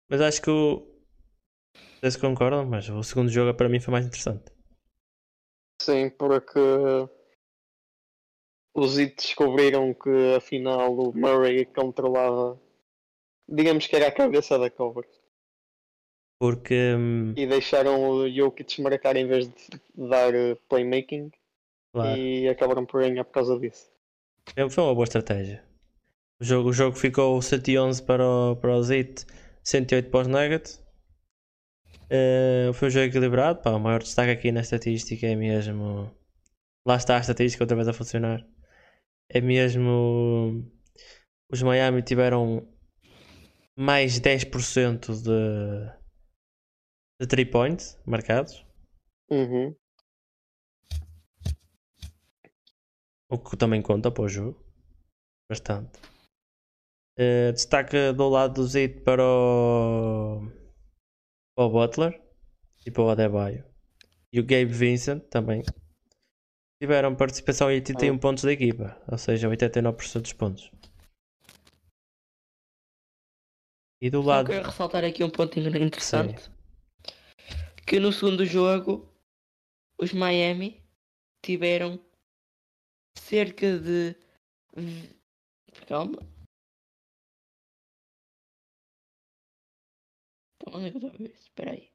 Mas 0.08 0.22
acho 0.22 0.42
que 0.42 0.50
o. 0.50 0.99
Não 2.00 2.10
sei 2.10 2.12
se 2.12 2.20
concordam, 2.20 2.66
mas 2.66 2.88
o 2.88 3.04
segundo 3.04 3.30
jogo 3.30 3.54
para 3.54 3.68
mim 3.68 3.82
foi 3.82 3.92
mais 3.92 4.06
interessante. 4.06 4.54
Sim, 5.82 6.10
porque 6.10 6.60
os 8.74 8.98
Heat 8.98 9.16
descobriram 9.18 9.94
que 9.94 10.36
afinal 10.38 10.94
o 10.94 11.14
Murray 11.14 11.66
controlava, 11.66 12.58
digamos 13.50 13.86
que 13.86 13.98
era 13.98 14.08
a 14.08 14.14
cabeça 14.14 14.58
da 14.58 14.70
cobra. 14.70 15.06
Porque. 16.40 16.96
hum, 16.98 17.34
E 17.36 17.46
deixaram 17.46 18.10
o 18.10 18.30
Jokic 18.30 18.82
marcar 18.82 19.18
em 19.18 19.28
vez 19.28 19.50
de 19.50 19.82
dar 19.94 20.34
eh, 20.34 20.56
playmaking 20.70 21.30
Claro, 21.92 22.18
e 22.18 22.48
acabaram 22.48 22.86
por 22.86 23.02
ganhar 23.02 23.26
por 23.26 23.34
causa 23.34 23.60
disso. 23.60 23.92
É, 24.56 24.70
foi 24.70 24.84
uma 24.86 24.96
boa 24.96 25.04
estratégia. 25.04 25.62
O 26.40 26.46
jogo, 26.46 26.70
o 26.70 26.74
jogo 26.74 26.96
ficou 26.96 27.42
111 27.42 28.02
para, 28.02 28.26
o, 28.26 28.56
para 28.56 28.78
os 28.78 28.90
Heat, 28.90 29.26
108 29.62 30.10
para 30.10 30.22
os 30.22 30.28
Nuggets. 30.28 30.89
Eh, 32.10 32.72
foi 32.74 32.88
um 32.88 32.92
jogo 32.92 33.06
equilibrado. 33.06 33.62
Pá, 33.62 33.72
o 33.72 33.80
maior 33.80 34.02
destaque 34.02 34.32
aqui 34.32 34.52
na 34.52 34.62
estatística 34.62 35.26
é 35.28 35.36
mesmo. 35.36 36.12
Lá 36.88 36.96
está 36.96 37.18
a 37.18 37.20
estatística 37.20 37.64
outra 37.64 37.76
vez 37.76 37.88
a 37.88 37.94
funcionar. 37.94 38.46
É 39.30 39.40
mesmo. 39.42 40.66
Os 41.52 41.62
Miami 41.62 42.02
tiveram 42.02 42.68
mais 43.78 44.20
10% 44.20 45.24
de, 45.24 45.92
de 47.22 47.28
3 47.28 47.50
points 47.50 48.02
marcados. 48.06 48.66
Uhum. 49.30 49.76
O 53.32 53.38
que 53.38 53.56
também 53.56 53.82
conta 53.82 54.12
para 54.12 54.24
o 54.24 54.30
jogo. 54.30 54.64
Bastante. 55.50 56.00
Eh, 57.18 57.52
destaque 57.52 58.12
do 58.14 58.30
lado 58.30 58.56
do 58.56 58.68
Zito 58.68 59.04
para 59.04 59.24
o, 59.24 60.50
para 61.60 61.66
o 61.66 61.70
Butler 61.70 62.22
e 62.86 62.90
para 62.90 63.04
o 63.04 63.10
Adebayo. 63.10 63.66
E 64.32 64.40
o 64.40 64.44
Gabe 64.44 64.68
Vincent 64.68 65.22
também. 65.30 65.62
Tiveram 66.82 67.14
participação 67.14 67.70
em 67.70 67.76
81 67.76 68.18
pontos 68.18 68.46
da 68.46 68.54
equipa, 68.54 68.98
ou 69.12 69.18
seja, 69.18 69.50
89% 69.50 70.22
dos 70.22 70.32
pontos. 70.32 70.72
E 74.02 74.10
do 74.10 74.24
Só 74.24 74.30
lado. 74.30 74.48
quero 74.48 74.66
ressaltar 74.66 75.04
aqui 75.04 75.22
um 75.22 75.30
ponto 75.30 75.60
interessante. 75.60 76.50
Que 77.86 78.00
no 78.00 78.14
segundo 78.14 78.46
jogo 78.46 79.14
os 80.00 80.14
Miami 80.14 80.82
tiveram 81.44 82.00
cerca 83.18 83.78
de. 83.78 84.16
Calma. 85.90 86.20
Onde 90.74 90.88
é 90.88 90.92
que 90.92 90.98
eu 90.98 91.08
estou 91.08 91.10
a 91.14 91.18
ver? 91.18 91.34
Espera 91.36 91.72
aí. 91.72 91.92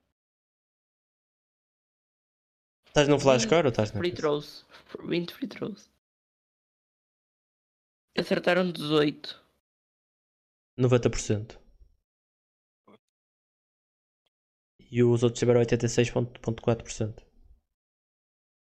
Estás 2.87 3.09
num 3.09 3.19
flashcore 3.19 3.67
ou 3.67 3.71
estás 3.71 3.93
na 3.93 3.99
Free 3.99 4.15
throws. 4.15 4.65
20 5.05 5.35
free 5.35 5.49
throws. 5.49 5.91
Acertaram 8.17 8.71
18. 8.71 9.45
90%. 10.79 11.59
E 14.91 15.03
os 15.03 15.25
outros 15.25 15.41
tiveram 15.41 15.61
86,4%. 15.61 17.27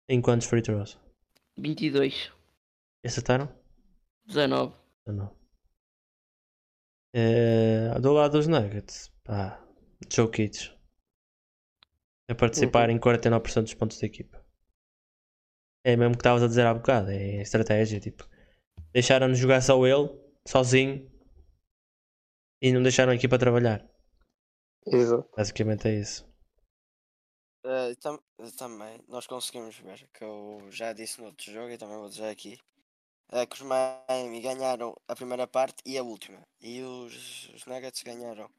Em 0.09 0.21
quantos 0.21 0.49
free 0.49 0.63
throws? 0.63 0.99
22. 1.57 2.33
Acertaram? 3.05 3.47
19. 4.27 4.75
Ou 5.07 5.13
não? 5.13 5.39
É, 7.15 7.99
do 8.01 8.13
lado 8.13 8.33
dos 8.33 8.49
Nuggets, 8.49 9.09
pá, 9.25 9.65
Joe 10.07 10.29
Kids 10.29 10.71
a 12.27 12.35
participar 12.35 12.89
em 12.89 12.99
49% 12.99 13.65
dos 13.65 13.75
pontos 13.75 13.99
da 14.01 14.07
equipa. 14.07 14.43
É 15.85 15.97
mesmo 15.97 16.15
que 16.15 16.21
estavas 16.21 16.43
a 16.43 16.47
dizer 16.47 16.67
há 16.67 16.73
bocado, 16.75 17.11
é 17.11 17.41
estratégia, 17.43 17.99
tipo, 18.01 18.25
deixaram-nos 18.93 19.39
jogar 19.39 19.61
só 19.63 19.87
ele, 19.87 20.11
sozinho, 20.47 21.11
e 22.63 22.73
não 22.73 22.83
deixaram 22.85 23.11
a 23.13 23.17
equipa 23.17 23.37
trabalhar. 23.39 23.85
Exato. 24.87 25.29
Basicamente 25.35 25.89
é 25.89 25.95
isso. 26.01 26.29
Eh, 27.65 27.95
tam- 28.03 28.23
também, 28.57 29.01
nós 29.09 29.27
conseguimos 29.27 29.77
ver, 29.77 30.09
que 30.15 30.25
eu 30.25 30.67
já 30.71 30.93
disse 30.93 31.21
no 31.21 31.27
outro 31.27 31.53
jogo 31.53 31.71
e 31.71 31.79
também 31.79 31.97
vou 31.99 32.09
dizer 32.09 32.29
aqui, 32.29 32.59
eh, 33.33 33.47
que 33.47 33.57
os 33.57 33.63
Miami 33.63 34.41
ganharam 34.43 34.95
a 35.09 35.17
primeira 35.17 35.47
parte 35.49 35.83
e 35.87 35.99
a 35.99 36.03
última. 36.05 36.41
E 36.61 36.83
os, 36.83 37.49
os 37.55 37.67
Nuggets 37.67 38.03
ganharam 38.05 38.51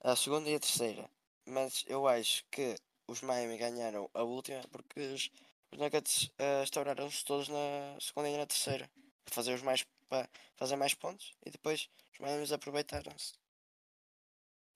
a 0.00 0.16
segunda 0.16 0.48
e 0.48 0.54
a 0.54 0.60
terceira. 0.60 1.08
Mas 1.46 1.84
eu 1.86 2.06
acho 2.06 2.44
que 2.50 2.76
os 3.06 3.22
Miami 3.22 3.58
ganharam 3.58 4.08
a 4.14 4.22
última 4.22 4.62
porque 4.70 5.00
os, 5.00 5.30
os 5.72 5.78
Nuggets 5.78 6.30
eh, 6.38 6.62
estouraram-se 6.62 7.24
todos 7.24 7.48
na 7.48 7.96
segunda 8.00 8.28
e 8.28 8.36
na 8.36 8.46
terceira. 8.46 8.90
Para 9.24 9.34
fazer, 9.34 9.54
os 9.54 9.62
mais, 9.62 9.84
para 10.08 10.28
fazer 10.56 10.76
mais 10.76 10.94
pontos 10.94 11.34
e 11.44 11.50
depois 11.50 11.88
os 12.12 12.18
Miami 12.20 12.52
aproveitaram-se. 12.52 13.34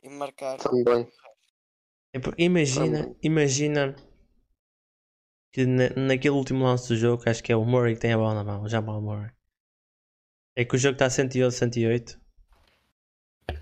E 0.02 0.08
marcaram. 0.08 0.58
Também. 0.58 1.10
É 2.12 2.18
porque 2.20 2.42
imagina, 2.42 3.02
Também. 3.02 3.16
imagina 3.22 3.96
que 5.52 5.64
na, 5.64 5.88
naquele 5.90 6.34
último 6.34 6.64
lance 6.64 6.88
do 6.88 6.96
jogo, 6.96 7.28
acho 7.28 7.42
que 7.42 7.52
é 7.52 7.56
o 7.56 7.64
Murray 7.64 7.94
que 7.94 8.00
tem 8.00 8.12
a 8.12 8.18
bola 8.18 8.34
na 8.34 8.44
mão, 8.44 8.62
o 8.62 8.68
Jamal 8.68 9.00
Murray. 9.00 9.32
É 10.56 10.64
que 10.64 10.76
o 10.76 10.78
jogo 10.78 10.94
está 10.94 11.10
111, 11.10 11.56
108 11.56 12.20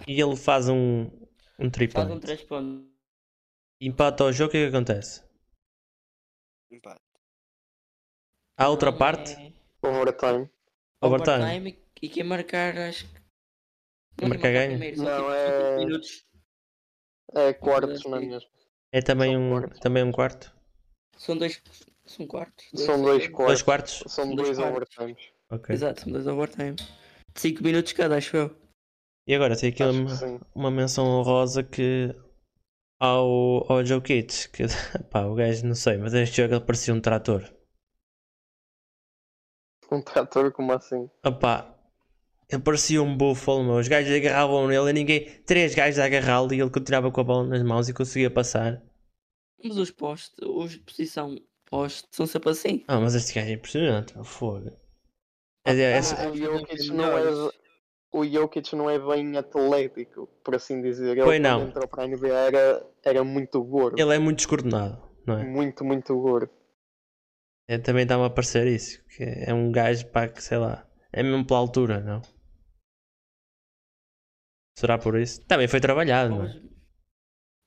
e 0.06 0.20
ele 0.20 0.36
faz 0.36 0.68
um, 0.68 1.10
um 1.62 1.70
Faz 1.70 2.10
um 2.10 2.18
triple. 2.20 2.20
3 2.20 2.42
pontos. 2.42 2.86
Empata 3.80 4.24
o 4.24 4.32
jogo, 4.32 4.48
o 4.48 4.52
que 4.52 4.58
é 4.58 4.70
que 4.70 4.76
acontece? 4.76 5.22
Empate. 6.70 7.00
Há 8.58 8.68
outra 8.68 8.90
Não, 8.90 8.98
parte, 8.98 9.32
é 9.32 9.52
Overtime. 9.86 10.48
overtime. 11.00 11.42
overtime 11.42 11.82
e- 12.02 12.08
quem 12.08 12.22
marcar 12.24 12.76
acho 12.78 13.06
que 13.08 13.20
Quem 14.18 14.28
marca 14.28 14.50
ganha. 14.52 14.68
primeiro, 14.68 15.02
Não, 15.02 15.32
é- 15.32 15.68
5 15.74 15.78
minutos. 15.78 16.26
É 17.34 17.52
quartos, 17.54 18.04
não 18.04 18.18
é 18.18 18.20
mesmo? 18.20 18.50
É 18.92 19.00
também 19.00 19.32
São 19.32 19.40
um, 19.42 19.50
quartos. 19.50 19.80
também 19.80 20.02
um 20.04 20.12
quarto? 20.12 20.54
São 21.16 21.36
dois. 21.36 21.62
São 22.04 22.26
quartos. 22.26 22.66
São 22.74 23.00
dois 23.02 23.26
quartos. 23.28 23.46
Dois 23.46 23.62
quartos? 23.62 23.92
São 24.06 24.08
São 24.26 24.34
dois 24.34 24.56
dois 24.56 24.58
overtimes. 24.58 25.32
Ok. 25.50 25.74
Exato, 25.74 26.02
são 26.02 26.12
dois 26.12 26.26
overtime. 26.26 26.76
5 27.34 27.62
minutos 27.62 27.92
cada, 27.92 28.16
acho 28.16 28.36
eu. 28.36 28.61
E 29.26 29.34
agora 29.34 29.56
tem 29.56 29.70
aqui 29.70 29.82
uma, 29.84 30.14
uma 30.54 30.70
menção 30.70 31.04
honrosa 31.06 31.62
que 31.62 32.14
ao, 33.00 33.70
ao 33.72 33.84
Joe 33.84 34.00
Kitts, 34.00 34.46
que 34.46 34.64
pá, 35.10 35.24
o 35.24 35.34
gajo 35.34 35.66
não 35.66 35.74
sei, 35.74 35.96
mas 35.96 36.14
este 36.14 36.42
jogo 36.42 36.54
ele 36.54 36.64
parecia 36.64 36.94
um 36.94 37.00
trator. 37.00 37.42
Um 39.90 40.00
trator 40.02 40.50
como 40.52 40.72
assim? 40.72 41.08
Opá, 41.24 41.76
ele 42.48 42.62
parecia 42.62 43.02
um 43.02 43.16
búfalo, 43.16 43.62
meu. 43.64 43.74
Os 43.76 43.88
gajos 43.88 44.12
agarravam 44.14 44.66
nele 44.66 44.90
e 44.90 44.92
ninguém. 44.92 45.42
Três 45.42 45.74
gajos 45.74 45.98
a 45.98 46.04
agarrá-lo 46.04 46.52
e 46.52 46.60
ele 46.60 46.70
continuava 46.70 47.10
com 47.10 47.20
a 47.20 47.24
bola 47.24 47.46
nas 47.46 47.62
mãos 47.62 47.88
e 47.88 47.94
conseguia 47.94 48.30
passar. 48.30 48.82
Mas 49.62 49.76
os 49.76 49.90
postes, 49.90 50.34
os 50.42 50.72
de 50.72 50.78
posição 50.80 51.36
poste, 51.66 52.08
são 52.10 52.26
sempre 52.26 52.50
assim. 52.50 52.84
Ah, 52.88 52.98
mas 53.00 53.14
este 53.14 53.34
gajo 53.34 53.48
é 53.50 53.52
impressionante, 53.52 54.14
meu, 54.14 54.24
fogo. 54.24 54.70
É, 55.64 55.70
é, 55.72 55.98
esse- 55.98 56.14
Ah, 56.14 56.18
ser 56.18 56.92
não 56.92 57.04
é, 57.04 57.24
melhores. 57.24 57.61
O 58.12 58.24
Jokic 58.24 58.74
não 58.76 58.90
é 58.90 58.98
bem 58.98 59.36
atlético, 59.36 60.26
por 60.44 60.54
assim 60.54 60.80
dizer. 60.82 61.12
Ele 61.16 61.22
Pois 61.24 61.40
quando 61.40 61.42
não. 61.42 61.68
entrou 61.68 61.88
para 61.88 62.04
a 62.04 62.06
NBA 62.06 62.28
era, 62.28 62.86
era 63.02 63.24
muito 63.24 63.62
gordo. 63.64 63.98
ele 64.00 64.14
é 64.14 64.18
muito 64.18 64.36
descoordenado, 64.38 65.02
não 65.26 65.38
é? 65.38 65.44
Muito, 65.44 65.84
muito 65.84 66.14
gordo. 66.20 66.50
É, 67.68 67.78
também 67.78 68.02
está-me 68.02 68.24
a 68.24 68.30
parecer 68.30 68.66
isso. 68.66 69.02
Que 69.06 69.22
é 69.24 69.54
um 69.54 69.72
gajo, 69.72 70.10
pá, 70.10 70.28
que 70.28 70.42
sei 70.42 70.58
lá. 70.58 70.86
É 71.12 71.22
mesmo 71.22 71.46
pela 71.46 71.60
altura, 71.60 72.00
não? 72.00 72.20
Será 74.78 74.98
por 74.98 75.18
isso? 75.18 75.44
Também 75.46 75.68
foi 75.68 75.80
trabalhado, 75.80 76.34
não 76.34 76.44
é? 76.44 76.48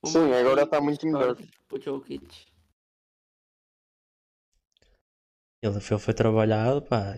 Sim, 0.05 0.31
agora 0.33 0.63
está 0.63 0.79
muito 0.81 1.05
melhor. 1.07 1.35
Jokic. 1.81 2.45
Ele 5.63 5.79
foi, 5.79 5.97
foi 5.97 6.13
trabalhado, 6.13 6.81
pá. 6.83 7.15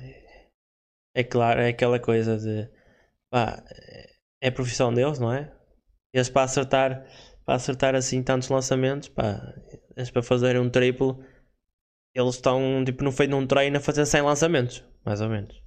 É 1.16 1.24
claro, 1.24 1.60
é 1.62 1.70
aquela 1.70 2.00
coisa 2.00 2.38
de. 2.38 2.70
Pá, 3.30 3.64
é 4.42 4.48
a 4.48 4.52
profissão 4.52 4.94
deles, 4.94 5.20
não 5.20 5.32
é? 5.32 5.54
Eles 6.14 6.30
para 6.30 6.44
acertar, 6.44 7.06
para 7.46 7.56
acertar 7.56 7.96
assim 7.96 8.24
tantos 8.24 8.50
lançamentos, 8.50 9.10
pá, 9.10 9.42
eles 9.96 10.10
para 10.10 10.24
fazerem 10.24 10.62
um 10.62 10.70
triplo, 10.70 11.24
eles 12.14 12.36
estão 12.36 12.84
tipo 12.86 13.04
no 13.04 13.12
feio 13.12 13.30
de 13.30 13.36
um 13.36 13.46
treino 13.46 13.78
a 13.78 13.82
fazer 13.82 14.06
100 14.06 14.22
lançamentos, 14.22 14.84
mais 15.06 15.22
ou 15.22 15.30
menos. 15.30 15.62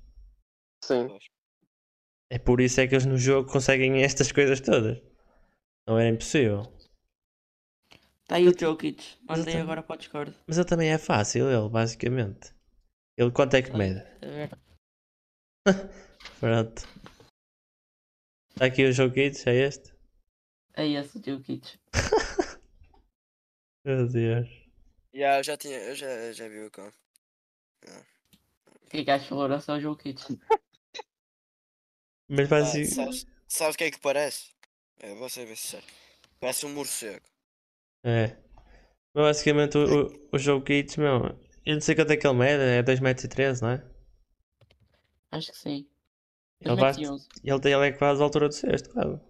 Sim. 0.85 1.09
É 2.31 2.39
por 2.39 2.61
isso 2.61 2.81
é 2.81 2.87
que 2.87 2.95
eles 2.95 3.07
no 3.07 3.19
jogo 3.19 3.51
conseguem 3.51 4.03
estas 4.03 4.31
coisas 4.33 4.61
todas. 4.61 5.03
Não 5.87 5.99
era 5.99 6.09
impossível. 6.09 6.63
Tá 8.27 8.37
aí 8.37 8.47
o 8.47 8.57
Jokic. 8.57 9.19
Mandei 9.23 9.43
Exatamente. 9.43 9.57
agora 9.63 9.83
para 9.83 9.95
o 9.95 9.99
Discord. 9.99 10.35
Mas 10.47 10.57
ele 10.57 10.69
também 10.69 10.93
é 10.93 10.99
fácil, 10.99 11.51
ele, 11.51 11.69
basicamente. 11.69 12.55
Ele 13.19 13.33
quanto 13.33 13.55
é 13.55 13.63
que 13.63 13.77
mede? 13.77 14.01
Tá? 14.01 14.59
Pronto. 16.39 16.83
Está 18.61 18.67
aqui 18.67 18.85
o 18.85 18.93
jogo 18.93 19.15
Kids, 19.15 19.47
é 19.47 19.55
este? 19.55 19.91
É 20.75 20.85
esse 20.89 21.17
o 21.19 21.23
Jokic. 21.25 21.79
Meu 23.85 24.07
Deus. 24.09 24.49
Yeah, 25.15 25.39
eu 25.39 25.45
já 25.45 25.57
tinha, 25.57 25.79
eu 25.79 25.95
já, 25.95 26.33
já 26.33 26.49
vi 26.49 26.61
o 26.65 26.71
cão. 26.71 26.93
O 28.85 28.89
que 28.91 28.99
é 28.99 29.05
que 29.05 29.11
achas 29.11 29.29
de 29.29 29.35
valoração 29.35 29.75
ao 29.77 29.81
Jokic? 29.81 30.21
Mas 32.29 32.49
Ah, 32.49 32.49
basicamente. 32.49 32.95
sabes, 32.95 33.27
sabes 33.49 33.75
o 33.75 33.79
que 33.79 33.85
é 33.85 33.91
que 33.91 34.01
parece? 34.01 34.51
É, 34.99 35.15
vou 35.15 35.29
ser 35.29 35.47
bem 35.47 35.57
sincero. 35.57 35.87
Parece 36.41 36.67
um 36.67 36.71
morcego. 36.75 37.27
É. 38.05 38.37
Mas 39.15 39.25
basicamente 39.27 39.79
o, 39.79 40.07
o, 40.07 40.29
o 40.35 40.39
jogo 40.39 40.65
Kids, 40.67 40.97
meu. 40.99 41.39
Eu 41.67 41.75
não 41.75 41.81
sei 41.83 41.95
quanto 41.95 42.13
é 42.13 42.17
que 42.19 42.27
ele 42.27 42.39
mede, 42.39 42.63
é 42.65 42.83
2,13m, 42.83 43.63
não 43.63 43.71
é? 43.71 43.85
Acho 45.33 45.51
que 45.53 45.59
sim. 45.59 45.90
Ele 46.61 46.77
bate- 46.77 46.99
2011. 47.01 47.29
Ele, 47.43 47.61
tem, 47.61 47.73
ele 47.73 47.87
é 47.89 47.93
quase 47.93 48.21
a 48.21 48.25
altura 48.25 48.49
do 48.49 48.55
sexto, 48.55 48.91
claro. 48.91 49.21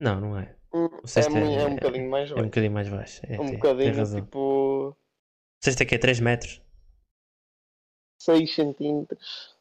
Não, 0.00 0.20
não 0.20 0.38
é. 0.38 0.56
Hum, 0.72 0.86
O 0.86 1.04
É, 1.04 1.06
sexto 1.06 1.30
mu- 1.32 1.38
é, 1.38 1.54
é 1.62 1.66
um 1.66 1.74
bocadinho 1.74 2.10
mais 2.10 2.30
é 2.30 2.32
um 2.32 2.36
baixo. 2.36 2.48
bocadinho 2.48 2.72
mais 2.72 2.88
baixo. 2.88 3.20
É, 3.26 3.40
Um 3.40 3.46
tem, 3.46 3.54
bocadinho, 3.56 4.14
tipo, 4.14 4.38
O 4.90 4.96
sexto 5.64 5.80
é 5.82 5.84
que 5.86 5.94
é 5.94 5.98
3 5.98 6.20
metros. 6.20 6.62
6 8.20 8.54
centímetros. 8.54 9.56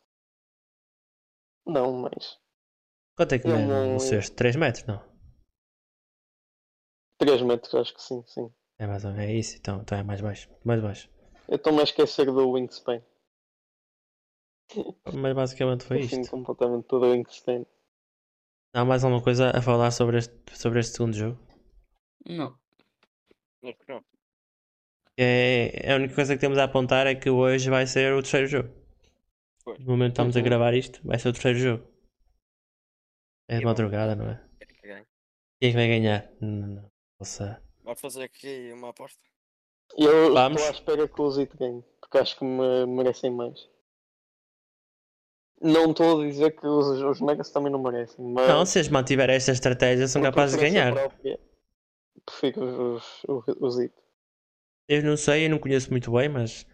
Não, 1.65 1.93
mais. 1.93 2.39
Quanto 3.15 3.34
é 3.34 3.39
que 3.39 3.47
Eu 3.47 3.57
mede 3.57 3.67
não- 3.67 3.95
o 3.95 3.99
sexto? 3.99 4.36
3 4.36 4.55
metros? 4.55 4.86
Não. 4.86 5.03
3 7.17 7.41
metros, 7.41 7.73
acho 7.75 7.93
que 7.93 8.01
sim, 8.01 8.23
sim. 8.28 8.51
É 8.80 8.86
mais 8.86 9.03
ou 9.05 9.11
menos. 9.11 9.25
É 9.25 9.34
isso, 9.34 9.57
então, 9.57 9.82
então 9.82 9.97
é 9.97 10.03
mais 10.03 10.21
baixo. 10.21 10.49
Mais 10.63 10.80
baixo. 10.82 11.09
Eu 11.47 11.55
estou-me 11.55 11.80
a 11.80 11.84
esquecer 11.84 12.25
do 12.25 12.49
Wingspan. 12.51 13.01
Mas 15.13 15.34
basicamente 15.34 15.84
foi 15.86 16.01
Assim, 16.01 16.22
isto. 16.22 16.32
completamente 16.32 16.86
todo 16.88 17.07
Wingspan. 17.09 17.65
Há 18.74 18.84
mais 18.86 19.03
alguma 19.03 19.24
coisa 19.24 19.49
a 19.57 19.61
falar 19.61 19.91
sobre 19.91 20.18
este, 20.18 20.34
sobre 20.53 20.80
este 20.80 20.95
segundo 20.97 21.15
jogo? 21.15 21.39
Não. 22.28 22.57
Não. 23.88 24.03
É, 25.18 25.91
a 25.91 25.95
única 25.95 26.13
coisa 26.13 26.36
que 26.36 26.41
temos 26.41 26.57
a 26.59 26.65
apontar 26.65 27.07
é 27.07 27.15
que 27.15 27.30
hoje 27.30 27.70
vai 27.70 27.88
ser 27.88 28.13
o 28.13 28.22
terceiro 28.22 28.47
jogo. 28.47 28.70
Pois. 29.63 29.80
No 29.80 29.86
momento 29.88 30.09
que 30.09 30.13
estamos 30.13 30.36
a 30.36 30.39
Uhum. 30.39 30.45
gravar 30.45 30.74
isto, 30.74 31.01
vai 31.05 31.18
ser 31.18 31.30
o 31.30 31.34
terceiro 31.34 31.57
jogo. 31.59 31.88
É 33.47 33.57
de 33.59 33.65
madrugada, 33.65 34.15
não 34.15 34.30
é? 34.30 34.36
Quem 34.59 34.68
é 34.68 34.74
que 34.82 34.88
ganha? 34.88 35.07
Quem 35.59 35.70
é 35.70 35.72
que 35.72 35.78
vai 35.78 35.88
ganhar? 35.88 36.30
Não, 36.41 36.68
não. 36.68 36.91
Nossa. 37.20 37.63
Vai 37.84 37.95
fazer 37.95 38.24
aqui 38.24 38.72
uma 38.74 38.89
aposta? 38.89 39.20
Eu 39.97 40.34
Vamos. 40.34 40.61
estou 40.61 40.76
à 40.76 40.78
espera 40.78 41.07
que 41.07 41.22
o 41.22 41.32
Zito 41.32 41.57
ganhe, 41.57 41.82
porque 42.01 42.18
acho 42.18 42.38
que 42.38 42.43
me 42.45 42.86
merecem 42.86 43.32
mais. 43.32 43.68
Não 45.62 45.89
estou 45.91 46.22
a 46.22 46.26
dizer 46.28 46.51
que 46.51 46.68
os, 46.68 47.01
os 47.01 47.20
Nuggets 47.20 47.49
também 47.51 47.72
não 47.72 47.82
merecem, 47.82 48.24
mas. 48.24 48.47
Não, 48.47 48.66
se 48.66 48.78
eles 48.80 48.89
mantiverem 48.89 49.36
esta 49.36 49.51
estratégia, 49.51 50.08
são 50.08 50.22
capazes 50.22 50.55
de 50.58 50.64
ganhar. 50.64 50.93
própria, 50.93 51.39
prefiro 52.26 52.95
os, 52.95 53.24
os, 53.28 53.43
o 53.60 53.70
Zito. 53.72 54.01
Eu 54.88 55.03
não 55.03 55.18
sei, 55.18 55.45
eu 55.45 55.49
não 55.49 55.60
conheço 55.60 55.89
muito 55.89 56.12
bem, 56.12 56.30
mas 56.30 56.66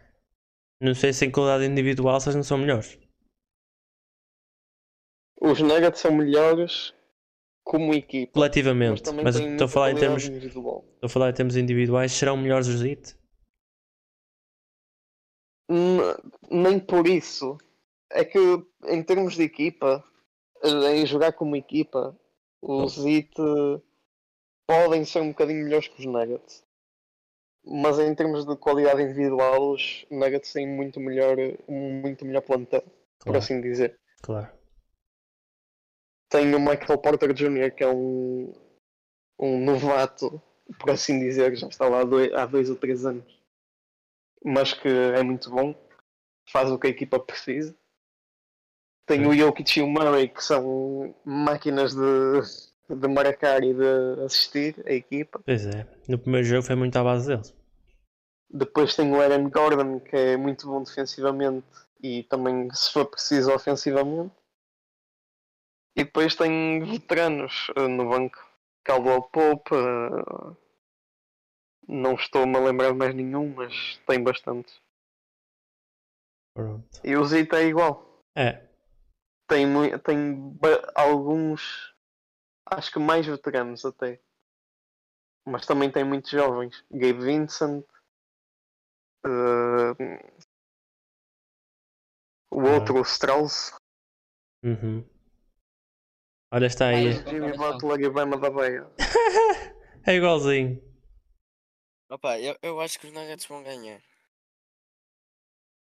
não 0.81 0.93
sei 0.93 1.13
se 1.13 1.25
em 1.25 1.31
qualidade 1.31 1.65
individual 1.65 2.19
se 2.19 2.27
eles 2.27 2.35
não 2.35 2.43
são 2.43 2.57
melhores. 2.57 2.99
Os 5.41 5.59
Nuggets 5.61 5.99
são 5.99 6.11
melhores 6.11 6.93
como 7.63 7.93
equipa. 7.93 8.31
Mas 8.39 8.51
Coletivamente, 8.51 9.03
mas 9.23 9.35
estou 9.37 9.65
a 9.65 9.67
falar 9.69 9.91
em 9.91 9.95
termos, 9.95 10.25
individual. 10.25 10.85
estou 10.95 11.07
a 11.07 11.09
falar 11.09 11.29
em 11.29 11.33
termos 11.33 11.55
individuais, 11.55 12.11
serão 12.11 12.35
melhores 12.37 12.67
os 12.67 12.81
Heat? 12.81 13.15
N- 15.69 16.15
Nem 16.51 16.79
por 16.79 17.07
isso. 17.07 17.57
É 18.13 18.23
que 18.23 18.39
em 18.85 19.03
termos 19.03 19.35
de 19.35 19.43
equipa, 19.43 20.03
eh, 20.63 20.95
em 20.97 21.05
jogar 21.05 21.33
como 21.33 21.55
equipa, 21.55 22.17
os 22.61 22.97
Heat 22.97 23.31
eh, 23.39 23.81
podem 24.67 25.03
ser 25.03 25.21
um 25.21 25.29
bocadinho 25.29 25.63
melhores 25.63 25.87
que 25.87 25.99
os 25.99 26.05
Nuggets. 26.05 26.63
Mas 27.65 27.97
em 27.97 28.13
termos 28.13 28.45
de 28.45 28.55
qualidade 28.57 29.01
individual, 29.01 29.71
os 29.71 30.05
Nuggets 30.11 30.51
têm 30.53 30.67
muito 30.67 30.99
melhor, 30.99 31.37
muito 31.67 32.25
melhor 32.25 32.41
plantel, 32.41 32.81
por 33.19 33.25
Claro, 33.25 33.37
assim 33.39 33.61
dizer. 33.61 33.99
claro. 34.21 34.51
Tem 36.29 36.53
o 36.53 36.59
Michael 36.59 36.97
Porter 36.99 37.33
Jr., 37.33 37.73
que 37.73 37.83
é 37.83 37.87
um, 37.87 38.53
um 39.39 39.63
novato, 39.63 40.41
por 40.79 40.91
assim 40.91 41.19
dizer, 41.19 41.55
já 41.55 41.67
está 41.67 41.87
lá 41.87 42.01
há 42.01 42.03
dois, 42.03 42.33
há 42.33 42.45
dois 42.45 42.69
ou 42.69 42.75
três 42.75 43.05
anos, 43.05 43.41
mas 44.43 44.73
que 44.73 44.87
é 44.87 45.23
muito 45.23 45.49
bom, 45.49 45.73
faz 46.49 46.69
o 46.71 46.77
que 46.77 46.87
a 46.87 46.89
equipa 46.89 47.19
precisa. 47.19 47.75
Tem 49.05 49.27
o 49.27 49.33
Jokic 49.33 49.79
e 49.79 49.81
o 49.81 49.87
Murray, 49.87 50.29
que 50.29 50.43
são 50.43 51.13
máquinas 51.25 51.93
de, 51.93 52.95
de 52.95 53.07
marcar 53.07 53.63
e 53.63 53.73
de 53.73 54.23
assistir 54.23 54.81
a 54.87 54.93
equipa. 54.93 55.41
Pois 55.45 55.65
é, 55.65 55.85
no 56.07 56.17
primeiro 56.17 56.47
jogo 56.47 56.63
foi 56.63 56.75
muito 56.75 56.95
à 56.95 57.03
base 57.03 57.27
deles. 57.27 57.53
Depois 58.49 58.95
tem 58.95 59.11
o 59.11 59.19
Aaron 59.19 59.49
Gordon, 59.49 59.99
que 59.99 60.15
é 60.15 60.37
muito 60.37 60.67
bom 60.67 60.83
defensivamente 60.83 61.65
e 62.01 62.23
também, 62.23 62.69
se 62.71 62.93
for 62.93 63.05
preciso, 63.05 63.51
ofensivamente. 63.51 64.33
E 65.95 66.03
depois 66.03 66.35
tem 66.35 66.83
veteranos 66.83 67.71
eh, 67.75 67.87
no 67.87 68.09
banco. 68.09 68.37
Caldwell 68.83 69.23
Pope. 69.23 69.71
eh, 69.73 70.55
não 71.87 72.13
estou-me 72.15 72.55
a 72.55 72.59
lembrar 72.59 72.91
de 72.91 72.97
mais 72.97 73.13
nenhum, 73.13 73.53
mas 73.55 73.99
tem 74.07 74.23
bastante. 74.23 74.73
Pronto. 76.55 76.87
E 77.03 77.15
o 77.15 77.25
Zita 77.25 77.57
é 77.59 77.65
igual. 77.65 78.21
É, 78.35 78.61
Tem, 79.53 79.99
tem 79.99 80.57
alguns, 80.95 81.93
acho 82.65 82.91
que 82.91 82.97
mais 82.99 83.25
veteranos 83.25 83.85
até. 83.85 84.19
Mas 85.45 85.65
também 85.65 85.91
tem 85.91 86.03
muitos 86.03 86.31
jovens. 86.31 86.83
Gabe 86.89 87.19
Vincent. 87.23 87.85
eh, 89.25 90.33
o 92.51 92.59
Ah. 92.61 92.73
outro, 92.73 92.97
o 92.97 93.01
Strauss. 93.01 93.73
uhum. 94.63 95.07
Olha, 96.51 96.65
está 96.67 96.87
aí. 96.87 97.13
Jimmy 97.13 97.55
Butler 97.55 98.01
e 98.01 98.09
Bama 98.09 98.37
da 98.37 98.49
Beia. 98.49 98.87
É 100.05 100.15
igualzinho. 100.15 100.81
Opa, 102.09 102.39
eu, 102.39 102.57
eu 102.61 102.79
acho 102.81 102.99
que 102.99 103.07
os 103.07 103.13
Nuggets 103.13 103.45
vão 103.45 103.63
ganhar. 103.63 104.01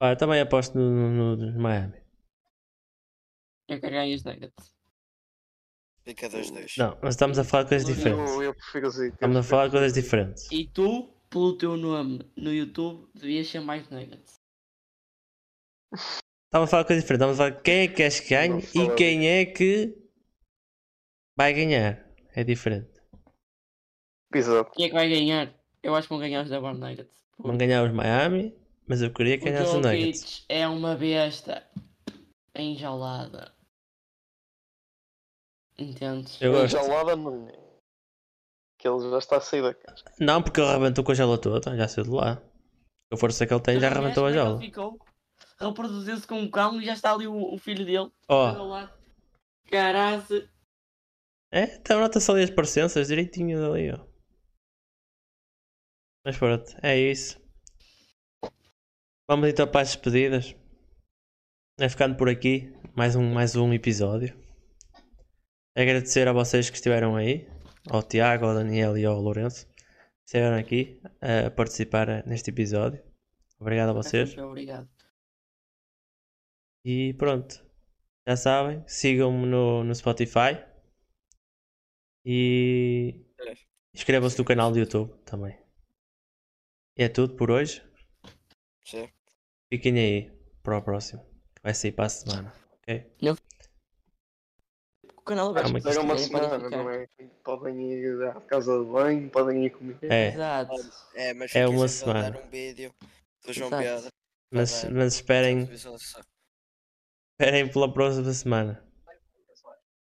Eu 0.02 0.16
também 0.18 0.40
aposto 0.40 0.76
no, 0.78 1.10
no, 1.10 1.36
no 1.36 1.60
Miami. 1.60 2.03
Eu 3.68 3.80
quero 3.80 3.92
ganhar 3.92 4.14
os 4.14 4.24
Nuggets. 4.24 4.74
Fica 6.04 6.28
2-2. 6.28 6.76
Não, 6.76 6.98
mas 7.02 7.14
estamos 7.14 7.38
a 7.38 7.44
falar 7.44 7.62
de 7.62 7.70
coisas 7.70 7.88
diferentes. 7.88 8.32
Eu, 8.34 8.42
eu 8.42 8.54
prefiro 8.54 8.88
os 8.88 8.96
Lakers. 8.96 9.14
Estamos 9.14 9.36
a 9.38 9.42
falar 9.42 9.70
coisas 9.70 9.92
diferentes. 9.94 10.52
E 10.52 10.68
tu, 10.68 11.08
pelo 11.30 11.56
teu 11.56 11.76
nome 11.78 12.30
no 12.36 12.52
YouTube, 12.52 13.08
devias 13.14 13.48
ser 13.48 13.60
mais 13.60 13.88
Nuggets. 13.88 14.34
Estamos 15.94 16.20
a 16.52 16.66
falar 16.66 16.84
coisas 16.84 17.02
diferentes. 17.02 17.24
Estamos 17.24 17.40
a 17.40 17.44
falar 17.50 17.62
quem 17.62 17.74
é 17.74 17.88
que 17.88 17.94
queres 17.94 18.20
que 18.20 18.28
ganhe 18.28 18.62
e 18.74 18.94
quem 18.96 19.28
é 19.28 19.46
que 19.46 19.96
vai 21.36 21.54
ganhar. 21.54 22.04
É 22.34 22.44
diferente. 22.44 23.00
Exato. 24.34 24.72
Quem 24.72 24.86
é 24.86 24.88
que 24.88 24.94
vai 24.94 25.08
ganhar? 25.08 25.54
Eu 25.82 25.94
acho 25.94 26.06
que 26.06 26.12
vão 26.12 26.20
ganhar 26.20 26.42
os 26.42 26.50
Denver 26.50 26.74
Nuggets. 26.74 27.24
Vão 27.38 27.56
ganhar 27.56 27.82
os 27.82 27.92
Miami, 27.92 28.54
mas 28.86 29.00
eu 29.00 29.10
queria 29.10 29.38
que 29.38 29.44
ganhasse 29.44 29.74
os 29.74 29.82
Nuggets. 29.82 30.44
É 30.50 30.68
uma 30.68 30.94
besta 30.96 31.66
enjaulada. 32.54 33.53
Entendes? 35.78 36.40
Eu 36.40 36.52
gosto. 36.52 36.76
É. 36.76 37.64
Que 38.78 38.88
ele 38.88 39.10
já 39.10 39.18
está 39.18 39.36
a 39.36 39.40
sair 39.40 39.62
da 39.62 39.74
casa. 39.74 40.04
Não, 40.20 40.42
porque 40.42 40.60
ele 40.60 40.68
arrebentou 40.68 41.02
com 41.02 41.12
a 41.12 41.14
jaula 41.14 41.38
toda. 41.38 41.76
Já 41.76 41.88
saiu 41.88 42.04
de 42.04 42.10
lá. 42.10 42.42
A 43.12 43.16
força 43.16 43.46
que 43.46 43.54
ele 43.54 43.62
tem 43.62 43.80
já 43.80 43.88
arrebentou 43.88 44.26
a 44.26 44.30
é 44.30 44.36
ele 44.36 44.58
ficou? 44.58 44.98
Reproduziu-se 45.58 46.26
com 46.26 46.40
um 46.40 46.50
cão 46.50 46.80
e 46.80 46.84
já 46.84 46.94
está 46.94 47.12
ali 47.12 47.26
o, 47.26 47.54
o 47.54 47.58
filho 47.58 47.84
dele. 47.84 48.10
Lá. 48.28 48.92
Caralho. 49.70 50.48
é? 51.50 51.76
Então 51.76 52.00
nota-se 52.00 52.30
ali 52.30 52.42
as 52.42 52.50
parecenças 52.50 53.08
direitinho 53.08 53.72
ali, 53.72 53.92
ó. 53.92 54.04
Mas 56.24 56.36
pronto, 56.38 56.74
é 56.82 56.98
isso. 56.98 57.40
Vamos 59.28 59.48
então 59.48 59.66
para 59.66 59.82
as 59.82 59.88
despedidas. 59.88 60.54
É 61.78 61.88
ficando 61.88 62.16
por 62.16 62.28
aqui. 62.28 62.72
Mais 62.96 63.16
um, 63.16 63.32
mais 63.32 63.56
um 63.56 63.72
episódio. 63.72 64.43
Agradecer 65.76 66.28
a 66.28 66.32
vocês 66.32 66.70
que 66.70 66.76
estiveram 66.76 67.16
aí. 67.16 67.48
Ao 67.90 68.02
Tiago, 68.02 68.46
ao 68.46 68.54
Daniel 68.54 68.96
e 68.96 69.04
ao 69.04 69.20
Lourenço. 69.20 69.66
Que 69.66 70.26
estiveram 70.26 70.56
aqui 70.56 71.00
a 71.20 71.50
participar 71.50 72.24
neste 72.26 72.50
episódio. 72.50 73.02
Obrigado 73.58 73.90
a 73.90 73.92
vocês. 73.92 74.38
Obrigado. 74.38 74.88
E 76.84 77.14
pronto. 77.14 77.64
Já 78.26 78.36
sabem, 78.36 78.84
sigam-me 78.86 79.46
no, 79.46 79.82
no 79.82 79.94
Spotify. 79.94 80.64
E 82.24 83.26
inscrevam-se 83.92 84.38
no 84.38 84.44
canal 84.44 84.70
do 84.70 84.78
YouTube 84.78 85.12
também. 85.24 85.58
E 86.96 87.02
é 87.02 87.08
tudo 87.08 87.34
por 87.34 87.50
hoje. 87.50 87.82
Sim. 88.86 89.08
Fiquem 89.72 89.98
aí 89.98 90.30
para 90.62 90.78
o 90.78 90.82
próximo. 90.82 91.20
que 91.54 91.62
Vai 91.62 91.74
sair 91.74 91.92
para 91.92 92.06
a 92.06 92.08
semana. 92.08 92.52
Ok? 92.74 93.12
O 93.22 93.53
canal 95.24 95.50
aberto. 95.50 95.74
Que 95.80 95.88
Era 95.88 96.00
uma 96.00 96.18
semana, 96.18 96.68
não 96.70 96.90
é? 96.90 97.08
Podem 97.42 97.92
ir 97.92 98.22
à 98.28 98.40
casa 98.42 98.78
de 98.78 98.84
banho, 98.84 99.30
podem 99.30 99.66
ir 99.66 99.70
comer. 99.70 99.96
É, 100.02 100.28
Exato. 100.28 100.74
É, 101.14 101.34
mas 101.34 101.54
É 101.54 101.66
uma 101.66 101.88
semana. 101.88 102.38
um 102.46 102.50
vídeo 102.50 102.94
do 103.44 103.52
João 103.52 103.68
Exato. 103.68 104.02
Pedro. 104.02 104.12
mas, 104.52 104.82
dar 104.84 104.90
mas 104.92 105.14
esperem, 105.14 105.68
esperem 105.72 107.68
pela 107.72 107.92
próxima 107.92 108.32
semana. 108.32 108.82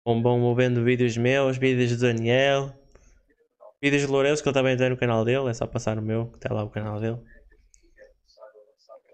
Vão, 0.05 0.21
vão 0.21 0.55
vendo 0.55 0.83
vídeos 0.83 1.17
meus, 1.17 1.57
vídeos 1.57 1.91
do 1.91 2.01
Daniel, 2.01 2.73
vídeos 3.81 4.05
do 4.05 4.11
Lourenço 4.11 4.41
que 4.41 4.47
ele 4.47 4.53
também 4.53 4.77
tem 4.77 4.89
no 4.89 4.97
canal 4.97 5.25
dele. 5.25 5.49
É 5.49 5.53
só 5.53 5.67
passar 5.67 5.95
no 5.95 6.01
meu, 6.01 6.27
que 6.31 6.37
está 6.37 6.53
lá 6.53 6.63
o 6.63 6.69
canal 6.69 6.99
dele. 6.99 7.21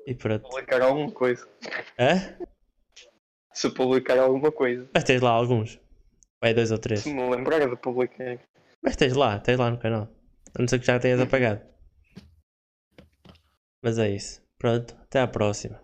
E 0.06 0.14
pronto. 0.14 0.44
Publicar 0.50 0.82
alguma 0.82 1.10
coisa. 1.12 1.48
Hã? 1.98 2.38
Se 3.54 3.70
publicar 3.70 4.20
alguma 4.20 4.52
coisa. 4.52 4.88
Mas 4.94 5.04
tens 5.04 5.22
lá 5.22 5.30
alguns. 5.32 5.80
Vai 6.44 6.54
dois 6.54 6.72
ou 6.72 6.78
três. 6.78 7.00
Se 7.00 7.14
me 7.14 7.24
lembrar 7.30 7.66
de 7.66 7.74
publicar. 7.78 8.38
Mas 8.82 8.98
tens 8.98 9.14
lá, 9.14 9.40
tens 9.40 9.58
lá 9.58 9.72
no 9.72 9.78
canal. 9.78 10.10
A 10.54 10.62
não 10.62 10.68
ser 10.68 10.78
que 10.78 10.86
já 10.86 11.00
tenhas 11.00 11.22
apagado. 11.22 11.62
Mas 13.82 13.98
é 13.98 14.10
isso. 14.10 14.42
Pronto, 14.60 14.94
até 15.04 15.22
à 15.22 15.28
próxima. 15.28 15.82